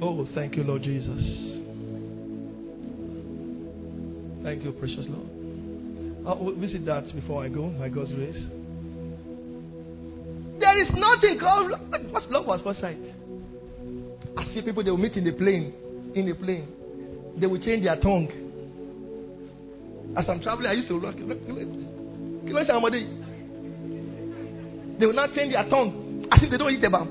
Oh, 0.03 0.29
thank 0.35 0.57
you, 0.57 0.65
Lord 0.65 0.83
Jesus. 0.83 1.55
Thank 4.43 4.63
you, 4.63 4.73
precious 4.73 5.07
Lord. 5.09 6.27
Uh, 6.27 6.31
I'll 6.31 6.55
visit 6.55 6.85
that 6.87 7.13
before 7.15 7.45
I 7.45 7.49
go, 7.49 7.69
by 7.69 7.89
God's 7.89 8.13
grace. 8.13 8.43
There 10.61 10.83
is 10.83 10.89
nothing 10.95 11.39
called 11.41 11.73
what's 12.11 12.27
love 12.31 12.47
was 12.47 12.61
first 12.65 12.81
sight. 12.81 12.99
I 14.37 14.45
see 14.55 14.63
people 14.63 14.85
they 14.85 14.91
will 14.91 14.99
meet 14.99 15.15
in 15.15 15.25
the 15.25 15.33
plane, 15.33 15.73
in 16.15 16.27
the 16.27 16.35
plane. 16.35 16.69
They 17.41 17.47
will 17.47 17.61
change 17.61 17.85
their 17.85 17.97
tongue. 17.97 18.44
As 20.17 20.25
I'm 20.29 20.41
traveling, 20.41 20.69
I 20.71 20.75
used 20.75 20.89
to 20.89 20.95
look. 20.95 21.17
look, 21.19 21.39
look, 21.49 21.69
look 22.45 22.67
somebody. 22.67 23.07
They 24.99 25.07
will 25.07 25.15
not 25.15 25.35
change 25.35 25.53
their 25.53 25.69
tongue 25.69 26.27
as 26.31 26.41
if 26.43 26.51
they 26.51 26.57
don't 26.57 26.73
eat 26.73 26.85
about. 26.85 27.09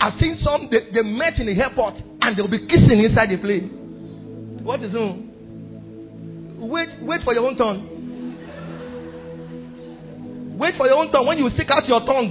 I've 0.00 0.18
seen 0.20 0.38
some 0.42 0.68
they, 0.70 0.90
they 0.92 1.02
met 1.02 1.38
in 1.38 1.46
the 1.46 1.62
airport 1.62 1.94
and 2.20 2.36
they'll 2.36 2.48
be 2.48 2.66
kissing 2.66 3.04
inside 3.04 3.30
the 3.30 3.36
plane. 3.38 4.60
What 4.62 4.82
is 4.82 4.92
wrong? 4.92 5.22
Wait, 6.58 6.88
wait 7.02 7.22
for 7.22 7.32
your 7.34 7.46
own 7.46 7.56
turn. 7.56 7.92
Wait 10.58 10.74
for 10.76 10.86
your 10.86 10.96
own 10.96 11.12
turn 11.12 11.26
when 11.26 11.38
you 11.38 11.48
stick 11.54 11.70
out 11.70 11.86
your 11.86 12.00
tongue. 12.00 12.30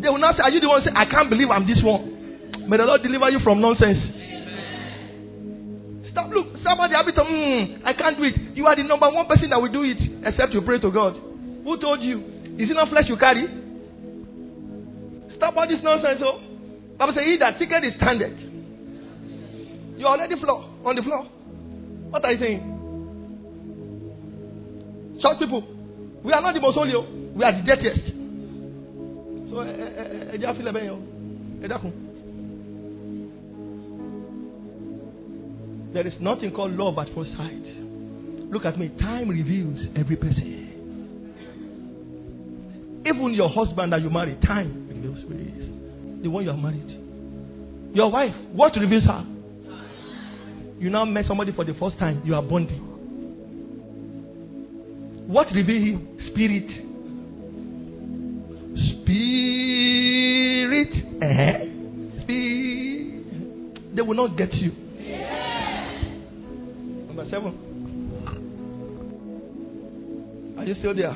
They 0.00 0.08
will 0.08 0.18
not 0.18 0.36
say, 0.36 0.42
Are 0.42 0.50
you 0.50 0.60
the 0.60 0.68
one 0.68 0.82
say, 0.84 0.90
I 0.94 1.06
can't 1.06 1.30
believe 1.30 1.48
I'm 1.50 1.66
this 1.66 1.82
one? 1.82 2.68
May 2.68 2.76
the 2.76 2.84
Lord 2.84 3.02
deliver 3.02 3.30
you 3.30 3.40
from 3.40 3.60
nonsense. 3.60 3.98
Stop. 6.14 6.30
Look, 6.30 6.46
somebody 6.62 6.94
habit 6.94 7.18
of, 7.18 7.26
mm, 7.26 7.82
I 7.84 7.92
can't 7.92 8.16
do 8.16 8.22
it. 8.22 8.36
You 8.54 8.66
are 8.66 8.76
the 8.76 8.84
number 8.84 9.10
one 9.10 9.26
person 9.26 9.50
that 9.50 9.60
will 9.60 9.72
do 9.72 9.82
it, 9.82 9.98
except 10.24 10.54
you 10.54 10.62
pray 10.62 10.78
to 10.78 10.90
God. 10.90 11.14
Who 11.66 11.76
told 11.80 12.00
you? 12.02 12.20
Is 12.56 12.70
it 12.70 12.74
not 12.74 12.88
flesh 12.88 13.06
you 13.08 13.16
carry? 13.18 13.46
Stop 15.36 15.56
all 15.56 15.66
this 15.66 15.82
nonsense. 15.82 16.20
Oh, 16.22 16.38
Bible 16.96 17.14
says, 17.14 17.24
He 17.26 17.36
that 17.38 17.58
ticket 17.58 17.82
is 17.84 17.94
standard. 17.98 18.38
You 19.98 20.06
are 20.06 20.14
already 20.16 20.38
floor 20.40 20.70
on 20.86 20.94
the 20.94 21.02
floor. 21.02 21.24
What 22.10 22.24
are 22.24 22.32
you 22.32 22.38
saying? 22.38 22.62
Short 25.20 25.38
people. 25.40 25.62
We 26.22 26.32
are 26.32 26.40
not 26.40 26.54
the 26.54 26.60
most 26.60 26.74
holy. 26.74 26.94
oh. 26.94 27.06
We 27.34 27.42
are 27.44 27.52
the 27.52 27.62
dirtiest. 27.66 28.06
So, 29.50 29.56
ẹ 29.66 29.74
ẹ 29.74 30.04
ẹ 30.32 30.36
jẹ́ 30.38 30.48
àfilẹ̀ 30.50 30.72
bẹ́ẹ̀ 30.72 30.84
yẹn 30.86 30.94
o. 30.94 30.98
Ẹ 31.64 31.66
dákun. 31.68 31.92
There 35.94 36.06
is 36.08 36.14
nothing 36.20 36.50
called 36.50 36.72
love 36.72 36.98
at 36.98 37.14
first 37.14 37.30
sight. 37.36 37.62
Look 38.50 38.64
at 38.64 38.76
me. 38.76 38.88
Time 39.00 39.28
reveals 39.28 39.78
every 39.94 40.16
person. 40.16 40.54
Even 43.06 43.32
your 43.32 43.48
husband 43.48 43.92
that 43.92 44.02
you 44.02 44.10
marry, 44.10 44.34
time 44.44 44.88
reveals 44.88 45.18
is. 45.18 46.22
The 46.22 46.28
one 46.28 46.42
you 46.44 46.50
are 46.50 46.56
married. 46.56 47.00
Your 47.94 48.10
wife, 48.10 48.34
what 48.52 48.74
reveals 48.74 49.04
her? 49.04 49.24
You 50.80 50.90
now 50.90 51.04
met 51.04 51.26
somebody 51.28 51.52
for 51.52 51.64
the 51.64 51.74
first 51.74 51.96
time, 51.98 52.22
you 52.24 52.34
are 52.34 52.42
bonding. 52.42 52.80
What 55.28 55.46
reveals 55.54 55.84
him? 55.84 56.18
Spirit. 56.32 56.70
Spirit. 59.00 60.92
Eh? 61.22 61.58
Spirit. 62.24 63.94
They 63.94 64.02
will 64.02 64.16
not 64.16 64.36
get 64.36 64.52
you. 64.54 64.83
Number 67.24 67.30
seven. 67.30 67.54
Are 70.58 70.64
you 70.64 70.74
still 70.78 70.94
there? 70.94 71.14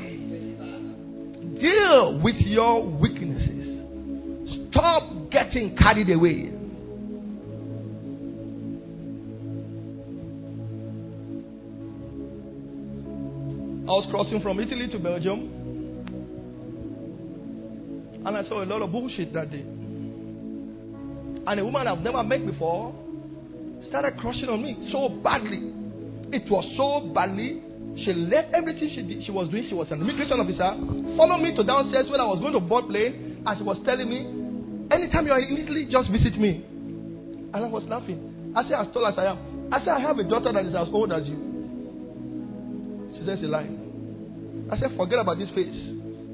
Deal 1.59 2.21
with 2.23 2.37
your 2.37 2.87
weaknesses. 2.87 4.69
Stop 4.71 5.31
getting 5.31 5.77
carried 5.77 6.11
away. 6.11 6.53
I 13.83 13.91
was 13.91 14.07
crossing 14.11 14.41
from 14.43 14.61
Italy 14.61 14.89
to 14.93 14.99
Belgium. 14.99 15.55
And 18.25 18.37
I 18.37 18.43
saw 18.49 18.63
a 18.63 18.67
lot 18.67 18.83
of 18.83 18.93
bullshit 18.93 19.33
that 19.33 19.51
day. 19.51 19.65
And 21.47 21.61
a 21.61 21.65
woman 21.65 21.87
I've 21.87 22.01
never 22.01 22.23
met 22.23 22.45
before 22.45 22.95
started 23.89 24.19
crushing 24.19 24.51
on 24.51 24.63
me 24.63 24.91
so 24.93 25.09
badly. 25.09 25.78
It 26.33 26.51
was 26.51 26.64
so 26.76 27.12
badly. 27.14 27.62
She 28.05 28.12
left 28.12 28.53
everything 28.55 28.91
she 28.95 29.03
did, 29.03 29.24
she 29.24 29.33
was 29.33 29.49
doing. 29.49 29.66
She 29.68 29.74
was 29.74 29.89
an 29.91 30.01
immigration 30.01 30.39
officer. 30.39 30.76
Followed 31.16 31.43
me 31.43 31.57
to 31.57 31.64
downstairs 31.64 32.07
when 32.11 32.20
I 32.20 32.26
was 32.26 32.39
going 32.39 32.53
to 32.53 32.61
board 32.61 32.87
plane. 32.89 33.43
And 33.47 33.59
she 33.59 33.64
was 33.64 33.79
telling 33.85 34.09
me, 34.09 34.26
anytime 34.95 35.26
you 35.26 35.33
are 35.33 35.41
in 35.41 35.57
Italy, 35.57 35.89
just 35.91 36.11
visit 36.11 36.39
me. 36.39 36.64
And 37.53 37.57
I 37.57 37.66
was 37.66 37.83
laughing. 37.89 38.53
I 38.55 38.62
said, 38.64 38.74
as 38.74 38.87
tall 38.93 39.07
as 39.07 39.14
I 39.16 39.24
am. 39.33 39.72
I 39.72 39.79
said, 39.81 39.89
I 39.89 40.01
have 40.01 40.18
a 40.18 40.24
daughter 40.24 40.53
that 40.53 40.66
is 40.66 40.74
as 40.74 40.89
old 40.93 41.12
as 41.12 41.26
you. 41.26 41.37
She 43.16 43.24
says, 43.24 43.43
a 43.43 43.47
lie. 43.49 43.68
I 44.70 44.79
said, 44.79 44.95
forget 44.97 45.18
about 45.18 45.39
this 45.39 45.49
face. 45.51 45.74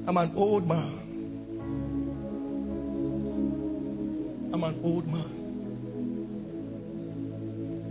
I'm 0.07 0.17
an 0.17 0.33
old 0.35 0.67
man. 0.67 1.01
I'm 4.53 4.63
an 4.63 4.79
old 4.83 5.07
man. 5.07 5.31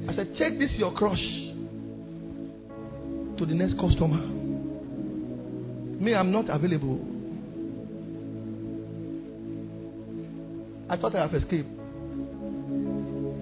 I 0.09 0.15
said, 0.15 0.37
take 0.39 0.59
this 0.59 0.71
your 0.77 0.93
crush 0.93 1.54
to 3.39 3.47
the 3.47 3.55
next 3.55 3.79
customer. 3.79 4.21
Me, 6.01 6.15
I'm 6.15 6.31
not 6.31 6.49
available. 6.51 7.01
I 10.89 10.97
thought 10.97 11.15
I 11.17 11.23
have 11.23 11.35
escaped. 11.35 11.69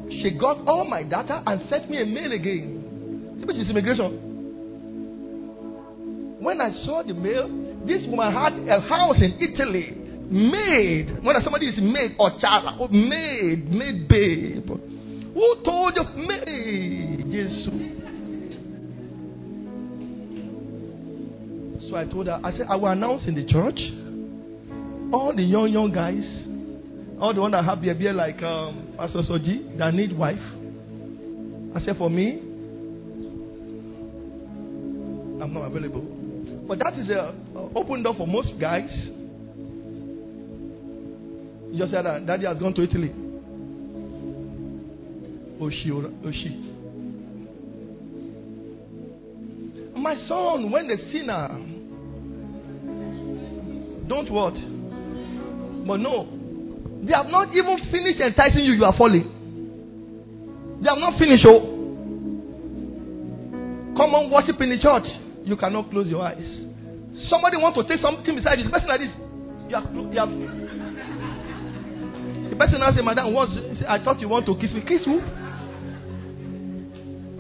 She 0.08 0.30
got 0.38 0.66
all 0.66 0.84
my 0.84 1.02
data 1.02 1.42
and 1.46 1.62
sent 1.68 1.90
me 1.90 2.00
a 2.02 2.06
mail 2.06 2.32
again. 2.32 3.42
Which 3.44 3.56
is 3.56 3.68
immigration. 3.68 4.30
When 6.40 6.60
I 6.60 6.72
saw 6.84 7.02
the 7.02 7.14
mail, 7.14 7.48
this 7.86 8.06
woman 8.06 8.32
had 8.32 8.52
a 8.68 8.80
house 8.80 9.16
in 9.18 9.38
Italy. 9.40 9.96
Made. 10.30 11.24
When 11.24 11.36
somebody 11.42 11.68
is 11.68 11.78
made 11.80 12.14
or 12.18 12.38
child, 12.40 12.90
made, 12.92 13.70
made 13.70 14.08
babe. 14.08 14.68
Who 15.34 15.56
told 15.64 15.96
you? 15.96 16.04
Made. 16.26 17.30
Jesus. 17.30 17.91
So 21.92 21.98
I 21.98 22.06
told 22.06 22.26
her, 22.26 22.40
I 22.42 22.52
said, 22.52 22.68
I 22.70 22.76
will 22.76 22.88
announce 22.88 23.24
in 23.26 23.34
the 23.34 23.44
church. 23.44 23.78
All 25.12 25.34
the 25.36 25.42
young, 25.42 25.70
young 25.70 25.92
guys, 25.92 26.24
all 27.20 27.34
the 27.34 27.40
one 27.42 27.50
that 27.50 27.62
have 27.66 27.82
beer, 27.82 27.94
beer 27.94 28.14
like 28.14 28.42
um, 28.42 28.94
Pastor 28.96 29.20
Soji, 29.20 29.76
that 29.76 29.92
need 29.92 30.16
wife. 30.16 30.40
I 31.76 31.84
said, 31.84 31.98
for 31.98 32.08
me, 32.08 32.38
I'm 35.42 35.52
not 35.52 35.66
available. 35.66 36.00
But 36.66 36.78
that 36.78 36.98
is 36.98 37.10
a, 37.10 37.34
a 37.54 37.60
open 37.76 38.02
door 38.02 38.14
for 38.16 38.26
most 38.26 38.58
guys. 38.58 38.88
You 41.70 41.78
just 41.78 41.92
said 41.92 42.06
that 42.06 42.26
daddy 42.26 42.46
has 42.46 42.56
gone 42.56 42.72
to 42.72 42.82
Italy. 42.84 43.12
Oshi, 45.60 45.90
Oshi. 46.24 46.68
My 49.94 50.14
son, 50.26 50.70
when 50.70 50.88
the 50.88 50.96
sinner 51.12 51.71
don't 54.08 54.30
what? 54.30 54.54
But 55.86 55.96
no, 56.00 56.26
they 57.04 57.12
have 57.12 57.26
not 57.26 57.54
even 57.54 57.78
finished 57.90 58.20
enticing 58.20 58.64
you, 58.64 58.72
you 58.74 58.84
are 58.84 58.96
falling. 58.96 59.28
They 60.82 60.88
have 60.88 60.98
not 60.98 61.18
finished. 61.18 61.44
Oh, 61.48 61.60
come 63.96 64.14
on, 64.14 64.30
worship 64.30 64.60
in 64.60 64.70
the 64.70 64.78
church. 64.78 65.06
You 65.44 65.56
cannot 65.56 65.90
close 65.90 66.06
your 66.06 66.22
eyes. 66.22 66.42
Somebody 67.28 67.56
want 67.56 67.74
to 67.76 67.84
take 67.84 68.00
something 68.00 68.34
beside 68.34 68.58
you. 68.58 68.64
The 68.64 68.70
person 68.70 68.88
like 68.88 69.00
this, 69.00 69.10
you 69.68 69.74
have, 69.74 69.90
you 69.94 70.18
have. 70.18 70.30
The 72.50 72.56
person 72.56 72.80
now 72.80 72.94
say, 72.94 73.02
"Madam? 73.02 73.34
I 73.88 73.98
thought 74.04 74.20
you 74.20 74.28
want 74.28 74.46
to 74.46 74.54
kiss 74.56 74.70
me. 74.72 74.82
Kiss 74.86 75.04
who? 75.04 75.20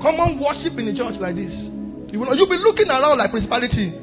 Come 0.02 0.18
on, 0.18 0.40
worship 0.42 0.76
in 0.78 0.86
the 0.86 0.94
church 0.98 1.14
like 1.20 1.36
this. 1.36 1.52
You 2.10 2.18
will 2.18 2.34
you'll 2.34 2.50
be 2.50 2.58
looking 2.58 2.90
around 2.90 3.18
like 3.18 3.30
principality. 3.30 3.94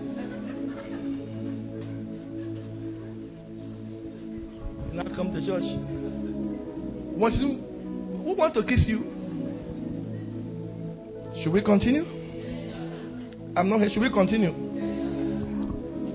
To 5.39 5.45
church. 5.45 5.63
Want 7.15 7.35
you? 7.35 7.63
Who 8.23 8.35
want 8.35 8.53
to 8.55 8.63
kiss 8.63 8.79
you? 8.85 9.03
Should 11.43 11.53
we 11.53 11.61
continue? 11.61 12.03
I'm 13.55 13.69
not 13.69 13.79
here. 13.79 13.89
Should 13.93 14.01
we 14.01 14.09
continue? 14.11 14.51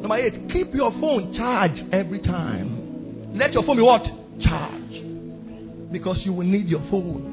Number 0.00 0.16
eight, 0.16 0.50
keep 0.52 0.74
your 0.74 0.90
phone 1.00 1.32
charged 1.34 1.80
every 1.92 2.20
time. 2.20 3.34
Let 3.34 3.52
your 3.54 3.64
phone 3.64 3.76
be 3.76 3.82
what? 3.82 4.02
Charged. 4.42 5.90
Because 5.90 6.20
you 6.24 6.34
will 6.34 6.46
need 6.46 6.66
your 6.66 6.82
phone. 6.90 7.30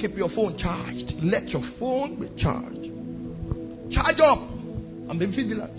Keep 0.00 0.16
your 0.16 0.30
phone 0.30 0.56
charged. 0.58 1.12
Let 1.22 1.48
your 1.48 1.62
phone 1.78 2.18
be 2.20 2.28
charged. 2.42 2.90
Charge 3.92 4.20
up 4.20 4.38
and 5.10 5.18
be 5.18 5.26
vigilant. 5.26 5.76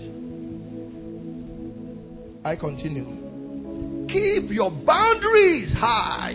I 2.44 2.54
continue. 2.54 3.19
Keep 4.12 4.50
your 4.50 4.70
boundaries 4.70 5.72
high. 5.74 6.34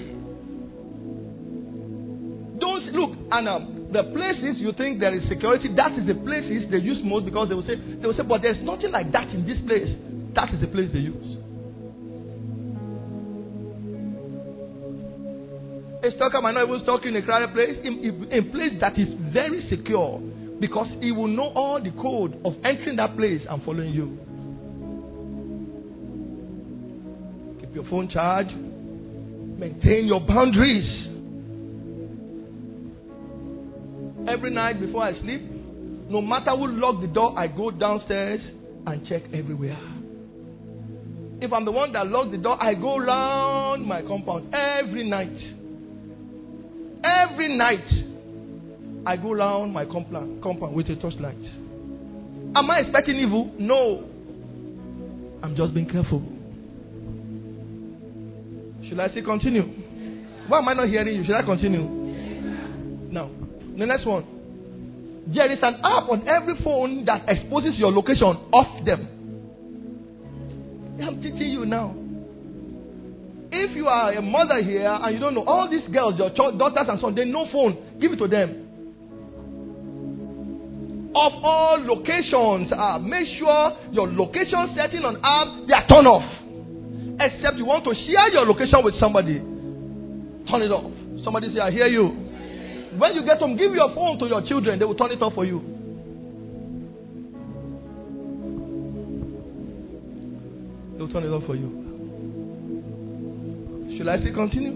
Don't 2.59 2.86
look, 2.93 3.11
um, 3.32 3.89
the 3.91 4.03
places 4.13 4.59
you 4.59 4.71
think 4.73 4.99
there 4.99 5.13
is 5.13 5.28
security, 5.28 5.69
that 5.76 5.91
is 5.93 6.07
the 6.07 6.15
places 6.15 6.69
they 6.71 6.78
use 6.78 6.99
most 7.03 7.26
because 7.26 7.49
they 7.49 7.55
will 7.55 7.65
say, 7.65 7.76
they 7.76 8.07
will 8.07 8.15
say, 8.15 8.23
but 8.23 8.41
there's 8.41 8.63
nothing 8.63 8.91
like 8.91 9.11
that 9.11 9.30
in 9.30 9.45
this 9.45 9.57
place. 9.67 9.89
That 10.36 10.53
is 10.53 10.61
the 10.61 10.67
place 10.67 10.89
they 10.93 10.99
use. 10.99 11.38
A 16.03 16.11
stalker 16.15 16.41
might 16.41 16.53
not 16.53 16.67
even 16.67 16.82
stalk 16.84 17.05
in 17.05 17.15
a 17.15 17.21
crowded 17.21 17.53
place, 17.53 17.78
in 17.84 18.28
a 18.32 18.41
place 18.51 18.73
that 18.80 18.97
is 18.99 19.07
very 19.34 19.67
secure, 19.69 20.21
because 20.59 20.88
he 21.01 21.11
will 21.11 21.28
know 21.28 21.51
all 21.55 21.82
the 21.82 21.91
code 22.01 22.39
of 22.45 22.53
entering 22.63 22.97
that 22.97 23.17
place 23.17 23.41
and 23.49 23.63
following 23.63 23.91
you. 23.91 24.19
Your 27.76 27.84
phone 27.89 28.09
charged, 28.09 28.55
maintain 28.55 30.07
your 30.07 30.21
boundaries. 30.21 31.11
Every 34.28 34.49
night 34.49 34.80
before 34.80 35.03
I 35.03 35.19
sleep, 35.19 35.41
no 36.09 36.21
matter 36.21 36.51
who 36.51 36.67
lock 36.67 37.01
the 37.01 37.07
door, 37.07 37.38
I 37.38 37.47
go 37.47 37.69
downstairs 37.71 38.39
and 38.88 39.05
check 39.05 39.23
everywhere. 39.34 39.78
If 41.41 41.51
I'm 41.51 41.65
the 41.65 41.71
one 41.71 41.91
that 41.93 42.07
locks 42.07 42.32
the 42.32 42.38
door, 42.38 42.61
I 42.63 42.73
go 42.76 42.97
round 42.97 43.86
my 43.86 44.01
compound 44.01 44.55
every 44.55 45.07
night. 45.07 45.36
Every 47.03 47.55
night, 47.55 47.86
I 49.05 49.17
go 49.17 49.34
around 49.34 49.73
my 49.73 49.86
compound, 49.86 50.41
compound 50.41 50.76
with 50.76 50.88
a 50.88 50.95
torchlight. 50.95 51.36
Am 52.55 52.69
I 52.71 52.80
expecting 52.80 53.17
evil? 53.17 53.53
No. 53.59 54.09
I'm 55.43 55.55
just 55.57 55.73
being 55.73 55.89
careful. 55.89 56.34
Should 58.89 58.99
I 58.99 59.09
say 59.13 59.21
continue? 59.21 59.63
Why 60.47 60.59
am 60.59 60.67
I 60.67 60.73
not 60.73 60.88
hearing 60.88 61.15
you? 61.15 61.25
Should 61.25 61.36
I 61.36 61.43
continue? 61.43 61.81
Now, 63.11 63.31
the 63.77 63.86
next 63.86 64.05
one. 64.05 64.25
There 65.27 65.51
is 65.51 65.57
an 65.63 65.75
app 65.75 66.07
on 66.09 66.27
every 66.27 66.55
phone 66.63 67.03
that 67.05 67.23
exposes 67.27 67.77
your 67.77 67.91
location 67.91 68.27
off 68.53 68.86
them. 68.86 69.07
I'm 71.01 71.21
teaching 71.21 71.49
you 71.49 71.65
now. 71.65 71.95
If 73.51 73.75
you 73.75 73.88
are 73.88 74.13
a 74.13 74.21
mother 74.21 74.61
here 74.61 74.88
and 74.91 75.13
you 75.13 75.19
don't 75.19 75.33
know, 75.33 75.43
all 75.45 75.69
these 75.69 75.88
girls, 75.91 76.17
your 76.17 76.29
daughters 76.29 76.86
and 76.88 76.99
so 76.99 77.07
on, 77.07 77.15
they 77.15 77.25
know 77.25 77.47
phone. 77.51 77.97
Give 77.99 78.11
it 78.11 78.17
to 78.17 78.27
them. 78.27 78.61
Of 81.15 81.31
all 81.43 81.77
locations, 81.81 82.71
uh, 82.71 82.99
make 82.99 83.27
sure 83.39 83.77
your 83.91 84.07
location 84.11 84.73
setting 84.75 85.03
on 85.05 85.15
app 85.23 85.65
they 85.67 85.73
are 85.73 85.88
turned 85.88 86.07
off. 86.07 86.44
Except 87.20 87.57
you 87.57 87.66
want 87.66 87.84
to 87.86 87.93
share 87.93 88.30
your 88.34 88.45
location 88.45 88.84
with 88.84 88.99
somebody, 88.99 89.39
turn 90.49 90.61
it 90.61 90.72
off. 90.72 90.91
Somebody 91.24 91.53
say, 91.53 91.59
"I 91.61 91.72
hear 91.72 91.88
you." 91.88 92.07
When 92.97 93.16
you 93.16 93.24
get 93.24 93.39
home, 93.39 93.55
give 93.55 93.74
your 93.74 93.93
phone 93.93 94.20
to 94.20 94.28
your 94.28 94.41
children; 94.41 94.80
they 94.80 94.86
will 94.86 94.95
turn 94.95 95.11
it 95.11 95.22
off 95.22 95.34
for 95.34 95.45
you. 95.45 95.61
They'll 100.97 101.09
turn 101.09 101.24
it 101.24 101.30
off 101.30 101.43
for 101.45 101.55
you. 101.55 101.70
Should 103.97 104.07
I 104.07 104.18
say 104.20 104.32
continue? 104.32 104.74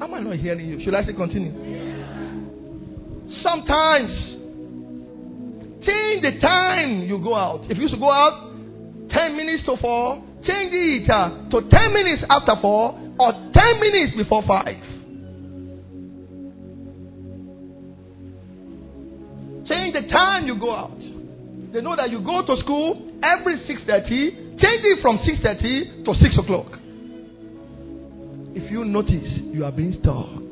Am 0.00 0.14
I 0.14 0.20
not 0.20 0.36
hearing 0.36 0.66
you? 0.66 0.80
Should 0.84 0.94
I 0.94 1.04
say 1.04 1.12
continue? 1.12 1.52
Sometimes 3.42 4.10
change 5.84 6.22
the 6.22 6.38
time 6.40 7.02
you 7.02 7.18
go 7.18 7.34
out. 7.34 7.64
If 7.68 7.76
you 7.76 7.82
used 7.82 7.94
to 7.94 8.00
go 8.00 8.10
out 8.10 8.52
10 9.10 9.36
minutes 9.36 9.64
to 9.66 9.76
4, 9.76 10.22
change 10.44 10.72
it 10.72 11.10
uh, 11.10 11.48
to 11.50 11.68
10 11.68 11.92
minutes 11.92 12.22
after 12.28 12.54
4 12.60 13.14
or 13.18 13.32
10 13.52 13.80
minutes 13.80 14.16
before 14.16 14.42
5. 14.46 14.66
Change 19.66 19.94
the 19.94 20.08
time 20.10 20.46
you 20.46 20.58
go 20.58 20.74
out. 20.74 20.98
They 21.72 21.80
know 21.80 21.94
that 21.94 22.10
you 22.10 22.20
go 22.24 22.44
to 22.44 22.56
school 22.62 23.12
every 23.22 23.58
6.30. 23.60 24.58
Change 24.60 24.82
it 24.84 25.02
from 25.02 25.18
6.30 25.18 26.04
to 26.04 26.14
6 26.14 26.38
o'clock. 26.38 26.66
If 28.52 28.70
you 28.70 28.84
notice, 28.84 29.30
you 29.52 29.64
are 29.64 29.70
being 29.70 29.96
stalked. 30.00 30.49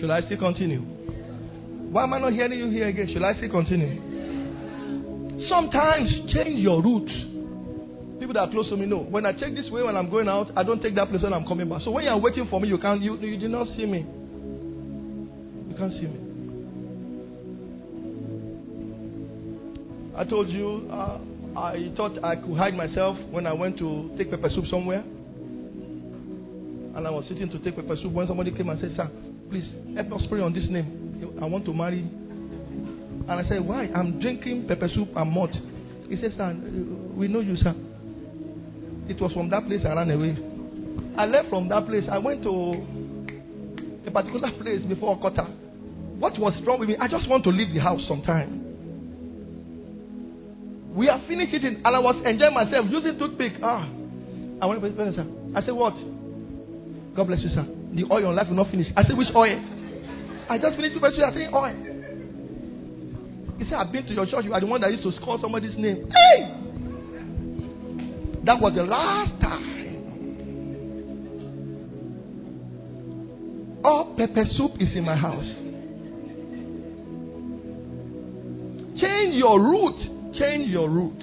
Should 0.00 0.10
I 0.10 0.22
still 0.22 0.38
continue? 0.38 0.80
Why 0.80 2.04
am 2.04 2.14
I 2.14 2.20
not 2.20 2.32
hearing 2.32 2.58
you 2.58 2.70
here 2.70 2.88
again? 2.88 3.08
Should 3.12 3.22
I 3.22 3.34
still 3.36 3.50
continue? 3.50 4.00
Sometimes 5.48 6.08
change 6.32 6.58
your 6.60 6.82
route. 6.82 7.10
People 8.18 8.32
that 8.34 8.40
are 8.40 8.50
close 8.50 8.68
to 8.70 8.76
me 8.76 8.86
know. 8.86 9.00
When 9.00 9.26
I 9.26 9.32
take 9.32 9.54
this 9.54 9.68
way 9.70 9.82
when 9.82 9.96
I'm 9.96 10.08
going 10.08 10.28
out, 10.28 10.50
I 10.56 10.62
don't 10.62 10.80
take 10.82 10.94
that 10.94 11.10
place 11.10 11.22
when 11.22 11.34
I'm 11.34 11.44
coming 11.46 11.68
back. 11.68 11.82
So 11.84 11.90
when 11.90 12.04
you're 12.04 12.16
waiting 12.16 12.46
for 12.48 12.58
me, 12.60 12.68
you 12.68 12.78
can't 12.78 13.02
you, 13.02 13.16
you 13.18 13.36
did 13.36 13.50
not 13.50 13.66
see 13.76 13.84
me. 13.84 14.06
You 15.68 15.74
can't 15.76 15.92
see 15.92 16.06
me. 16.06 16.20
I 20.16 20.24
told 20.24 20.48
you 20.48 20.88
uh, 20.90 21.18
I 21.58 21.92
thought 21.96 22.24
I 22.24 22.36
could 22.36 22.56
hide 22.56 22.74
myself 22.74 23.18
when 23.30 23.46
I 23.46 23.52
went 23.52 23.76
to 23.78 24.14
take 24.16 24.30
pepper 24.30 24.48
soup 24.54 24.64
somewhere. 24.70 25.00
And 26.94 27.06
I 27.06 27.10
was 27.10 27.24
sitting 27.28 27.50
to 27.50 27.58
take 27.58 27.76
pepper 27.76 27.96
soup 27.96 28.12
when 28.12 28.26
somebody 28.26 28.50
came 28.50 28.68
and 28.68 28.80
said, 28.80 28.92
Sir, 28.96 29.10
please 29.50 29.68
help 29.96 30.12
us 30.12 30.22
pray 30.28 30.40
on 30.40 30.52
this 30.52 30.64
name. 30.68 31.38
I 31.42 31.44
want 31.44 31.64
to 31.66 31.74
marry. 31.74 32.00
And 32.00 33.30
I 33.30 33.44
said, 33.48 33.66
Why? 33.66 33.88
I'm 33.94 34.20
drinking 34.20 34.66
pepper 34.68 34.88
soup 34.94 35.08
and 35.16 35.30
malt. 35.30 35.50
He 36.08 36.16
said, 36.20 36.32
Sir, 36.36 36.54
we 37.14 37.28
know 37.28 37.40
you, 37.40 37.56
sir. 37.56 37.74
It 39.08 39.20
was 39.20 39.32
from 39.32 39.50
that 39.50 39.66
place 39.66 39.80
I 39.84 39.92
ran 39.94 40.10
away. 40.10 40.36
I 41.18 41.26
left 41.26 41.48
from 41.50 41.68
that 41.68 41.86
place. 41.86 42.04
I 42.10 42.18
went 42.18 42.42
to 42.44 44.06
a 44.06 44.10
particular 44.10 44.52
place 44.62 44.82
before 44.88 45.18
Okota. 45.18 45.50
What 46.18 46.38
was 46.38 46.54
wrong 46.66 46.80
with 46.80 46.88
me? 46.88 46.96
I 47.00 47.08
just 47.08 47.28
want 47.28 47.44
to 47.44 47.50
leave 47.50 47.74
the 47.74 47.80
house 47.80 48.02
sometime. 48.06 48.58
We 50.94 51.08
are 51.08 51.20
finished 51.26 51.54
eating, 51.54 51.82
and 51.84 51.96
I 51.96 51.98
was 51.98 52.16
enjoying 52.24 52.54
myself 52.54 52.86
using 52.88 53.18
toothpick. 53.18 53.54
Ah, 53.62 53.88
I 54.62 54.66
went 54.66 54.82
to 54.82 54.90
the 54.90 55.12
sir. 55.14 55.26
I 55.56 55.62
said, 55.64 55.74
What? 55.74 55.94
God 57.16 57.26
bless 57.26 57.40
you, 57.40 57.50
sir. 57.54 57.79
The 57.94 58.04
oil 58.10 58.28
on 58.28 58.36
life 58.36 58.48
will 58.48 58.56
not 58.56 58.70
finish. 58.70 58.86
I 58.96 59.02
said, 59.02 59.16
Which 59.16 59.28
oil? 59.34 59.58
I 60.48 60.58
just 60.58 60.76
finished 60.76 60.94
the 60.94 61.00
question. 61.00 61.24
I 61.24 61.32
said, 61.32 61.52
Oil. 61.52 61.74
He 63.58 63.64
said, 63.64 63.74
I've 63.74 63.92
been 63.92 64.06
to 64.06 64.12
your 64.14 64.26
church. 64.26 64.44
You 64.44 64.54
are 64.54 64.60
the 64.60 64.66
one 64.66 64.80
that 64.80 64.90
used 64.90 65.02
to 65.02 65.12
call 65.24 65.38
somebody's 65.40 65.76
name. 65.76 66.10
Hey! 66.10 66.56
That 68.44 68.60
was 68.60 68.72
the 68.74 68.84
last 68.84 69.40
time. 69.40 69.78
All 73.84 74.14
pepper 74.16 74.44
soup 74.56 74.72
is 74.80 74.94
in 74.94 75.04
my 75.04 75.16
house. 75.16 75.44
Change 79.00 79.34
your 79.34 79.60
route 79.60 80.20
Change 80.38 80.70
your 80.70 80.88
route. 80.88 81.22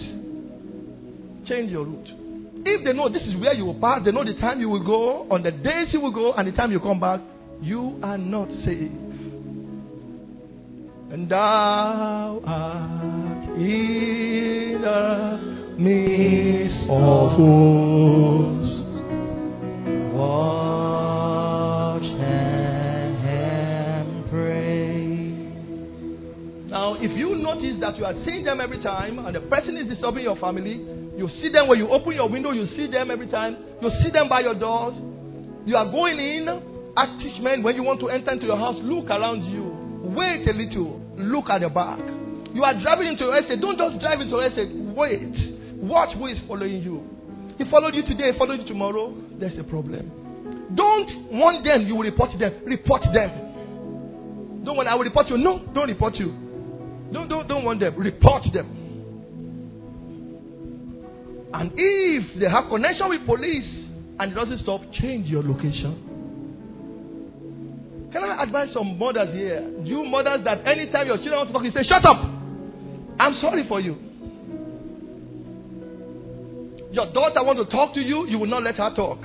change 1.47 1.72
your 1.72 1.86
route. 1.86 2.27
If 2.70 2.84
they 2.84 2.91
know 2.91 3.07
this 3.07 3.24
is 3.24 3.34
where 3.38 3.53
you 3.53 3.63
will 3.65 3.80
pass, 3.80 4.01
they 4.03 4.11
know 4.11 4.26
the 4.26 4.34
time 4.41 4.59
you 4.59 4.68
will 4.68 4.84
go, 4.84 5.26
on 5.32 5.41
the 5.41 5.51
days 5.51 5.88
you 5.93 6.01
will 6.01 6.11
go, 6.11 6.34
and 6.34 6.45
the 6.45 6.51
time 6.51 6.70
you 6.70 6.82
come 6.82 6.99
back, 6.99 7.22
you 7.61 7.97
are 8.03 8.18
not 8.18 8.49
safe. 8.65 8.91
And 11.09 11.30
thou 11.30 12.41
art 12.45 13.57
in 13.57 14.82
the 14.82 15.39
midst 15.80 16.89
of 16.89 17.39
woes. 17.39 18.68
If 27.00 27.12
you 27.18 27.36
notice 27.36 27.80
that 27.82 27.98
you 27.98 28.06
are 28.06 28.14
seeing 28.26 28.43
them 28.43 28.62
every 28.62 28.82
time 28.82 29.20
and 29.20 29.36
the 29.36 29.41
person 29.41 29.78
is 29.78 29.88
disturbing 29.88 30.24
your 30.24 30.38
family, 30.38 30.82
you 31.18 31.30
see 31.41 31.50
them 31.50 31.68
when 31.68 31.80
you 31.80 31.89
open 31.89 32.14
your 32.14 32.30
window, 32.30 32.52
you 32.52 32.68
see 32.76 32.88
them 32.89 33.10
every 33.12 33.28
time, 33.28 33.58
you 33.82 33.89
see 34.04 34.12
them 34.12 34.30
by 34.30 34.41
your 34.41 34.56
doors, 34.56 34.93
you 35.66 35.76
are 35.76 35.89
going 35.89 36.20
in, 36.20 36.48
act 36.95 37.22
men 37.41 37.64
when 37.64 37.76
you 37.76 37.84
want 37.84 38.00
to 38.00 38.10
enter 38.10 38.32
into 38.32 38.45
your 38.45 38.58
house, 38.58 38.76
look 38.82 39.10
around 39.10 39.43
you, 39.43 39.66
wait 40.16 40.48
a 40.48 40.54
little, 40.54 41.02
look 41.18 41.50
at 41.50 41.62
the 41.62 41.70
back. 41.70 42.00
You 42.54 42.64
are 42.64 42.80
driving 42.82 43.08
into 43.08 43.26
your 43.26 43.38
estate, 43.38 43.62
don't 43.62 43.78
just 43.78 44.00
drive 44.00 44.22
into 44.22 44.38
your 44.38 44.48
estate, 44.48 44.70
wait, 44.95 45.82
watch 45.82 46.16
who 46.16 46.28
is 46.28 46.38
following 46.48 46.82
you. 46.82 47.04
He 47.58 47.66
followed 47.70 47.95
you 47.95 48.04
today, 48.04 48.32
he 48.32 48.38
followed 48.38 48.62
you 48.62 48.68
tomorrow, 48.68 49.14
there's 49.39 49.58
a 49.58 49.64
problem. 49.64 50.12
Don't 50.76 51.32
want 51.34 51.64
them, 51.64 51.88
you 51.88 51.95
will 51.95 52.04
report 52.04 52.38
them. 52.38 52.54
Report 52.66 53.02
them. 53.14 54.64
Don't 54.64 54.76
want 54.76 54.88
I 54.89 54.95
will 54.95 55.04
report 55.04 55.28
you. 55.30 55.38
No, 55.38 55.66
don't 55.74 55.88
report 55.88 56.16
you. 56.16 56.47
Don't, 57.12 57.30
don't, 57.30 57.47
don't 57.47 57.64
want 57.64 57.80
them. 57.80 57.95
Report 57.97 58.43
them. 58.53 58.78
And 61.53 61.72
if 61.76 62.39
they 62.39 62.49
have 62.49 62.70
connection 62.70 63.10
with 63.10 63.26
police 63.26 63.86
and 64.20 64.32
it 64.32 64.36
doesn't 64.36 64.60
stop, 64.60 64.82
change 64.93 65.28
your 65.28 65.43
location. 65.43 66.03
Can 68.12 68.24
I 68.24 68.43
advise 68.43 68.70
some 68.74 68.97
mothers 68.99 69.34
here? 69.34 69.68
You 69.84 70.03
mothers 70.05 70.43
that 70.45 70.68
anytime 70.68 71.08
your 71.08 71.18
children 71.18 71.38
want 71.38 71.49
to 71.49 71.53
talk, 71.53 71.64
you 71.64 71.72
say, 71.72 71.84
Shut 71.88 72.05
up! 72.05 72.22
I'm 73.20 73.39
sorry 73.41 73.68
for 73.68 73.80
you. 73.80 73.95
Your 76.91 77.12
daughter 77.14 77.43
want 77.43 77.60
to 77.60 77.66
talk 77.66 77.93
to 77.95 77.99
you, 77.99 78.28
you 78.28 78.39
will 78.39 78.47
not 78.47 78.64
let 78.64 78.76
her 78.76 78.93
talk. 78.95 79.20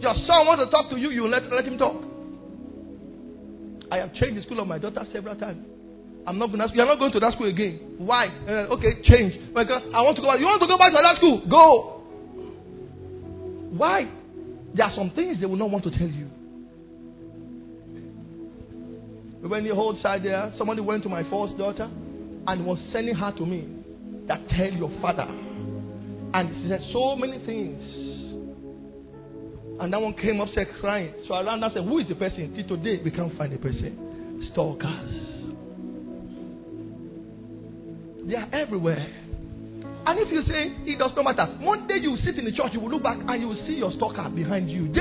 Your 0.00 0.14
son 0.26 0.46
want 0.46 0.60
to 0.60 0.66
talk 0.70 0.90
to 0.90 0.96
you, 0.96 1.10
you 1.10 1.22
will 1.22 1.30
let, 1.30 1.44
let 1.52 1.64
him 1.64 1.78
talk. 1.78 2.02
I 3.90 3.98
have 3.98 4.14
changed 4.14 4.36
the 4.38 4.42
school 4.42 4.60
of 4.60 4.68
my 4.68 4.78
daughter 4.78 5.02
several 5.12 5.36
times. 5.36 5.64
I'm 6.28 6.38
not 6.38 6.52
going 6.52 6.58
to. 6.58 6.74
You're 6.74 6.84
not 6.84 6.98
going 6.98 7.12
to 7.12 7.20
that 7.20 7.32
school 7.32 7.48
again. 7.48 7.94
Why? 7.96 8.26
Uh, 8.26 8.74
okay, 8.76 9.00
change. 9.02 9.32
I 9.56 10.02
want 10.02 10.16
to 10.16 10.22
go 10.22 10.28
back. 10.28 10.38
You 10.38 10.44
want 10.44 10.60
to 10.60 10.68
go 10.68 10.76
back 10.76 10.92
to 10.92 10.98
that 11.00 11.16
school? 11.16 11.42
Go. 11.48 12.02
Why? 13.74 14.12
There 14.74 14.84
are 14.84 14.94
some 14.94 15.10
things 15.12 15.40
they 15.40 15.46
will 15.46 15.56
not 15.56 15.70
want 15.70 15.84
to 15.84 15.90
tell 15.90 16.06
you. 16.06 16.26
When 19.40 19.64
the 19.64 19.74
whole 19.74 19.98
side 20.02 20.22
there, 20.22 20.52
somebody 20.58 20.82
went 20.82 21.02
to 21.04 21.08
my 21.08 21.22
first 21.30 21.56
daughter 21.56 21.88
and 22.46 22.66
was 22.66 22.78
sending 22.92 23.14
her 23.14 23.32
to 23.32 23.46
me. 23.46 23.66
That 24.26 24.46
tell 24.50 24.70
your 24.70 24.90
father. 25.00 25.26
And 26.34 26.62
she 26.62 26.68
said 26.68 26.82
so 26.92 27.16
many 27.16 27.38
things. 27.46 27.80
And 29.80 29.90
that 29.94 30.00
one 30.00 30.12
came 30.12 30.42
up 30.42 30.48
upset 30.48 30.66
crying. 30.78 31.14
So 31.26 31.32
I 31.32 31.42
ran 31.42 31.62
and 31.62 31.72
said, 31.72 31.84
Who 31.84 32.00
is 32.00 32.08
the 32.08 32.16
person? 32.16 32.52
Till 32.54 32.76
today, 32.76 33.00
we 33.02 33.10
can't 33.10 33.34
find 33.38 33.50
the 33.50 33.56
person. 33.56 34.50
Stalkers. 34.52 35.37
They 38.28 38.36
are 38.36 38.48
everywhere. 38.52 39.06
And 40.06 40.18
if 40.18 40.30
you 40.30 40.42
say 40.42 40.74
it 40.84 40.98
does 40.98 41.12
not 41.16 41.24
matter, 41.24 41.46
one 41.60 41.86
day 41.86 41.96
you 41.96 42.16
sit 42.24 42.38
in 42.38 42.44
the 42.44 42.52
church, 42.52 42.72
you 42.74 42.80
will 42.80 42.90
look 42.90 43.02
back 43.02 43.16
and 43.26 43.40
you 43.40 43.48
will 43.48 43.66
see 43.66 43.74
your 43.74 43.90
stalker 43.92 44.28
behind 44.28 44.70
you. 44.70 44.88
Jesus 44.88 44.98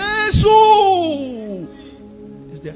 is 2.55 2.63
there. 2.63 2.75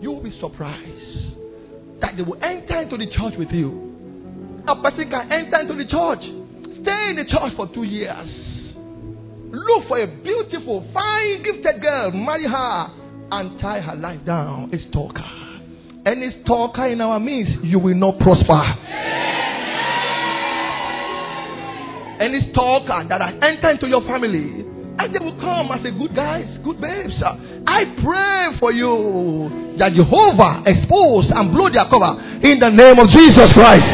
You 0.00 0.12
will 0.12 0.22
be 0.22 0.38
surprised 0.40 2.00
that 2.00 2.16
they 2.16 2.22
will 2.22 2.38
enter 2.42 2.80
into 2.80 2.96
the 2.96 3.06
church 3.10 3.34
with 3.36 3.50
you. 3.50 4.62
A 4.68 4.80
person 4.80 5.10
can 5.10 5.32
enter 5.32 5.60
into 5.62 5.74
the 5.74 5.86
church, 5.86 6.22
stay 6.82 7.10
in 7.10 7.16
the 7.16 7.24
church 7.26 7.56
for 7.56 7.66
two 7.74 7.82
years, 7.82 8.28
look 9.50 9.88
for 9.88 9.98
a 10.00 10.06
beautiful, 10.22 10.88
fine, 10.94 11.42
gifted 11.42 11.82
girl, 11.82 12.12
marry 12.12 12.46
her, 12.46 12.86
and 13.32 13.60
tie 13.60 13.80
her 13.80 13.96
life 13.96 14.24
down. 14.24 14.72
A 14.72 14.78
stalker. 14.90 15.24
Any 16.06 16.42
stalker 16.44 16.86
in 16.86 17.00
our 17.00 17.18
midst, 17.18 17.64
you 17.64 17.80
will 17.80 17.96
not 17.96 18.18
prosper 18.20 19.47
any 22.20 22.50
stalker 22.52 23.06
that 23.08 23.20
has 23.20 23.34
entered 23.42 23.78
into 23.78 23.86
your 23.86 24.02
family, 24.02 24.66
and 24.98 25.14
they 25.14 25.18
will 25.18 25.38
come 25.38 25.70
and 25.70 25.82
say, 25.82 25.90
Good 25.92 26.14
guys, 26.14 26.58
good 26.64 26.80
babes. 26.80 27.14
I 27.66 27.84
pray 28.02 28.58
for 28.58 28.72
you 28.72 29.76
that 29.78 29.92
Jehovah 29.94 30.62
expose 30.66 31.30
and 31.30 31.52
blow 31.52 31.70
their 31.70 31.86
cover 31.86 32.18
in 32.42 32.58
the 32.58 32.70
name 32.70 32.98
of 32.98 33.08
Jesus 33.14 33.48
Christ. 33.54 33.90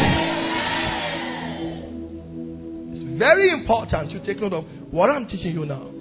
It's 2.97 3.19
very 3.19 3.51
important 3.51 4.11
to 4.11 4.25
take 4.25 4.41
note 4.41 4.53
of 4.53 4.65
what 4.91 5.09
I'm 5.09 5.27
teaching 5.27 5.53
you 5.53 5.65
now. 5.65 5.91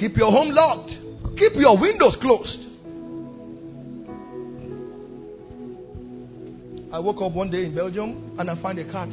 Keep 0.00 0.16
your 0.16 0.30
home 0.30 0.50
locked, 0.50 0.90
keep 1.38 1.52
your 1.56 1.76
windows 1.78 2.14
closed. 2.22 2.62
I 6.92 6.98
woke 6.98 7.20
up 7.20 7.32
one 7.32 7.50
day 7.50 7.66
in 7.66 7.74
Belgium 7.74 8.36
and 8.38 8.50
I 8.50 8.62
found 8.62 8.78
a 8.78 8.84
cat 8.84 9.08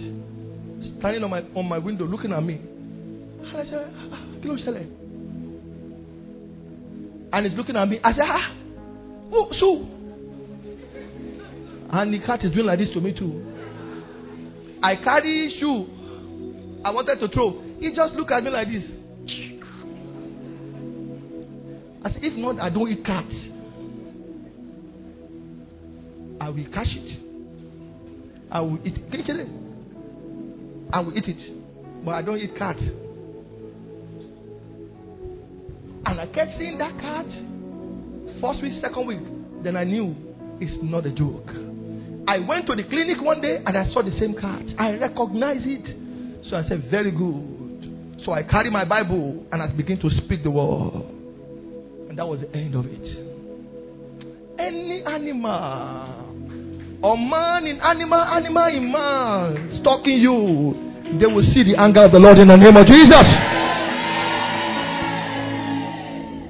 standing 1.00 1.24
on 1.24 1.30
my 1.30 1.42
on 1.56 1.68
my 1.68 1.78
window 1.78 2.06
looking 2.06 2.32
at 2.32 2.44
me. 2.44 2.56
And 2.56 3.58
I 3.58 3.64
said, 3.66 3.92
ah, 3.96 4.26
And 7.34 7.46
he's 7.46 7.58
looking 7.58 7.76
at 7.76 7.90
me. 7.90 8.00
I 8.04 8.12
said, 8.14 8.26
ah, 8.26 8.56
oh, 9.32 9.52
so. 9.60 9.88
And 11.92 12.14
the 12.14 12.20
cat 12.26 12.44
is 12.44 12.52
doing 12.52 12.66
like 12.66 12.80
this 12.80 12.90
to 12.94 13.02
me 13.02 13.14
too. 13.14 13.44
I 14.82 14.96
carry 14.96 15.56
shoe. 15.60 16.82
I 16.84 16.92
wanted 16.92 17.20
to 17.20 17.28
throw. 17.30 17.62
He 17.80 17.94
just 17.96 18.14
looked 18.14 18.32
at 18.32 18.44
me 18.44 18.50
like 18.50 18.68
this. 18.68 18.84
Said, 22.14 22.24
if 22.24 22.34
not, 22.38 22.60
I 22.60 22.70
don't 22.70 22.90
eat 22.90 23.06
cat. 23.06 23.26
I 26.40 26.50
will 26.50 26.66
catch 26.74 26.88
it. 26.90 27.20
I 28.52 28.60
will 28.60 28.80
eat 28.86 28.96
Can 29.12 29.26
you 29.26 29.36
it. 29.40 29.63
I 30.94 31.00
will 31.00 31.18
eat 31.18 31.28
it. 31.28 32.06
But 32.06 32.12
I 32.12 32.22
don't 32.22 32.38
eat 32.38 32.56
cat. 32.56 32.78
And 36.06 36.22
I 36.22 36.28
kept 36.28 36.52
seeing 36.60 36.78
that 36.78 36.98
cat. 37.00 37.26
First 38.40 38.62
week, 38.62 38.80
second 38.82 39.08
week. 39.08 39.64
Then 39.64 39.76
I 39.76 39.86
knew 39.86 40.16
it's 40.62 40.78
not 40.84 41.06
a 41.08 41.12
joke. 41.12 41.50
I 42.28 42.38
went 42.40 42.68
to 42.68 42.76
the 42.76 42.84
clinic 42.84 43.20
one 43.22 43.42
day 43.42 43.58
and 43.66 43.76
I 43.76 43.92
saw 43.92 44.04
the 44.04 44.18
same 44.20 44.36
cat. 44.36 44.62
I 44.78 44.92
recognized 44.98 45.66
it. 45.66 46.46
So 46.50 46.58
I 46.58 46.68
said, 46.70 46.90
Very 46.92 47.12
good. 47.12 48.22
So 48.24 48.32
I 48.32 48.44
carried 48.44 48.72
my 48.72 48.86
Bible 48.86 49.46
and 49.52 49.62
I 49.64 49.68
began 49.68 50.00
to 50.00 50.10
speak 50.24 50.44
the 50.44 50.52
word. 50.52 51.06
And 52.10 52.20
that 52.20 52.28
was 52.28 52.42
the 52.42 52.56
end 52.56 52.76
of 52.76 52.86
it. 52.86 53.02
Any 54.60 55.04
animal 55.04 56.24
or 57.04 57.18
man 57.18 57.68
in 57.68 57.82
animal, 57.82 58.20
animal 58.20 58.68
in 58.68 58.90
man, 58.92 59.80
stalking 59.82 60.20
you, 60.20 60.83
they 61.20 61.26
will 61.28 61.46
see 61.54 61.64
the 61.64 61.76
anger 61.80 62.02
of 62.04 62.12
the 62.12 62.20
Lord 62.20 62.38
in 62.40 62.48
the 62.48 62.58
name 62.58 62.76
of 62.76 62.86
Jesus. 62.86 63.26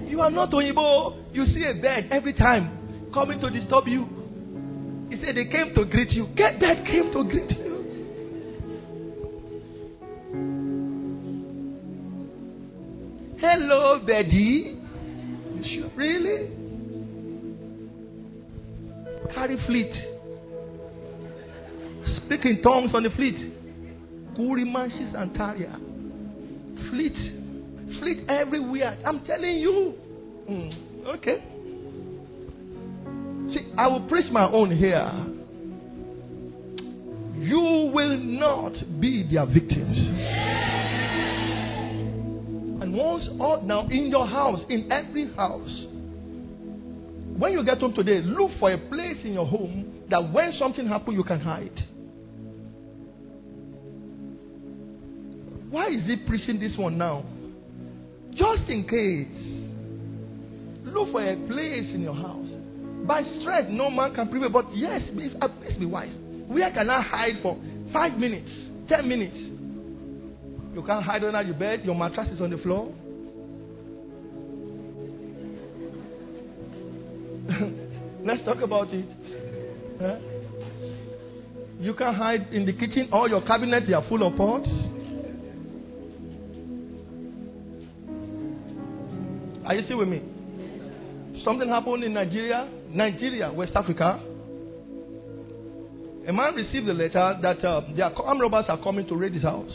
You 0.10 0.22
are 0.22 0.32
not 0.32 0.52
Oyibo. 0.52 1.18
You 1.34 1.46
see 1.48 1.64
a 1.66 1.74
bird 1.74 2.08
every 2.12 2.34
time 2.34 3.10
coming 3.14 3.40
to 3.42 3.50
disturb 3.50 3.88
you. 3.88 4.06
He 5.10 5.18
said 5.24 5.36
they 5.36 5.46
came 5.46 5.74
to 5.76 5.86
greet 5.86 6.12
you. 6.12 6.28
Get 6.36 6.60
that 6.62 6.86
came 6.86 7.12
to 7.14 7.24
greet 7.24 7.50
you. 7.50 7.74
Hello, 13.40 14.00
Betty. 14.06 14.78
Really? 15.96 16.50
Carry 19.34 19.58
fleet. 19.66 19.92
Speak 22.26 22.46
in 22.46 22.62
tongues 22.62 22.92
on 22.94 23.04
the 23.04 23.10
fleet. 23.12 23.63
Kurimanshis 24.38 25.20
and 25.20 25.32
Taria. 25.36 25.78
Fleet. 26.90 28.00
Fleet 28.00 28.30
everywhere. 28.30 28.98
I'm 29.06 29.24
telling 29.26 29.58
you. 29.58 29.94
Mm, 30.50 31.06
okay. 31.18 31.44
See, 33.54 33.74
I 33.78 33.88
will 33.88 34.08
preach 34.08 34.32
my 34.32 34.50
own 34.50 34.76
here. 34.76 35.12
You 37.38 37.92
will 37.94 38.18
not 38.18 38.74
be 39.00 39.28
their 39.32 39.46
victims. 39.46 39.98
And 42.82 42.94
once, 42.94 43.28
all, 43.40 43.62
now 43.64 43.88
in 43.88 44.08
your 44.08 44.28
house, 44.28 44.60
in 44.70 44.92
every 44.92 45.34
house, 45.34 45.70
when 47.38 47.52
you 47.54 47.64
get 47.66 47.80
home 47.80 47.94
today, 47.94 48.22
look 48.22 48.52
for 48.60 48.72
a 48.72 48.78
place 48.78 49.18
in 49.24 49.34
your 49.34 49.46
home 49.46 50.04
that 50.10 50.32
when 50.32 50.54
something 50.60 50.88
happens, 50.88 51.16
you 51.18 51.24
can 51.24 51.40
hide. 51.40 51.93
Why 55.74 55.88
is 55.88 56.06
he 56.06 56.18
preaching 56.18 56.60
this 56.60 56.78
one 56.78 57.00
now? 57.00 57.26
Just 58.36 58.70
in 58.70 58.84
case. 58.84 59.28
Look 60.86 61.12
for 61.12 61.28
a 61.28 61.36
place 61.48 61.90
in 61.96 62.02
your 62.02 62.14
house. 62.14 62.46
By 63.08 63.24
strength, 63.42 63.72
no 63.72 63.90
man 63.90 64.14
can 64.14 64.30
prevail. 64.30 64.50
But 64.50 64.68
yes, 64.78 65.02
please, 65.12 65.32
uh, 65.42 65.48
please 65.48 65.76
be 65.80 65.88
wise. 65.88 66.14
Where 66.46 66.70
can 66.72 66.92
I 66.92 67.02
hide 67.02 67.42
for 67.42 67.58
five 67.92 68.20
minutes, 68.20 68.52
ten 68.88 69.10
minutes? 69.10 69.36
You 70.76 70.84
can't 70.86 71.04
hide 71.04 71.24
under 71.24 71.42
your 71.42 71.56
bed. 71.56 71.82
Your 71.84 71.96
mattress 71.96 72.30
is 72.32 72.40
on 72.40 72.52
the 72.52 72.58
floor. 72.60 72.94
Let's 78.24 78.46
talk 78.46 78.62
about 78.62 78.94
it. 78.94 79.06
Huh? 80.00 80.20
You 81.80 81.96
can 81.96 82.14
hide 82.14 82.54
in 82.54 82.68
the 82.68 82.74
kitchen. 82.74 83.10
All 83.12 83.28
your 83.28 83.42
cabinets 83.42 83.88
are 83.92 84.08
full 84.08 84.22
of 84.28 84.38
pots. 84.38 84.70
Are 89.66 89.76
you 89.76 89.84
still 89.86 89.98
with 89.98 90.10
me? 90.10 90.22
Something 91.46 91.70
happened 91.70 92.04
in 92.04 92.14
Nigeria, 92.14 92.70
Nigeria, 92.90 93.52
West 93.52 93.72
Africa. 93.76 94.22
A 96.28 96.34
man 96.34 96.56
received 96.56 96.88
a 96.88 96.94
letter 96.94 97.38
that 97.42 97.64
uh, 97.66 97.82
their 97.96 98.06
armed 98.18 98.42
robbers 98.42 98.66
are 98.70 98.82
coming 98.82 99.08
to 99.08 99.16
raid 99.16 99.34
his 99.34 99.44
house. 99.44 99.72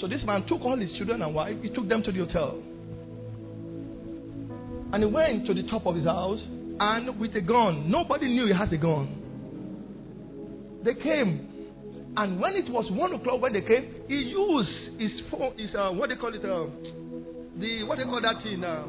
So 0.00 0.08
this 0.08 0.20
man 0.24 0.46
took 0.46 0.60
all 0.62 0.78
his 0.78 0.90
children 0.96 1.22
and 1.22 1.34
wife, 1.34 1.56
he 1.62 1.70
took 1.70 1.88
them 1.88 2.02
to 2.02 2.12
the 2.12 2.18
hotel. 2.18 2.62
And 4.92 5.02
he 5.02 5.08
went 5.08 5.46
to 5.46 5.54
the 5.54 5.62
top 5.68 5.86
of 5.86 5.96
his 5.96 6.04
house 6.04 6.40
and 6.80 7.18
with 7.18 7.34
a 7.36 7.40
gun. 7.40 7.90
Nobody 7.90 8.28
knew 8.28 8.46
he 8.46 8.52
had 8.52 8.72
a 8.72 8.76
gun. 8.76 10.80
They 10.84 10.94
came. 10.94 11.48
And 12.16 12.40
when 12.40 12.56
it 12.56 12.70
was 12.70 12.90
one 12.90 13.14
o'clock 13.14 13.40
when 13.40 13.54
they 13.54 13.62
came, 13.62 13.94
he 14.08 14.16
used 14.16 15.00
his 15.00 15.12
phone, 15.30 15.56
his 15.56 15.70
uh, 15.74 15.90
what 15.90 16.10
they 16.10 16.16
call 16.16 16.34
it, 16.34 16.44
uh, 16.44 16.66
the 17.58 17.84
what 17.84 17.98
they 17.98 18.04
call 18.04 18.20
that 18.20 18.42
thing, 18.42 18.64
uh, 18.64 18.86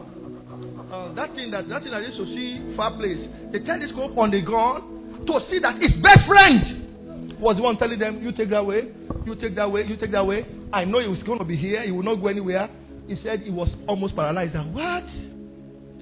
uh, 0.93 1.14
that 1.14 1.34
thing 1.36 1.51
that 1.51 1.68
that 1.68 1.84
thing 1.84 1.91
that 1.91 2.01
used 2.03 2.18
to 2.18 2.26
see 2.26 2.76
far 2.76 2.95
place. 2.95 3.20
The 3.51 3.59
telescope 3.59 4.18
on 4.18 4.32
the 4.32 4.41
ground 4.41 5.28
to 5.28 5.39
see 5.49 5.59
that 5.59 5.82
his 5.82 5.91
best 6.01 6.26
friend 6.28 7.39
was 7.39 7.55
the 7.57 7.64
one 7.64 7.78
telling 7.78 7.99
them, 7.99 8.22
"You 8.24 8.32
take 8.32 8.49
that 8.49 8.66
way, 8.66 8.91
you 9.26 9.36
take 9.36 9.55
that 9.55 9.72
way, 9.72 9.84
you 9.86 9.97
take 9.97 10.11
that 10.11 10.26
way." 10.26 10.45
I 10.72 10.86
know 10.86 10.99
he 10.99 11.07
was 11.07 11.22
going 11.24 11.39
to 11.39 11.45
be 11.45 11.55
here. 11.55 11.84
He 11.84 11.91
will 11.91 12.03
not 12.03 12.16
go 12.16 12.28
anywhere. 12.28 12.70
He 13.07 13.16
said 13.22 13.41
he 13.41 13.51
was 13.51 13.70
almost 13.88 14.16
paralyzed. 14.16 14.55
And 14.55 14.74
what? 14.74 15.03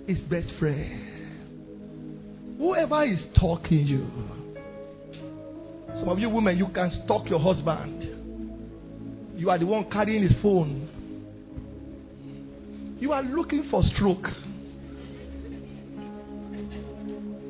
His 0.07 0.19
best 0.29 0.47
friend. 0.59 1.07
Whoever 2.57 3.03
is 3.05 3.19
talking 3.39 3.87
you. 3.87 4.07
Some 5.99 6.09
of 6.09 6.19
you 6.19 6.29
women, 6.29 6.57
you 6.57 6.67
can 6.67 7.01
stalk 7.03 7.29
your 7.29 7.39
husband. 7.39 8.07
You 9.35 9.49
are 9.49 9.57
the 9.57 9.65
one 9.65 9.89
carrying 9.89 10.23
his 10.23 10.33
phone. 10.41 10.87
You 13.01 13.11
are 13.13 13.23
looking 13.23 13.67
for 13.71 13.81
stroke. 13.95 14.27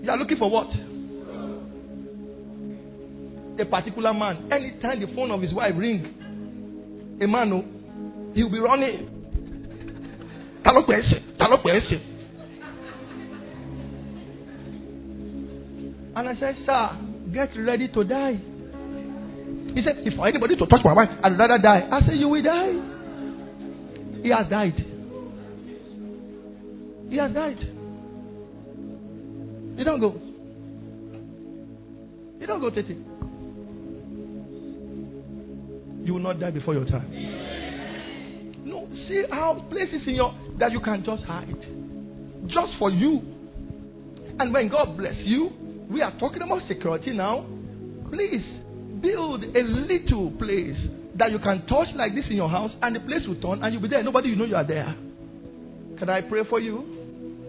You 0.01 0.09
are 0.09 0.17
looking 0.17 0.37
for 0.37 0.49
what? 0.49 0.69
A 3.59 3.65
particular 3.65 4.13
man. 4.13 4.49
Anytime 4.49 5.01
the 5.01 5.13
phone 5.13 5.29
of 5.29 5.41
his 5.41 5.53
wife 5.53 5.73
ring, 5.75 7.17
a 7.21 7.27
man, 7.27 7.51
oh, 7.51 7.65
he 8.33 8.43
will 8.43 8.51
be 8.51 8.59
running. 8.59 9.09
And 16.15 16.29
I 16.29 16.35
said, 16.39 16.55
Sir, 16.65 16.97
get 17.33 17.49
ready 17.59 17.89
to 17.89 18.03
die. 18.05 18.39
He 19.75 19.81
said, 19.83 19.97
If 20.05 20.15
for 20.15 20.29
anybody 20.29 20.55
to 20.55 20.65
touch 20.65 20.79
my 20.85 20.93
wife, 20.93 21.09
I'd 21.21 21.37
rather 21.37 21.57
die. 21.57 21.89
I 21.91 21.99
said, 22.05 22.15
You 22.15 22.29
will 22.29 22.41
die. 22.41 22.71
He 24.23 24.29
has 24.29 24.47
died. 24.49 24.90
He 27.11 27.17
has 27.17 27.33
died. 27.33 27.59
You 29.77 29.83
don't 29.83 29.99
go. 29.99 30.15
You 32.39 32.47
don't 32.47 32.61
go, 32.61 32.69
Tete. 32.69 32.95
You 36.05 36.13
will 36.13 36.21
not 36.21 36.39
die 36.39 36.51
before 36.51 36.73
your 36.73 36.85
time. 36.85 37.11
No, 38.63 38.87
see 39.09 39.25
how 39.29 39.65
places 39.69 40.07
in 40.07 40.15
your 40.15 40.33
that 40.57 40.71
you 40.71 40.79
can 40.79 41.03
just 41.03 41.23
hide. 41.23 41.53
Just 42.47 42.77
for 42.79 42.89
you. 42.89 43.21
And 44.39 44.53
when 44.53 44.69
God 44.69 44.95
bless 44.97 45.15
you, 45.17 45.51
we 45.89 46.01
are 46.01 46.17
talking 46.17 46.41
about 46.41 46.65
security 46.69 47.11
now. 47.11 47.45
Please 48.09 48.45
build 49.01 49.43
a 49.43 49.63
little 49.63 50.31
place 50.31 50.77
that 51.17 51.29
you 51.29 51.39
can 51.39 51.65
touch 51.67 51.89
like 51.95 52.15
this 52.15 52.23
in 52.29 52.37
your 52.37 52.49
house, 52.49 52.71
and 52.81 52.95
the 52.95 53.01
place 53.01 53.27
will 53.27 53.35
turn, 53.41 53.61
and 53.61 53.73
you'll 53.73 53.81
be 53.81 53.89
there. 53.89 54.01
Nobody 54.01 54.29
will 54.29 54.37
know 54.37 54.45
you 54.45 54.55
are 54.55 54.63
there. 54.63 54.95
Can 55.99 56.09
I 56.09 56.21
pray 56.21 56.43
for 56.49 56.61
you? 56.61 56.99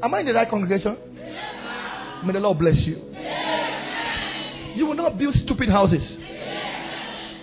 Am 0.02 0.14
I 0.14 0.20
in 0.20 0.26
the 0.26 0.34
right 0.34 0.48
congregation? 0.48 0.96
Yes. 1.14 2.24
May 2.24 2.32
the 2.32 2.40
Lord 2.40 2.58
bless 2.58 2.76
you. 2.76 3.10
Yes. 3.12 4.76
You 4.76 4.86
will 4.86 4.94
not 4.94 5.18
build 5.18 5.34
stupid 5.44 5.68
houses. 5.68 6.02
Yes. 6.02 7.36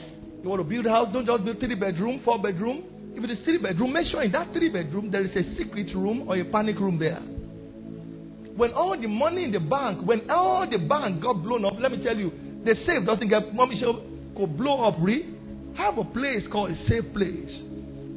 You 0.43 0.49
want 0.49 0.62
to 0.62 0.68
build 0.68 0.86
a 0.86 0.89
house? 0.89 1.10
Don't 1.14 1.26
just 1.26 1.43
build 1.43 1.60
three 1.60 1.76
bedroom, 1.76 2.22
four 2.26 2.41
bedroom. 2.41 2.84
If 3.16 3.24
it 3.24 3.32
is 3.32 3.38
three 3.43 3.57
bedroom, 3.57 3.93
make 3.93 4.07
sure 4.12 4.24
in 4.24 4.32
that 4.34 4.51
three 4.53 4.70
bedroom 4.70 5.10
there 5.12 5.26
is 5.26 5.32
a 5.36 5.57
secret 5.57 5.95
room 5.95 6.28
or 6.28 6.38
a 6.38 6.45
panic 6.45 6.80
room 6.80 6.99
there 6.99 7.22
when 8.60 8.74
all 8.74 8.99
the 8.99 9.07
money 9.07 9.45
in 9.45 9.53
the 9.53 9.60
bank, 9.60 10.05
when 10.05 10.30
all 10.30 10.70
the 10.70 10.78
bank 10.78 11.22
got 11.22 11.41
blown 11.41 11.64
up, 11.64 11.74
let 11.80 11.93
me 11.93 12.03
tell 12.03 12.18
you, 12.18 12.30
the 12.66 12.76
safe 12.86 13.05
doesn't 13.05 13.30
get 13.30 13.55
mommy 13.55 13.80
show 13.80 14.03
could 14.36 14.57
blow 14.57 14.86
up, 14.86 14.95
re. 14.99 15.34
Have 15.78 15.97
a 15.97 16.03
place 16.03 16.43
called 16.51 16.72
a 16.72 16.76
safe 16.89 17.05
place. 17.14 17.49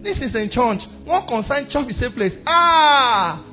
This 0.02 0.16
is 0.16 0.34
in 0.34 0.50
church. 0.50 0.80
One 1.04 1.28
concern 1.28 1.70
church 1.70 1.94
is 1.94 2.00
safe 2.00 2.12
place. 2.14 2.32
Ah, 2.44 3.44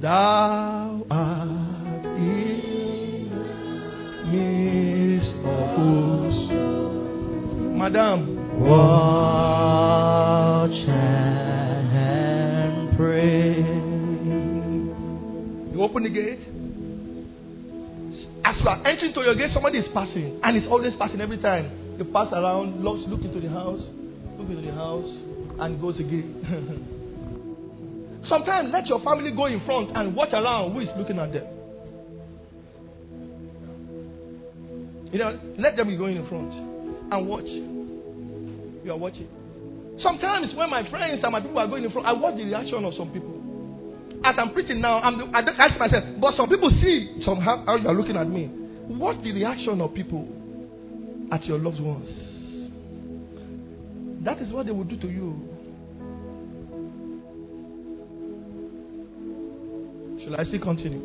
thou 0.00 1.04
art 1.10 2.04
in 2.04 3.28
midst 4.30 5.34
of 5.44 5.78
us, 5.78 6.36
Madam. 7.76 8.36
Watch 8.60 9.58
and 11.88 12.96
pray. 12.96 13.56
You 15.72 15.82
open 15.82 16.02
the 16.04 16.10
gate. 16.10 16.40
As 18.44 18.56
you 18.60 18.68
are 18.68 18.86
entering 18.86 19.14
to 19.14 19.20
your 19.20 19.34
gate, 19.34 19.50
somebody 19.52 19.78
is 19.78 19.86
passing. 19.92 20.40
And 20.42 20.56
it's 20.56 20.66
always 20.68 20.92
passing 20.98 21.20
every 21.20 21.38
time. 21.38 21.96
You 21.98 22.04
pass 22.04 22.28
around, 22.32 22.84
looks, 22.84 23.02
look 23.08 23.22
into 23.22 23.40
the 23.40 23.48
house, 23.48 23.80
look 24.38 24.48
into 24.48 24.62
the 24.62 24.72
house, 24.72 25.06
and 25.60 25.80
goes 25.80 25.98
again. 26.00 26.94
Sometimes 28.28 28.70
let 28.72 28.86
your 28.86 29.00
family 29.02 29.30
go 29.32 29.46
in 29.46 29.64
front 29.64 29.96
and 29.96 30.14
watch 30.14 30.30
around 30.32 30.72
who 30.72 30.80
is 30.80 30.88
looking 30.96 31.18
at 31.18 31.32
them. 31.32 31.46
You 35.12 35.18
know, 35.18 35.40
let 35.58 35.76
them 35.76 35.88
be 35.88 35.96
going 35.96 36.16
in 36.16 36.28
front 36.28 36.52
and 36.52 37.26
watch. 37.26 37.46
You 38.84 38.92
are 38.92 38.98
watching. 38.98 39.28
Sometimes 40.02 40.54
when 40.54 40.68
my 40.70 40.88
friends 40.90 41.20
and 41.22 41.32
my 41.32 41.40
people 41.40 41.58
are 41.58 41.66
going 41.66 41.84
in 41.84 41.90
front, 41.90 42.06
I 42.06 42.12
watch 42.12 42.36
the 42.36 42.44
reaction 42.44 42.84
of 42.84 42.92
some 42.94 43.10
people 43.10 43.38
as 44.24 44.34
I'm 44.38 44.52
preaching 44.52 44.80
now, 44.80 45.00
I'm, 45.00 45.34
I 45.34 45.40
ask 45.40 45.78
myself, 45.78 46.04
but 46.20 46.34
some 46.36 46.48
people 46.48 46.70
see 46.82 47.22
somehow 47.24 47.64
how 47.64 47.76
you 47.76 47.88
are 47.88 47.94
looking 47.94 48.16
at 48.16 48.28
me. 48.28 48.46
What's 48.88 49.22
the 49.22 49.32
reaction 49.32 49.80
of 49.80 49.94
people 49.94 50.26
at 51.30 51.44
your 51.44 51.58
loved 51.58 51.80
ones? 51.80 52.08
That 54.24 54.40
is 54.42 54.52
what 54.52 54.66
they 54.66 54.72
will 54.72 54.84
do 54.84 54.96
to 54.98 55.08
you. 55.08 55.57
Shall 60.28 60.38
I 60.38 60.44
still 60.44 60.60
continue? 60.60 61.00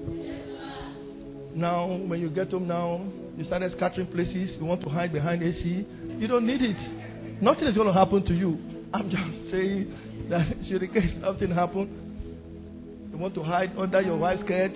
Now, 1.56 1.88
when 1.96 2.20
you 2.20 2.30
get 2.30 2.52
home 2.52 2.68
now, 2.68 3.08
you 3.38 3.46
started 3.46 3.72
scattering 3.78 4.08
places, 4.08 4.58
you 4.60 4.66
want 4.66 4.82
to 4.82 4.90
hide 4.90 5.14
behind 5.14 5.42
AC. 5.42 5.88
You 6.18 6.28
don't 6.28 6.46
need 6.46 6.62
it. 6.62 7.42
Nothing 7.42 7.68
is 7.68 7.76
going 7.76 7.88
to 7.88 7.94
happen 7.94 8.26
to 8.26 8.34
you. 8.34 8.60
I'm 8.94 9.10
just 9.10 9.24
saying 9.50 10.28
that 10.30 10.46
should 10.68 10.84
in 10.84 10.92
case 10.92 11.14
something 11.22 11.52
happen, 11.52 13.08
you 13.12 13.18
want 13.18 13.34
to 13.36 13.44
hide 13.44 13.72
under 13.78 14.02
your 14.02 14.18
wife's 14.18 14.42
skirt? 14.44 14.72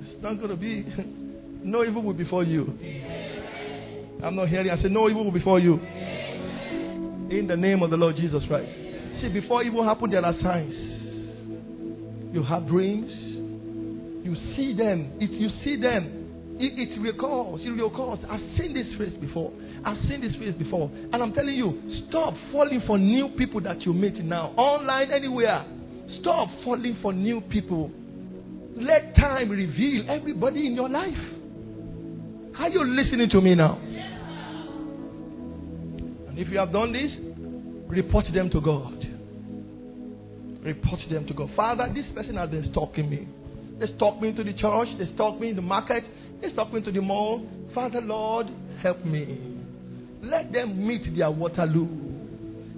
It's 0.00 0.20
not 0.20 0.38
going 0.38 0.50
to 0.50 0.56
be. 0.56 0.86
No 1.60 1.84
evil 1.84 2.02
will 2.04 2.14
befall 2.14 2.46
you. 2.46 2.66
I'm 4.22 4.36
not 4.36 4.48
hearing. 4.48 4.70
I 4.70 4.80
said, 4.80 4.92
No 4.92 5.10
evil 5.10 5.24
will 5.24 5.32
befall 5.32 5.60
you. 5.60 5.74
In 7.36 7.46
the 7.48 7.56
name 7.56 7.82
of 7.82 7.90
the 7.90 7.96
Lord 7.96 8.14
Jesus 8.14 8.44
Christ. 8.46 8.70
See, 9.20 9.28
before 9.28 9.64
evil 9.64 9.84
happen, 9.84 10.08
there 10.10 10.24
are 10.24 10.34
signs. 10.40 10.97
You 12.32 12.42
have 12.42 12.66
dreams. 12.66 13.10
You 14.24 14.34
see 14.56 14.74
them. 14.74 15.12
If 15.20 15.30
you 15.30 15.48
see 15.64 15.80
them, 15.80 16.56
it, 16.60 16.90
it 16.90 17.00
recalls. 17.00 17.60
It 17.62 17.70
recalls. 17.70 18.18
I've 18.28 18.40
seen 18.58 18.74
this 18.74 18.86
face 18.98 19.14
before. 19.20 19.52
I've 19.84 19.96
seen 20.08 20.20
this 20.20 20.34
face 20.36 20.54
before. 20.58 20.90
And 21.12 21.22
I'm 21.22 21.32
telling 21.32 21.54
you, 21.54 22.04
stop 22.08 22.34
falling 22.52 22.82
for 22.86 22.98
new 22.98 23.28
people 23.38 23.60
that 23.62 23.82
you 23.82 23.92
meet 23.92 24.22
now. 24.24 24.52
Online, 24.56 25.10
anywhere. 25.10 25.64
Stop 26.20 26.48
falling 26.64 26.98
for 27.00 27.12
new 27.12 27.40
people. 27.42 27.90
Let 28.76 29.14
time 29.16 29.50
reveal 29.50 30.10
everybody 30.10 30.66
in 30.66 30.74
your 30.74 30.88
life. 30.88 31.16
Are 32.58 32.68
you 32.68 32.84
listening 32.84 33.30
to 33.30 33.40
me 33.40 33.54
now? 33.54 33.78
And 36.28 36.38
if 36.38 36.48
you 36.48 36.58
have 36.58 36.72
done 36.72 36.92
this, 36.92 37.10
report 37.88 38.26
them 38.34 38.50
to 38.50 38.60
God. 38.60 39.17
Report 40.68 41.00
them 41.10 41.26
to 41.26 41.32
God. 41.32 41.50
Father, 41.56 41.90
this 41.94 42.04
person 42.14 42.36
has 42.36 42.50
been 42.50 42.68
stalking 42.72 43.08
me. 43.08 43.26
They 43.80 43.86
stalk 43.96 44.20
me 44.20 44.34
to 44.34 44.44
the 44.44 44.52
church. 44.52 44.88
They 44.98 45.10
stalk 45.14 45.40
me 45.40 45.48
in 45.48 45.56
the 45.56 45.62
market. 45.62 46.04
They 46.42 46.52
stalk 46.52 46.74
me 46.74 46.82
to 46.82 46.92
the 46.92 47.00
mall. 47.00 47.48
Father, 47.74 48.02
Lord, 48.02 48.48
help 48.82 49.02
me. 49.02 49.56
Let 50.22 50.52
them 50.52 50.86
meet 50.86 51.16
their 51.16 51.30
Waterloo. 51.30 51.88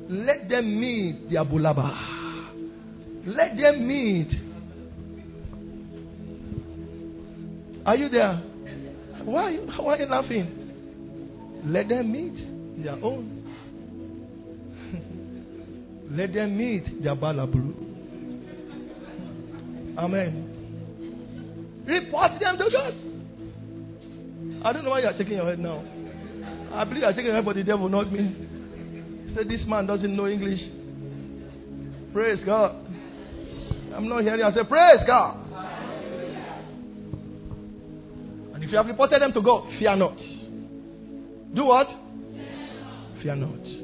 Let 0.09 0.49
them 0.49 0.81
meet 0.81 1.31
their 1.31 1.45
Bulaba. 1.45 1.91
Let 3.27 3.57
them 3.57 3.89
meet. 3.89 4.29
Are 7.85 7.97
you 7.97 8.09
there? 8.09 8.37
Why, 9.25 9.57
why 9.57 9.95
are 9.95 9.99
you 9.99 10.07
laughing? 10.07 11.63
Let 11.67 11.89
them 11.89 12.13
meet 12.13 12.85
their 12.85 12.95
own. 13.03 13.40
Let 16.11 16.33
them 16.33 16.59
meet 16.59 17.03
their 17.03 17.15
Balabru. 17.15 17.73
Amen. 19.97 21.85
Report 21.87 22.33
them 22.41 22.59
to 22.59 22.71
God. 22.71 22.95
I 24.65 24.73
don't 24.73 24.85
know 24.85 24.91
why 24.91 25.01
you 25.01 25.07
are 25.07 25.17
shaking 25.17 25.35
your 25.35 25.49
head 25.49 25.59
now. 25.59 25.85
I 26.73 26.85
believe 26.85 27.03
you 27.03 27.07
are 27.07 27.13
shaking 27.13 27.27
your 27.27 27.35
head 27.35 27.45
for 27.45 27.55
the 27.55 27.63
devil, 27.63 27.89
not 27.89 28.13
me. 28.13 28.35
Say 29.37 29.45
this 29.45 29.61
man 29.67 29.87
doesn't 29.87 30.15
know 30.17 30.27
English. 30.27 30.61
Praise 32.13 32.39
God. 32.45 32.75
I'm 33.95 34.09
not 34.09 34.23
hearing. 34.23 34.43
I 34.43 34.53
say, 34.53 34.65
Praise 34.69 35.01
God. 35.07 35.37
And 38.55 38.65
if 38.65 38.71
you 38.71 38.77
have 38.77 38.87
reported 38.87 39.23
them 39.23 39.33
to 39.33 39.41
God, 39.41 39.69
fear 39.79 39.95
not. 39.97 40.17
Do 41.55 41.65
what? 41.65 41.87
Fear 43.23 43.37
not. 43.37 43.80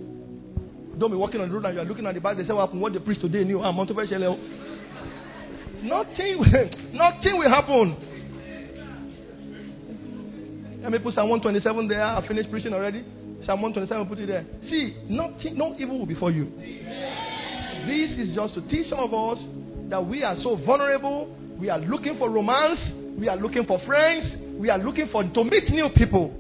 Don't 0.99 1.11
be 1.11 1.17
walking 1.17 1.41
on 1.41 1.49
the 1.49 1.55
road 1.55 1.65
and 1.67 1.75
you 1.75 1.81
are 1.81 1.85
looking 1.85 2.07
at 2.07 2.15
the 2.15 2.21
Bible. 2.21 2.43
They 2.43 2.49
say, 2.49 2.55
What 2.55 2.67
happened? 2.67 2.81
What 2.81 2.93
they 2.93 2.99
preached 2.99 3.21
today? 3.21 3.45
New. 3.45 3.61
Ah, 3.61 3.69
I'm 3.69 3.77
Nothing, 5.83 6.41
nothing 6.95 7.39
will 7.39 7.51
happen. 7.51 7.97
Let 10.83 10.91
me 10.91 10.99
put 10.99 11.15
Psalm 11.15 11.29
127 11.29 11.89
there. 11.89 12.05
I 12.05 12.27
finished 12.27 12.51
preaching 12.51 12.73
already. 12.73 13.05
Psalm 13.45 13.61
127, 13.61 14.07
put 14.09 14.19
it 14.19 14.27
there. 14.27 14.47
See, 14.71 14.97
nothing, 15.09 15.59
no 15.59 15.77
evil 15.79 15.99
will 15.99 16.07
befall 16.07 16.33
you. 16.33 16.47
This 17.87 18.19
is 18.19 18.35
just 18.35 18.55
to 18.55 18.63
teach 18.69 18.89
some 18.89 19.01
of 19.01 19.13
us 19.13 19.39
that 19.91 20.05
we 20.05 20.25
are 20.25 20.37
so 20.43 20.57
vulnerable. 20.57 21.37
We 21.59 21.69
are 21.69 21.79
looking 21.79 22.17
for 22.19 22.31
romance. 22.31 22.81
We 23.19 23.29
are 23.29 23.37
looking 23.37 23.65
for 23.67 23.81
friends. 23.87 24.59
We 24.59 24.71
are 24.71 24.79
looking 24.79 25.09
for 25.13 25.23
to 25.23 25.45
meet 25.45 25.71
new 25.71 25.89
people. 25.95 26.35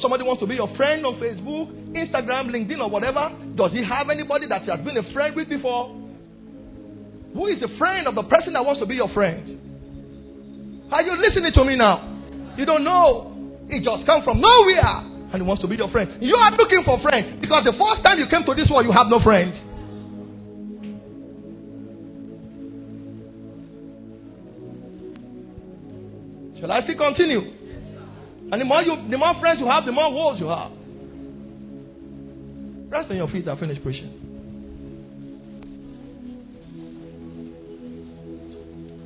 Somebody 0.00 0.24
wants 0.24 0.40
to 0.40 0.46
be 0.46 0.56
your 0.56 0.68
friend 0.76 1.06
on 1.06 1.16
Facebook, 1.16 1.72
Instagram, 1.96 2.52
LinkedIn, 2.52 2.80
or 2.80 2.90
whatever. 2.90 3.32
Does 3.54 3.72
he 3.72 3.82
have 3.84 4.10
anybody 4.10 4.46
that 4.46 4.62
he 4.62 4.70
has 4.70 4.80
been 4.80 4.96
a 4.96 5.12
friend 5.12 5.34
with 5.34 5.48
before? 5.48 5.88
Who 7.32 7.46
is 7.48 7.60
the 7.60 7.68
friend 7.78 8.06
of 8.06 8.14
the 8.14 8.24
person 8.24 8.52
that 8.52 8.64
wants 8.64 8.80
to 8.80 8.86
be 8.86 8.94
your 8.94 9.08
friend? 9.12 10.86
Are 10.92 11.02
you 11.02 11.16
listening 11.16 11.52
to 11.52 11.64
me 11.64 11.76
now? 11.76 12.54
You 12.56 12.64
don't 12.64 12.84
know. 12.84 13.32
It 13.68 13.82
just 13.82 14.06
comes 14.06 14.24
from 14.24 14.40
nowhere 14.40 15.16
and 15.32 15.34
he 15.34 15.42
wants 15.42 15.62
to 15.62 15.68
be 15.68 15.76
your 15.76 15.90
friend. 15.90 16.22
You 16.22 16.36
are 16.36 16.52
looking 16.52 16.82
for 16.84 17.00
friends 17.00 17.40
because 17.40 17.64
the 17.64 17.72
first 17.72 18.04
time 18.04 18.18
you 18.18 18.28
came 18.28 18.44
to 18.44 18.54
this 18.54 18.68
world, 18.70 18.86
you 18.86 18.92
have 18.92 19.08
no 19.08 19.20
friends. 19.20 19.56
Shall 26.60 26.72
I 26.72 26.82
still 26.84 26.96
continue? 26.96 27.65
And 28.52 28.60
the 28.60 28.64
more 28.64 28.82
you, 28.82 29.08
the 29.10 29.18
more 29.18 29.34
friends 29.40 29.58
you 29.60 29.66
have, 29.66 29.84
the 29.84 29.92
more 29.92 30.12
walls 30.12 30.38
you 30.38 30.46
have. 30.46 30.70
Rest 32.88 33.10
on 33.10 33.16
your 33.16 33.28
feet 33.28 33.46
and 33.46 33.58
finish 33.58 33.82
preaching. 33.82 34.12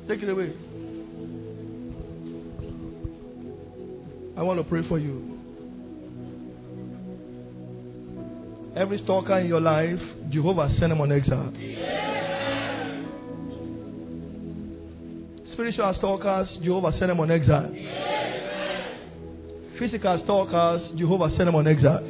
Take 0.07 0.21
it 0.21 0.29
away. 0.29 0.53
I 4.37 4.43
want 4.43 4.59
to 4.59 4.63
pray 4.63 4.87
for 4.87 4.99
you. 4.99 5.39
Every 8.75 8.99
stalker 9.03 9.39
in 9.39 9.47
your 9.47 9.59
life, 9.59 9.99
Jehovah 10.29 10.69
send 10.79 10.91
them 10.91 11.01
on 11.01 11.11
exile. 11.11 11.51
Spiritual 15.53 15.93
stalkers, 15.97 16.47
Jehovah 16.63 16.91
send 16.97 17.09
them 17.09 17.19
on 17.19 17.31
exile. 17.31 17.71
Physical 19.81 20.21
stalkers, 20.25 20.81
Jehovah 20.95 21.29
send 21.35 21.47
them 21.47 21.55
on 21.55 21.67
exile. 21.67 22.03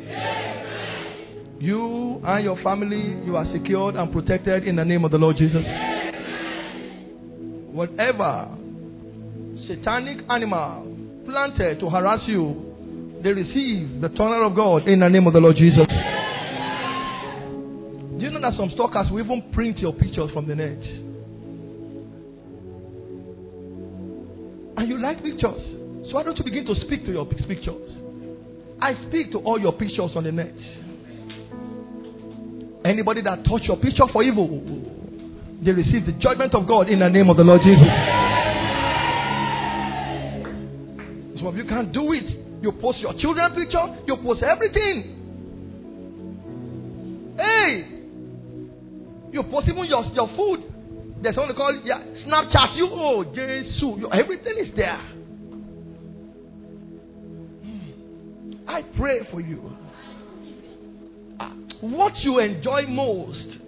You 1.58 2.20
and 2.22 2.44
your 2.44 2.62
family, 2.62 3.24
you 3.26 3.38
are 3.38 3.46
secured 3.54 3.96
and 3.96 4.12
protected 4.12 4.68
in 4.68 4.76
the 4.76 4.84
name 4.84 5.06
of 5.06 5.12
the 5.12 5.18
Lord 5.18 5.38
Jesus. 5.38 5.64
Whatever 7.72 8.50
satanic 9.68 10.18
animal 10.30 10.98
planted 11.24 11.80
to 11.80 11.90
harass 11.90 12.20
you, 12.28 13.20
they 13.24 13.32
receive 13.32 14.02
the 14.02 14.10
tunnel 14.10 14.48
of 14.48 14.54
God 14.54 14.86
in 14.90 15.00
the 15.00 15.08
name 15.08 15.26
of 15.26 15.32
the 15.32 15.40
Lord 15.40 15.56
Jesus. 15.56 15.88
Do 18.18 18.26
you 18.26 18.32
know 18.32 18.42
that 18.42 18.58
some 18.58 18.70
stalkers 18.74 19.10
will 19.10 19.24
even 19.24 19.50
print 19.54 19.78
your 19.78 19.94
pictures 19.94 20.30
from 20.34 20.46
the 20.46 20.56
net? 20.56 20.82
And 24.76 24.90
you 24.90 25.00
like 25.02 25.24
pictures. 25.24 25.81
So 26.12 26.18
why 26.18 26.24
don't 26.24 26.38
you 26.38 26.44
begin 26.44 26.66
to 26.66 26.76
speak 26.82 27.06
to 27.06 27.12
your 27.12 27.26
pictures? 27.26 27.90
I 28.82 28.96
speak 29.08 29.32
to 29.32 29.38
all 29.38 29.58
your 29.58 29.72
pictures 29.72 30.12
on 30.14 30.26
the 30.26 30.32
net. 30.34 30.54
Anybody 32.84 33.22
that 33.22 33.46
touch 33.46 33.62
your 33.64 33.78
picture 33.78 34.04
for 34.12 34.22
evil, 34.22 34.50
they 35.64 35.72
receive 35.72 36.06
the 36.06 36.12
judgment 36.20 36.54
of 36.54 36.68
God 36.68 36.90
in 36.90 37.00
the 37.00 37.08
name 37.08 37.30
of 37.30 37.38
the 37.38 37.44
Lord 37.44 37.62
Jesus. 37.64 37.88
Some 41.38 41.48
of 41.48 41.56
you 41.56 41.64
can't 41.64 41.94
do 41.94 42.12
it. 42.12 42.62
You 42.62 42.74
post 42.74 43.00
your 43.00 43.14
children 43.14 43.56
picture, 43.56 44.04
you 44.06 44.18
post 44.18 44.44
everything. 44.44 45.16
Hey! 47.38 47.88
You 49.32 49.44
post 49.44 49.70
even 49.70 49.86
your, 49.86 50.04
your 50.12 50.28
food. 50.36 50.60
There's 51.24 51.36
something 51.36 51.56
called 51.56 51.86
yeah, 51.86 52.04
Snapchat. 52.28 52.76
You, 52.76 52.90
oh, 52.92 53.24
Jesus. 53.24 53.82
everything 54.12 54.58
is 54.58 54.76
there. 54.76 55.21
I 58.72 58.84
pray 58.98 59.28
for 59.32 59.42
you. 59.42 59.72
Ah, 61.40 61.54
what 61.82 62.16
you 62.18 62.40
enjoy 62.40 62.84
most, 62.88 63.60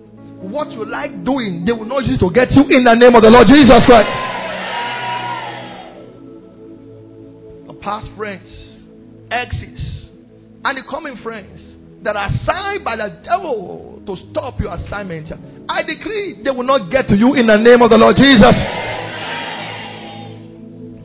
what 0.41 0.71
you 0.71 0.85
like 0.85 1.23
doing, 1.23 1.63
they 1.65 1.71
will 1.71 1.85
not 1.85 2.05
use 2.05 2.19
to 2.19 2.31
get 2.31 2.51
you 2.51 2.63
in 2.69 2.83
the 2.83 2.95
name 2.95 3.15
of 3.15 3.23
the 3.23 3.29
Lord 3.29 3.47
Jesus 3.47 3.79
Christ. 3.85 4.33
past 7.83 8.07
friends, 8.15 8.47
exes, 9.29 10.09
and 10.63 10.77
the 10.77 10.83
coming 10.89 11.17
friends 11.21 11.59
that 12.03 12.15
are 12.15 12.29
signed 12.45 12.83
by 12.83 12.95
the 12.95 13.21
devil 13.25 14.01
to 14.05 14.15
stop 14.31 14.59
your 14.59 14.73
assignment. 14.73 15.27
I 15.69 15.83
decree 15.83 16.41
they 16.43 16.49
will 16.49 16.63
not 16.63 16.89
get 16.89 17.07
to 17.09 17.15
you 17.15 17.35
in 17.35 17.47
the 17.47 17.57
name 17.57 17.81
of 17.81 17.89
the 17.89 17.97
Lord 17.97 18.15
Jesus. 18.15 18.55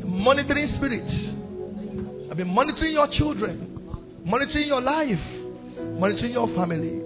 Monitoring 0.04 0.74
spirits. 0.76 2.30
I've 2.30 2.36
been 2.36 2.48
monitoring 2.48 2.92
your 2.92 3.08
children, 3.08 3.77
monitoring 4.28 4.68
your 4.68 4.82
life, 4.82 5.18
monitoring 5.98 6.32
your 6.32 6.54
family. 6.54 7.00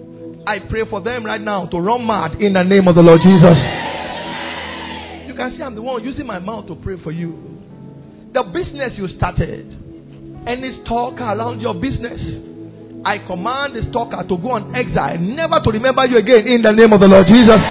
I 0.45 0.59
pray 0.69 0.83
for 0.89 1.01
them 1.01 1.25
right 1.25 1.39
now 1.39 1.65
to 1.67 1.79
run 1.79 2.05
mad 2.05 2.41
in 2.41 2.51
the 2.53 2.63
name 2.63 2.85
of 2.89 2.95
the 2.95 3.01
Lord 3.01 3.21
Jesus. 3.23 3.57
You 5.25 5.33
can 5.33 5.55
see 5.55 5.63
I'm 5.63 5.73
the 5.73 5.81
one 5.81 6.03
using 6.03 6.27
my 6.27 6.39
mouth 6.39 6.67
to 6.67 6.75
pray 6.75 7.01
for 7.01 7.11
you. 7.11 7.61
The 8.33 8.43
business 8.43 8.91
you 8.97 9.07
started, 9.15 9.71
any 10.45 10.81
stalker 10.83 11.23
around 11.23 11.61
your 11.61 11.75
business, 11.75 12.19
I 13.05 13.19
command 13.19 13.75
the 13.75 13.89
stalker 13.89 14.27
to 14.27 14.37
go 14.37 14.51
on 14.51 14.75
exile, 14.75 15.17
never 15.17 15.61
to 15.63 15.69
remember 15.71 16.05
you 16.05 16.17
again 16.17 16.45
in 16.45 16.61
the 16.61 16.71
name 16.71 16.91
of 16.91 16.99
the 16.99 17.07
Lord 17.07 17.23
Jesus. 17.27 17.61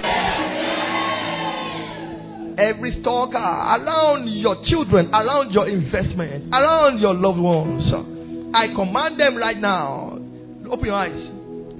Every 2.57 3.01
stalker 3.01 3.37
around 3.37 4.27
your 4.29 4.63
children, 4.65 5.13
around 5.13 5.51
your 5.51 5.69
investment, 5.69 6.51
around 6.53 6.99
your 6.99 7.13
loved 7.13 7.39
ones, 7.39 8.12
I 8.53 8.67
command 8.75 9.19
them 9.19 9.35
right 9.35 9.57
now. 9.57 10.19
Open 10.69 10.85
your 10.85 10.95
eyes. 10.95 11.27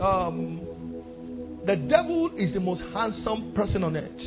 Um, 0.02 0.60
the 1.66 1.76
devil 1.76 2.32
is 2.36 2.54
the 2.54 2.60
most 2.60 2.82
handsome 2.94 3.54
person 3.56 3.84
on 3.84 3.96
earth. 3.96 4.20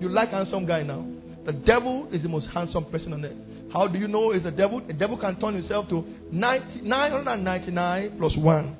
You 0.00 0.08
like 0.08 0.30
handsome 0.30 0.66
guy 0.66 0.82
now? 0.82 1.06
The 1.44 1.52
devil 1.52 2.08
is 2.10 2.22
the 2.22 2.28
most 2.28 2.46
handsome 2.48 2.86
person 2.86 3.12
on 3.12 3.24
earth. 3.24 3.36
How 3.72 3.86
do 3.86 3.98
you 3.98 4.08
know 4.08 4.32
it's 4.32 4.44
the 4.44 4.50
devil? 4.50 4.80
The 4.80 4.92
devil 4.94 5.16
can 5.18 5.38
turn 5.38 5.54
himself 5.54 5.88
to 5.90 6.04
90, 6.32 6.80
999 6.82 8.16
plus 8.18 8.32
1. 8.36 8.76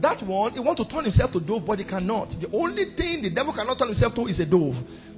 That 0.00 0.26
one, 0.26 0.52
he 0.52 0.60
wants 0.60 0.82
to 0.82 0.88
turn 0.88 1.04
himself 1.04 1.32
to 1.32 1.40
dove, 1.40 1.64
but 1.66 1.78
he 1.78 1.84
cannot. 1.84 2.28
The 2.40 2.48
only 2.52 2.94
thing 2.96 3.22
the 3.22 3.30
devil 3.30 3.52
cannot 3.52 3.78
turn 3.78 3.88
himself 3.88 4.14
to 4.14 4.26
is 4.26 4.38
a 4.40 4.44
dove. 4.44 4.74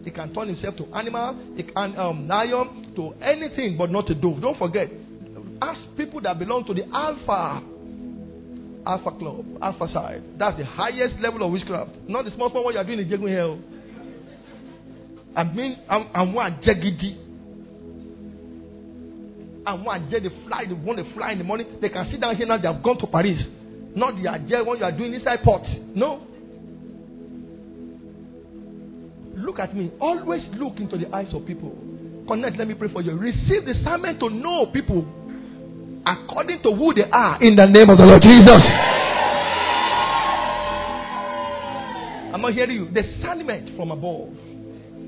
He 0.06 0.10
can 0.10 0.32
turn 0.32 0.48
himself 0.48 0.76
to 0.78 0.86
animal, 0.94 1.36
he 1.54 1.64
can 1.64 1.98
um, 1.98 2.26
lion, 2.26 2.94
to 2.96 3.12
anything, 3.20 3.76
but 3.76 3.90
not 3.90 4.08
a 4.08 4.14
dove. 4.14 4.40
Don't 4.40 4.56
forget, 4.56 4.88
Ask 5.60 5.80
people 5.96 6.20
that 6.20 6.38
belong 6.38 6.64
to 6.66 6.74
the 6.74 6.84
Alpha 6.92 7.62
Alpha 8.86 9.10
Club, 9.18 9.44
Alpha 9.62 9.88
side. 9.92 10.22
That's 10.38 10.56
the 10.58 10.64
highest 10.64 11.20
level 11.20 11.42
of 11.44 11.50
witchcraft. 11.50 11.90
Not 12.06 12.24
the 12.24 12.30
small 12.34 12.50
small 12.50 12.64
one 12.64 12.74
you 12.74 12.80
are 12.80 12.84
doing 12.84 13.00
in 13.00 13.08
Jegun 13.08 13.34
Hell. 13.34 13.58
I 15.34 15.44
mean, 15.44 15.78
I'm, 15.88 16.32
one 16.32 16.60
jegidi. 16.62 17.22
And 19.66 19.84
one 19.84 20.08
jet, 20.10 20.22
they 20.22 20.28
fly, 20.46 20.64
they 20.66 20.74
want 20.74 20.98
to 20.98 21.12
fly 21.14 21.32
in 21.32 21.38
the 21.38 21.44
morning. 21.44 21.78
They 21.80 21.88
can 21.88 22.08
sit 22.10 22.20
down 22.20 22.36
here 22.36 22.46
now, 22.46 22.58
they 22.58 22.68
have 22.68 22.82
gone 22.82 22.98
to 22.98 23.06
Paris. 23.08 23.38
Not 23.96 24.14
the 24.14 24.22
jet 24.48 24.64
when 24.64 24.78
you 24.78 24.84
are 24.84 24.92
doing 24.92 25.12
inside 25.14 25.40
port. 25.42 25.62
No. 25.94 26.22
Look 29.56 29.70
at 29.70 29.74
me. 29.74 29.90
Always 29.98 30.42
look 30.58 30.76
into 30.76 30.98
the 30.98 31.14
eyes 31.16 31.32
of 31.32 31.46
people. 31.46 31.74
Connect, 32.28 32.58
let 32.58 32.68
me 32.68 32.74
pray 32.74 32.92
for 32.92 33.00
you. 33.00 33.16
Receive 33.16 33.64
the 33.64 33.70
assignment 33.70 34.20
to 34.20 34.28
know 34.28 34.66
people 34.66 35.06
according 36.04 36.62
to 36.62 36.74
who 36.74 36.92
they 36.92 37.08
are 37.10 37.42
in 37.42 37.56
the 37.56 37.64
name 37.64 37.88
of 37.88 37.96
the 37.96 38.04
Lord 38.04 38.20
Jesus. 38.20 38.58
I'm 42.34 42.42
not 42.42 42.52
hearing 42.52 42.76
you. 42.76 42.88
Discernment 42.88 43.74
from 43.78 43.92
above. 43.92 44.36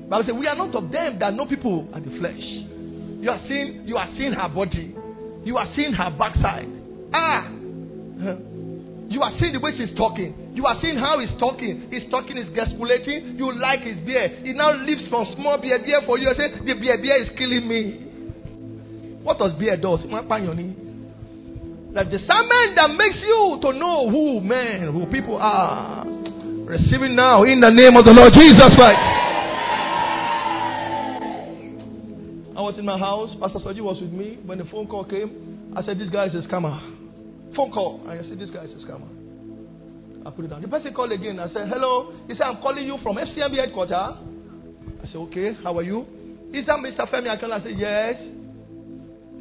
Bible 0.09 0.23
says 0.25 0.35
we 0.35 0.47
are 0.47 0.55
not 0.55 0.73
of 0.73 0.91
them 0.91 1.19
that 1.19 1.31
know 1.35 1.45
people 1.45 1.87
at 1.93 2.03
the 2.03 2.17
flesh. 2.17 2.41
You 2.41 3.29
are 3.29 3.41
seeing, 3.47 3.83
you 3.85 3.97
are 3.97 4.09
seeing 4.17 4.33
her 4.33 4.49
body. 4.49 4.95
You 5.43 5.57
are 5.57 5.71
seeing 5.75 5.93
her 5.93 6.09
backside. 6.17 6.69
Ah, 7.13 7.51
you 9.09 9.23
are 9.23 9.33
seeing 9.39 9.53
the 9.53 9.59
way 9.59 9.73
she's 9.75 9.95
talking. 9.97 10.53
You 10.53 10.67
are 10.67 10.77
seeing 10.81 10.95
how 10.95 11.17
he's 11.19 11.33
talking. 11.39 11.89
He's 11.89 12.05
talking, 12.11 12.37
he's 12.37 12.53
gesticulating. 12.53 13.41
You 13.41 13.57
like 13.57 13.81
his 13.81 13.97
beer. 14.05 14.29
He 14.45 14.53
now 14.53 14.71
lives 14.71 15.09
from 15.09 15.25
small 15.35 15.57
beer, 15.57 15.79
beer 15.83 16.01
for 16.05 16.19
you. 16.19 16.29
I 16.29 16.37
say 16.37 16.53
the 16.61 16.77
beer, 16.77 16.97
beer 17.01 17.23
is 17.23 17.29
killing 17.35 17.67
me. 17.67 18.05
What 19.25 19.39
does 19.39 19.53
beer 19.57 19.77
do? 19.77 19.97
That 19.97 20.29
The 21.93 22.03
discernment 22.05 22.77
that 22.77 22.89
makes 22.93 23.17
you 23.25 23.57
to 23.63 23.73
know 23.73 24.09
who 24.11 24.41
men, 24.41 24.93
who 24.93 25.07
people 25.11 25.37
are. 25.37 26.05
Receiving 26.05 27.15
now 27.15 27.43
in 27.43 27.59
the 27.61 27.71
name 27.73 27.97
of 27.97 28.05
the 28.05 28.13
Lord 28.13 28.31
Jesus 28.37 28.69
Christ. 28.77 29.01
I 32.55 32.61
was 32.61 32.75
in 32.77 32.85
my 32.85 32.99
house. 32.99 33.31
Pastor 33.41 33.57
Soji 33.57 33.81
was 33.81 33.99
with 33.99 34.11
me. 34.11 34.37
When 34.45 34.59
the 34.59 34.65
phone 34.65 34.85
call 34.85 35.03
came, 35.03 35.73
I 35.75 35.83
said, 35.83 35.97
This 35.97 36.09
guy 36.09 36.25
is 36.25 36.35
a 36.35 36.47
scammer. 36.47 36.98
Phone 37.55 37.71
call. 37.71 38.01
And 38.07 38.19
I 38.19 38.27
said, 38.27 38.39
This 38.39 38.49
guy 38.49 38.63
is 38.65 38.71
a 38.71 38.85
scammer. 38.85 39.07
I 40.25 40.31
put 40.31 40.45
it 40.45 40.49
down. 40.49 40.61
The 40.61 40.67
person 40.67 40.93
called 40.93 41.11
again. 41.11 41.39
I 41.39 41.47
said, 41.53 41.67
Hello. 41.69 42.13
He 42.27 42.33
said, 42.33 42.43
I'm 42.43 42.57
calling 42.61 42.85
you 42.85 42.97
from 43.01 43.15
FCMB 43.17 43.57
headquarters. 43.57 44.17
I 45.03 45.05
said, 45.07 45.15
Okay, 45.15 45.53
how 45.63 45.77
are 45.77 45.83
you? 45.83 46.05
Is 46.53 46.65
that 46.65 46.77
Mr. 46.79 47.09
Femi 47.09 47.27
Akinola? 47.27 47.61
I 47.61 47.63
said, 47.63 47.77
Yes. 47.77 48.15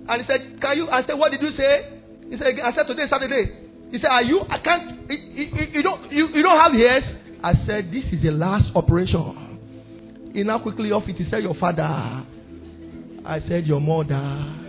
And 0.09 0.23
he 0.23 0.27
said, 0.27 0.61
Can 0.61 0.77
you? 0.77 0.89
I 0.89 1.05
said, 1.07 1.15
What 1.15 1.31
did 1.33 1.43
you 1.43 1.51
say? 1.57 2.01
He 2.31 2.37
said, 2.37 2.47
I 2.63 2.75
said, 2.75 2.87
today 2.87 3.03
is 3.03 3.11
Saturday. 3.11 3.69
He 3.91 3.99
said, 3.99 4.09
Are 4.09 4.23
you? 4.23 4.43
I 4.49 4.59
can't. 4.59 5.11
You, 5.11 5.69
you, 5.73 5.83
don't, 5.83 6.13
you, 6.13 6.29
you 6.29 6.43
don't 6.43 6.61
have 6.61 6.75
ears? 6.75 7.05
I 7.43 7.55
said, 7.67 7.91
This 7.91 8.05
is 8.13 8.23
the 8.23 8.31
last 8.31 8.71
operation. 8.75 10.31
He 10.33 10.43
now 10.43 10.59
quickly 10.61 10.93
off 10.93 11.05
it. 11.09 11.17
He 11.17 11.29
said, 11.31 11.43
Your 11.43 11.55
father. 11.55 11.83
I 11.83 13.41
said, 13.49 13.67
Your 13.67 13.81
mother. 13.81 14.68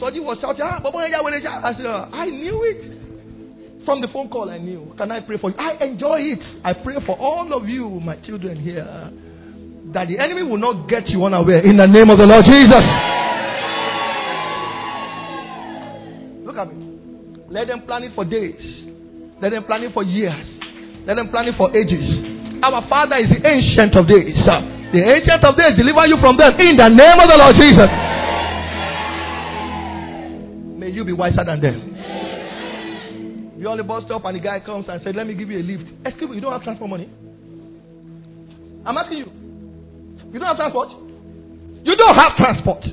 Soji 0.00 0.22
was 0.22 0.38
shouting, 0.40 0.62
ah, 0.64 0.80
I 0.82 1.74
said, 1.76 1.86
I 1.86 2.26
knew 2.26 2.62
it. 2.64 3.84
From 3.84 4.00
the 4.00 4.08
phone 4.08 4.28
call, 4.30 4.48
I 4.48 4.58
knew. 4.58 4.94
Can 4.96 5.10
I 5.12 5.20
pray 5.20 5.36
for 5.38 5.50
you? 5.50 5.56
I 5.58 5.84
enjoy 5.84 6.20
it. 6.20 6.40
I 6.64 6.72
pray 6.72 6.96
for 7.04 7.18
all 7.18 7.52
of 7.52 7.68
you, 7.68 7.88
my 8.00 8.16
children 8.16 8.56
here, 8.56 9.12
that 9.92 10.08
the 10.08 10.18
enemy 10.18 10.42
will 10.42 10.56
not 10.56 10.88
get 10.88 11.08
you 11.08 11.24
unaware. 11.24 11.58
In 11.60 11.76
the 11.76 11.86
name 11.86 12.08
of 12.08 12.16
the 12.16 12.24
Lord 12.24 12.44
Jesus. 12.48 12.84
Look 16.46 16.56
at 16.56 16.74
me. 16.74 16.98
Let 17.50 17.68
them 17.68 17.82
plan 17.82 18.04
it 18.04 18.14
for 18.14 18.24
days. 18.24 18.56
Let 19.40 19.50
them 19.50 19.64
plan 19.64 19.82
it 19.84 19.92
for 19.92 20.02
years. 20.02 20.46
Let 21.06 21.16
them 21.16 21.28
plan 21.28 21.48
it 21.48 21.54
for 21.56 21.68
ages. 21.76 22.62
Our 22.64 22.88
Father 22.88 23.16
is 23.16 23.28
the 23.28 23.46
ancient 23.46 23.94
of 23.94 24.08
days. 24.08 24.34
The 24.40 25.02
ancient 25.04 25.44
of 25.44 25.56
days 25.56 25.76
deliver 25.76 26.06
you 26.06 26.16
from 26.24 26.38
them 26.38 26.56
in 26.56 26.76
the 26.76 26.88
name 26.88 27.20
of 27.20 27.28
the 27.28 27.36
Lord 27.36 27.54
Jesus. 27.60 28.13
May 30.94 30.98
you 30.98 31.04
be 31.04 31.12
wiser 31.12 31.42
than 31.44 31.60
them. 31.60 33.56
You 33.58 33.68
on 33.68 33.78
the 33.78 33.82
bus 33.82 34.04
stop 34.04 34.24
and 34.26 34.36
the 34.36 34.40
guy 34.40 34.60
comes 34.60 34.86
and 34.88 35.02
said, 35.02 35.16
Let 35.16 35.26
me 35.26 35.34
give 35.34 35.50
you 35.50 35.58
a 35.58 35.62
lift. 35.66 35.90
Excuse 36.06 36.30
me, 36.30 36.36
you 36.36 36.40
don't 36.40 36.52
have 36.52 36.62
transport 36.62 36.88
money? 36.88 37.10
I'm 38.86 38.96
asking 38.96 39.18
you. 39.18 39.26
You 40.32 40.38
don't 40.38 40.46
have 40.46 40.56
transport? 40.56 40.90
You 41.82 41.96
don't 41.96 42.14
have 42.14 42.36
transport. 42.36 42.84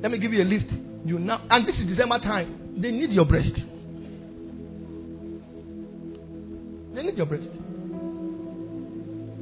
Let 0.00 0.10
me 0.10 0.18
give 0.18 0.32
you 0.32 0.40
a 0.42 0.48
lift. 0.48 0.72
You 1.04 1.18
now, 1.18 1.42
and 1.50 1.68
this 1.68 1.74
is 1.76 1.86
December 1.86 2.18
time. 2.20 2.78
They 2.80 2.90
need 2.90 3.10
your 3.10 3.26
breast. 3.26 3.52
They 6.94 7.02
need 7.02 7.16
your 7.18 7.26
breast. 7.26 7.48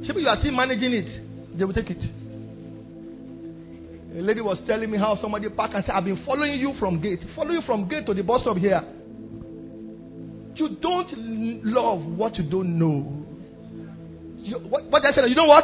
Maybe 0.01 0.21
you 0.23 0.27
are 0.27 0.39
still 0.41 0.51
managing 0.51 0.91
it. 0.91 1.57
They 1.57 1.63
will 1.63 1.73
take 1.73 1.89
it. 1.89 2.20
A 4.21 4.23
lady 4.23 4.39
was 4.39 4.59
telling 4.67 4.91
me 4.91 4.99
how 4.99 5.17
somebody 5.19 5.49
parked 5.49 5.73
and 5.73 5.83
said, 5.83 5.95
I've 5.95 6.05
been 6.05 6.23
following 6.23 6.59
you 6.59 6.75
from 6.77 7.01
gate. 7.01 7.21
Follow 7.35 7.49
you 7.49 7.63
from 7.65 7.87
gate 7.89 8.05
to 8.05 8.13
the 8.13 8.21
bus 8.21 8.41
stop 8.41 8.55
here. 8.55 8.79
You 10.53 10.77
don't 10.79 11.65
love 11.65 12.05
what 12.05 12.35
you 12.37 12.47
don't 12.47 12.77
know. 12.77 13.25
You, 14.37 14.59
what, 14.59 14.85
what 14.91 15.03
I 15.03 15.15
said, 15.15 15.27
you 15.27 15.33
know 15.33 15.45
what? 15.45 15.63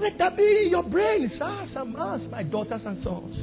Let 0.00 0.18
that 0.18 0.36
be 0.36 0.66
your 0.68 0.82
brain, 0.82 1.30
sons 1.38 1.70
and 1.76 1.92
moms, 1.92 2.28
my 2.28 2.42
daughters 2.42 2.80
and 2.84 3.04
sons. 3.04 3.36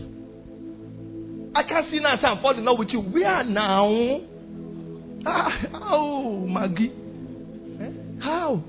I 1.55 1.63
can't 1.63 1.89
see 1.89 2.01
now, 2.01 2.18
I'm 2.22 2.41
falling 2.41 2.59
in 2.59 2.66
love 2.66 2.80
with 2.80 2.89
you. 2.89 2.99
We 2.99 3.24
are 3.24 3.45
now? 3.45 4.20
Ah, 5.26 5.49
how, 5.72 6.45
Maggie? 6.49 6.91
Eh? 7.80 7.91
How? 8.22 8.61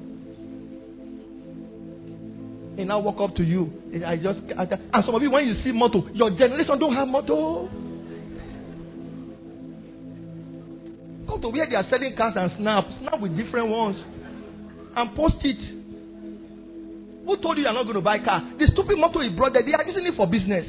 And 2.78 2.92
I 2.92 2.96
walk 2.96 3.20
up 3.28 3.34
to 3.36 3.42
you. 3.42 3.72
I 4.04 4.16
just 4.16 4.40
I, 4.56 4.64
and 4.64 5.04
some 5.04 5.14
of 5.14 5.22
you, 5.22 5.30
when 5.30 5.46
you 5.46 5.62
see 5.62 5.72
motto, 5.72 6.08
your 6.12 6.30
generation 6.30 6.78
don't 6.78 6.94
have 6.94 7.08
motto. 7.08 7.68
Go 11.26 11.38
to 11.38 11.48
where 11.48 11.68
they 11.68 11.74
are 11.74 11.86
selling 11.90 12.14
cars 12.16 12.34
and 12.36 12.52
snap, 12.58 12.84
snap 13.00 13.20
with 13.20 13.36
different 13.36 13.68
ones, 13.68 13.96
and 14.96 15.16
post 15.16 15.36
it. 15.42 15.84
Who 17.26 17.36
told 17.42 17.56
you 17.56 17.64
you 17.64 17.68
are 17.68 17.74
not 17.74 17.82
going 17.82 17.96
to 17.96 18.00
buy 18.00 18.18
car? 18.20 18.42
The 18.58 18.68
stupid 18.72 18.98
motto 18.98 19.20
is 19.20 19.34
brought 19.36 19.52
there. 19.52 19.64
They 19.64 19.72
are 19.72 19.84
using 19.84 20.06
it 20.06 20.16
for 20.16 20.26
business. 20.28 20.66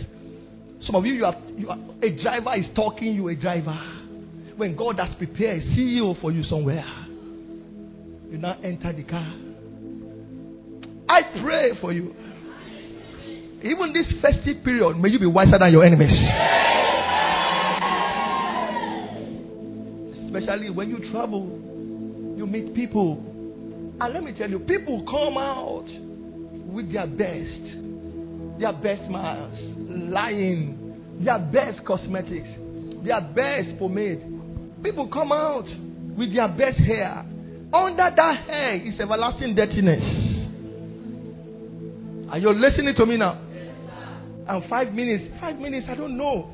Some 0.85 0.95
of 0.95 1.05
you, 1.05 1.13
you 1.13 1.25
are, 1.25 1.35
you 1.55 1.69
are, 1.69 1.77
a 2.01 2.09
driver 2.21 2.55
is 2.55 2.65
talking 2.75 3.13
you 3.13 3.27
a 3.29 3.35
driver. 3.35 3.77
When 4.55 4.75
God 4.75 4.99
has 4.99 5.15
prepared 5.17 5.61
a 5.61 5.65
CEO 5.65 6.19
for 6.19 6.31
you 6.31 6.43
somewhere, 6.43 6.83
you 8.31 8.39
now 8.39 8.57
enter 8.63 8.91
the 8.91 9.03
car. 9.03 9.33
I 11.07 11.41
pray 11.41 11.71
for 11.79 11.93
you. 11.93 12.15
Even 13.63 13.93
this 13.93 14.05
festive 14.21 14.63
period, 14.63 14.97
may 14.97 15.09
you 15.09 15.19
be 15.19 15.25
wiser 15.25 15.57
than 15.59 15.71
your 15.71 15.83
enemies. 15.83 16.11
Especially 20.25 20.69
when 20.69 20.89
you 20.89 21.11
travel, 21.11 21.45
you 22.37 22.45
meet 22.45 22.75
people. 22.75 23.23
And 23.99 24.13
let 24.13 24.23
me 24.23 24.33
tell 24.37 24.49
you, 24.49 24.59
people 24.59 25.03
come 25.09 25.37
out 25.37 25.87
with 26.71 26.91
their 26.91 27.07
best 27.07 27.87
their 28.59 28.73
best 28.73 29.05
smiles, 29.07 29.53
lying, 30.09 31.21
their 31.23 31.39
best 31.39 31.85
cosmetics, 31.85 32.47
their 33.03 33.21
best 33.21 33.77
pomade. 33.79 34.21
People 34.83 35.07
come 35.07 35.31
out 35.31 35.65
with 36.17 36.33
their 36.33 36.47
best 36.47 36.77
hair. 36.79 37.25
Under 37.73 38.11
that 38.15 38.45
hair 38.45 38.75
is 38.75 38.99
everlasting 38.99 39.55
dirtiness. 39.55 40.01
Are 42.31 42.39
you 42.39 42.53
listening 42.53 42.95
to 42.95 43.05
me 43.05 43.17
now? 43.17 43.43
And 44.47 44.63
five 44.69 44.93
minutes, 44.93 45.33
five 45.41 45.57
minutes, 45.57 45.87
I 45.89 45.95
don't 45.95 46.17
know. 46.17 46.51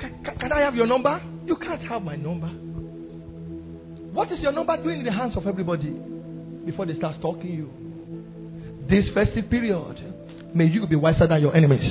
Can, 0.00 0.38
can, 0.40 0.52
I 0.52 0.60
have 0.60 0.74
your 0.74 0.86
number? 0.86 1.22
You 1.44 1.56
can't 1.56 1.82
have 1.82 2.02
my 2.02 2.16
number. 2.16 2.48
What 4.12 4.32
is 4.32 4.40
your 4.40 4.52
number 4.52 4.76
doing 4.82 5.00
in 5.00 5.04
the 5.04 5.12
hands 5.12 5.36
of 5.36 5.46
everybody 5.46 5.94
before 6.64 6.86
they 6.86 6.94
start 6.94 7.16
stalking 7.18 7.52
you? 7.52 7.70
This 8.88 9.12
festive 9.14 9.50
period, 9.50 10.14
May 10.54 10.66
you 10.66 10.86
be 10.86 10.94
wiser 10.94 11.26
than 11.26 11.42
your 11.42 11.54
enemies. 11.56 11.82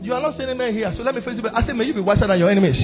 You 0.00 0.14
are 0.14 0.22
not 0.22 0.36
saying 0.38 0.48
amen 0.48 0.74
here, 0.74 0.94
so 0.96 1.02
let 1.02 1.12
me 1.12 1.20
face 1.22 1.34
it. 1.36 1.44
I 1.52 1.66
say, 1.66 1.72
may 1.72 1.84
you 1.84 1.94
be 1.94 2.00
wiser 2.00 2.28
than 2.28 2.38
your 2.38 2.48
enemies. 2.48 2.76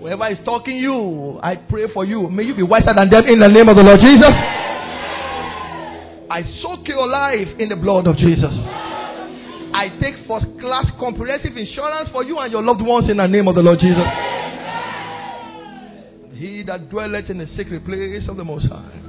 Whoever 0.00 0.28
is 0.30 0.38
talking 0.44 0.76
you, 0.76 1.40
I 1.42 1.56
pray 1.56 1.92
for 1.92 2.04
you. 2.04 2.30
May 2.30 2.44
you 2.44 2.54
be 2.54 2.62
wiser 2.62 2.94
than 2.96 3.10
them 3.10 3.24
in 3.26 3.40
the 3.40 3.48
name 3.48 3.68
of 3.68 3.76
the 3.76 3.82
Lord 3.82 3.98
Jesus. 4.00 4.30
I 6.32 6.44
soak 6.62 6.88
your 6.88 7.06
life 7.08 7.58
in 7.58 7.68
the 7.68 7.76
blood 7.76 8.06
of 8.06 8.16
Jesus. 8.16 8.48
I 9.74 9.88
take 10.00 10.26
first 10.26 10.46
class 10.60 10.86
comprehensive 10.98 11.54
insurance 11.54 12.08
for 12.10 12.24
you 12.24 12.38
and 12.38 12.50
your 12.50 12.62
loved 12.62 12.80
ones 12.80 13.10
in 13.10 13.18
the 13.18 13.26
name 13.26 13.48
of 13.48 13.54
the 13.54 13.60
Lord 13.60 13.78
Jesus. 13.78 14.06
He 16.32 16.62
that 16.66 16.88
dwelleth 16.88 17.28
in 17.28 17.36
the 17.36 17.48
secret 17.54 17.84
place 17.84 18.22
of 18.30 18.38
the 18.38 18.44
Most 18.44 18.66
High 18.66 19.00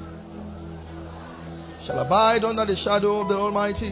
shall 1.88 2.00
abide 2.00 2.44
under 2.44 2.66
the 2.66 2.76
shadow 2.84 3.22
of 3.22 3.30
the 3.30 3.36
Almighty. 3.36 3.88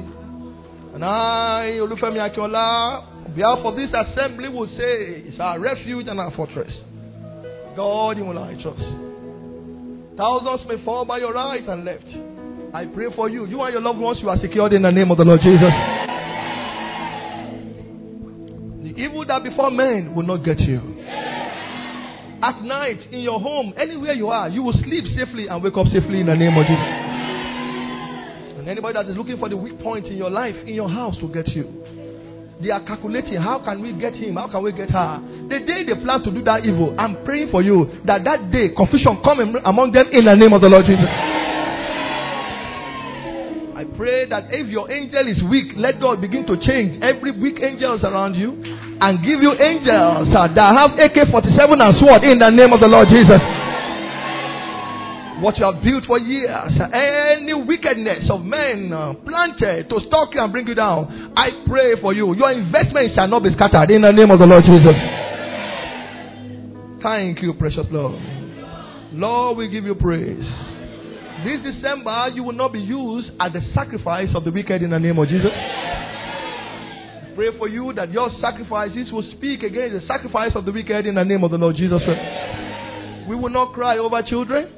And 0.93 1.05
I, 1.05 1.79
Olufemi 1.79 2.19
Akinola, 2.19 3.27
on 3.27 3.33
behalf 3.33 3.59
of 3.59 3.77
this 3.77 3.91
assembly, 3.95 4.49
will 4.49 4.67
say, 4.67 5.23
it's 5.27 5.39
our 5.39 5.57
refuge 5.57 6.07
and 6.07 6.19
our 6.19 6.31
fortress. 6.35 6.73
God, 7.77 8.17
you 8.17 8.25
will 8.25 8.35
light 8.35 8.65
us. 8.65 8.79
Thousands 10.17 10.67
may 10.67 10.83
fall 10.83 11.05
by 11.05 11.19
your 11.19 11.33
right 11.33 11.65
and 11.65 11.85
left. 11.85 12.05
I 12.73 12.85
pray 12.85 13.07
for 13.15 13.29
you. 13.29 13.45
You 13.45 13.61
and 13.63 13.73
your 13.73 13.81
loved 13.81 13.99
ones, 13.99 14.19
you 14.21 14.29
are 14.29 14.39
secured 14.39 14.71
in 14.73 14.83
the 14.83 14.91
name 14.91 15.11
of 15.11 15.17
the 15.17 15.25
Lord 15.25 15.41
Jesus. 15.41 15.71
The 18.83 18.95
evil 18.95 19.25
that 19.27 19.43
before 19.43 19.71
men 19.71 20.15
will 20.15 20.23
not 20.23 20.37
get 20.37 20.59
you. 20.59 20.79
At 22.41 22.63
night, 22.63 23.11
in 23.11 23.19
your 23.19 23.39
home, 23.39 23.73
anywhere 23.77 24.13
you 24.13 24.29
are, 24.29 24.49
you 24.49 24.63
will 24.63 24.73
sleep 24.73 25.05
safely 25.15 25.47
and 25.47 25.61
wake 25.61 25.75
up 25.75 25.85
safely 25.87 26.21
in 26.21 26.27
the 26.27 26.35
name 26.35 26.57
of 26.57 26.65
Jesus. 26.65 26.87
And 28.59 28.69
anybody 28.69 28.93
that 28.93 29.05
is 29.09 29.17
looking 29.17 29.37
for 29.37 29.49
the 29.49 29.57
weak 29.57 29.77
point 29.79 30.05
in 30.05 30.15
your 30.15 30.29
life, 30.29 30.55
in 30.65 30.73
your 30.73 30.89
house, 30.89 31.15
will 31.21 31.33
get 31.33 31.49
you. 31.49 31.83
They 32.61 32.69
are 32.69 32.83
calculating 32.85 33.35
how 33.41 33.59
can 33.63 33.81
we 33.81 33.91
get 33.93 34.13
him, 34.13 34.35
how 34.35 34.47
can 34.49 34.63
we 34.63 34.71
get 34.71 34.89
her. 34.91 35.19
The 35.49 35.59
day 35.59 35.83
they 35.83 35.95
plan 36.01 36.23
to 36.23 36.31
do 36.31 36.41
that 36.43 36.63
evil, 36.63 36.95
I'm 36.97 37.23
praying 37.25 37.49
for 37.51 37.61
you 37.61 37.99
that 38.05 38.23
that 38.23 38.51
day 38.51 38.69
confusion 38.69 39.19
come 39.25 39.39
among 39.65 39.91
them 39.91 40.07
in 40.11 40.25
the 40.25 40.35
name 40.35 40.53
of 40.53 40.61
the 40.61 40.69
Lord 40.69 40.85
Jesus. 40.85 41.30
Pray 44.01 44.25
that 44.25 44.49
if 44.49 44.65
your 44.65 44.89
angel 44.89 45.29
is 45.29 45.37
weak, 45.45 45.77
let 45.77 46.01
God 46.01 46.21
begin 46.21 46.41
to 46.47 46.57
change 46.57 46.97
every 47.03 47.29
weak 47.37 47.61
angels 47.61 48.01
around 48.01 48.33
you 48.33 48.49
and 48.57 49.21
give 49.21 49.45
you 49.45 49.53
angels 49.53 50.25
uh, 50.33 50.49
that 50.57 50.73
have 50.73 50.97
AK 50.97 51.29
47 51.29 51.53
and 51.77 51.93
sword 52.01 52.25
in 52.25 52.41
the 52.41 52.49
name 52.49 52.73
of 52.73 52.81
the 52.81 52.89
Lord 52.89 53.05
Jesus 53.13 53.37
what 55.37 55.55
you 55.57 55.65
have 55.65 55.83
built 55.83 56.05
for 56.05 56.17
years, 56.17 56.73
any 56.93 57.53
wickedness 57.53 58.25
of 58.29 58.41
men 58.41 58.91
uh, 58.91 59.13
planted 59.21 59.87
to 59.89 59.99
stalk 60.07 60.33
you 60.33 60.41
and 60.41 60.51
bring 60.51 60.65
you 60.65 60.73
down, 60.73 61.33
I 61.37 61.61
pray 61.67 61.99
for 62.01 62.11
you. 62.13 62.35
Your 62.35 62.51
investment 62.51 63.13
shall 63.13 63.27
not 63.27 63.43
be 63.43 63.53
scattered 63.53 63.89
in 63.91 64.01
the 64.01 64.11
name 64.11 64.31
of 64.31 64.39
the 64.39 64.45
Lord 64.45 64.63
Jesus. 64.65 64.97
Thank 67.03 67.41
you, 67.41 67.53
precious 67.53 67.85
Lord. 67.91 68.17
Lord, 69.13 69.57
we 69.57 69.69
give 69.69 69.85
you 69.85 69.93
praise. 69.93 70.45
This 71.43 71.73
December, 71.73 72.29
you 72.35 72.43
will 72.43 72.53
not 72.53 72.71
be 72.71 72.79
used 72.79 73.31
as 73.39 73.51
the 73.53 73.61
sacrifice 73.73 74.29
of 74.35 74.43
the 74.43 74.51
wicked 74.51 74.83
in 74.83 74.91
the 74.91 74.99
name 74.99 75.17
of 75.17 75.27
Jesus. 75.27 75.49
Pray 77.35 77.57
for 77.57 77.67
you 77.67 77.91
that 77.93 78.11
your 78.11 78.29
sacrifices 78.39 79.11
will 79.11 79.23
speak 79.35 79.63
against 79.63 79.99
the 79.99 80.07
sacrifice 80.07 80.51
of 80.53 80.65
the 80.65 80.71
wicked 80.71 81.07
in 81.07 81.15
the 81.15 81.23
name 81.23 81.43
of 81.43 81.49
the 81.49 81.57
Lord 81.57 81.75
Jesus. 81.75 82.01
We 83.27 83.35
will 83.35 83.49
not 83.49 83.73
cry 83.73 83.97
over 83.97 84.21
children. 84.21 84.69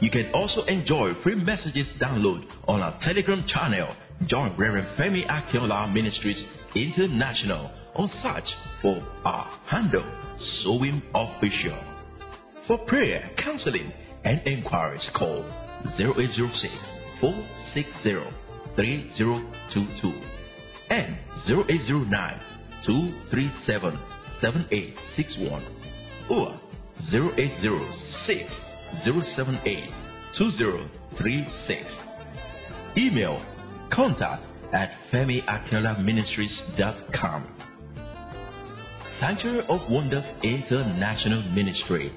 You 0.00 0.10
can 0.10 0.30
also 0.32 0.62
enjoy 0.64 1.12
free 1.22 1.34
messages 1.36 1.86
download 2.00 2.44
on 2.66 2.80
our 2.80 2.98
Telegram 3.04 3.44
channel. 3.46 3.94
Join 4.26 4.56
Reverend 4.56 4.88
Femi 4.98 5.26
Akinola 5.28 5.92
Ministries 5.92 6.42
International 6.74 7.70
or 7.94 8.08
search 8.22 8.48
for 8.80 9.02
our 9.24 9.46
handle, 9.70 10.04
Sowing 10.64 11.02
Official. 11.14 11.78
For 12.66 12.78
prayer, 12.86 13.30
counseling, 13.38 13.92
and 14.24 14.40
inquiries, 14.46 15.02
call 15.14 15.44
0806 15.98 16.72
460 17.20 18.42
3022 18.76 20.12
and 20.90 21.16
0809 21.48 22.40
237 22.86 23.98
7861 24.40 25.64
or 26.30 26.60
0806 27.12 28.50
078 29.04 29.90
2036. 30.38 31.84
Email 32.96 33.42
contact 33.92 34.44
at 34.72 34.90
femiakelaministries.com. 35.12 37.46
Sanctuary 39.20 39.66
of 39.68 39.80
Wonders 39.90 40.24
International 40.42 41.42
Ministry, 41.54 42.10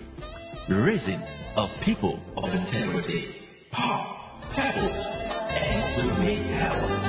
raising 0.69 1.21
a 1.57 1.67
people 1.83 2.21
of 2.37 2.49
integrity, 2.49 3.35
Heart, 3.75 4.53
pebbles, 4.55 5.05
and 5.51 6.19
we 6.19 6.39
make. 6.39 7.04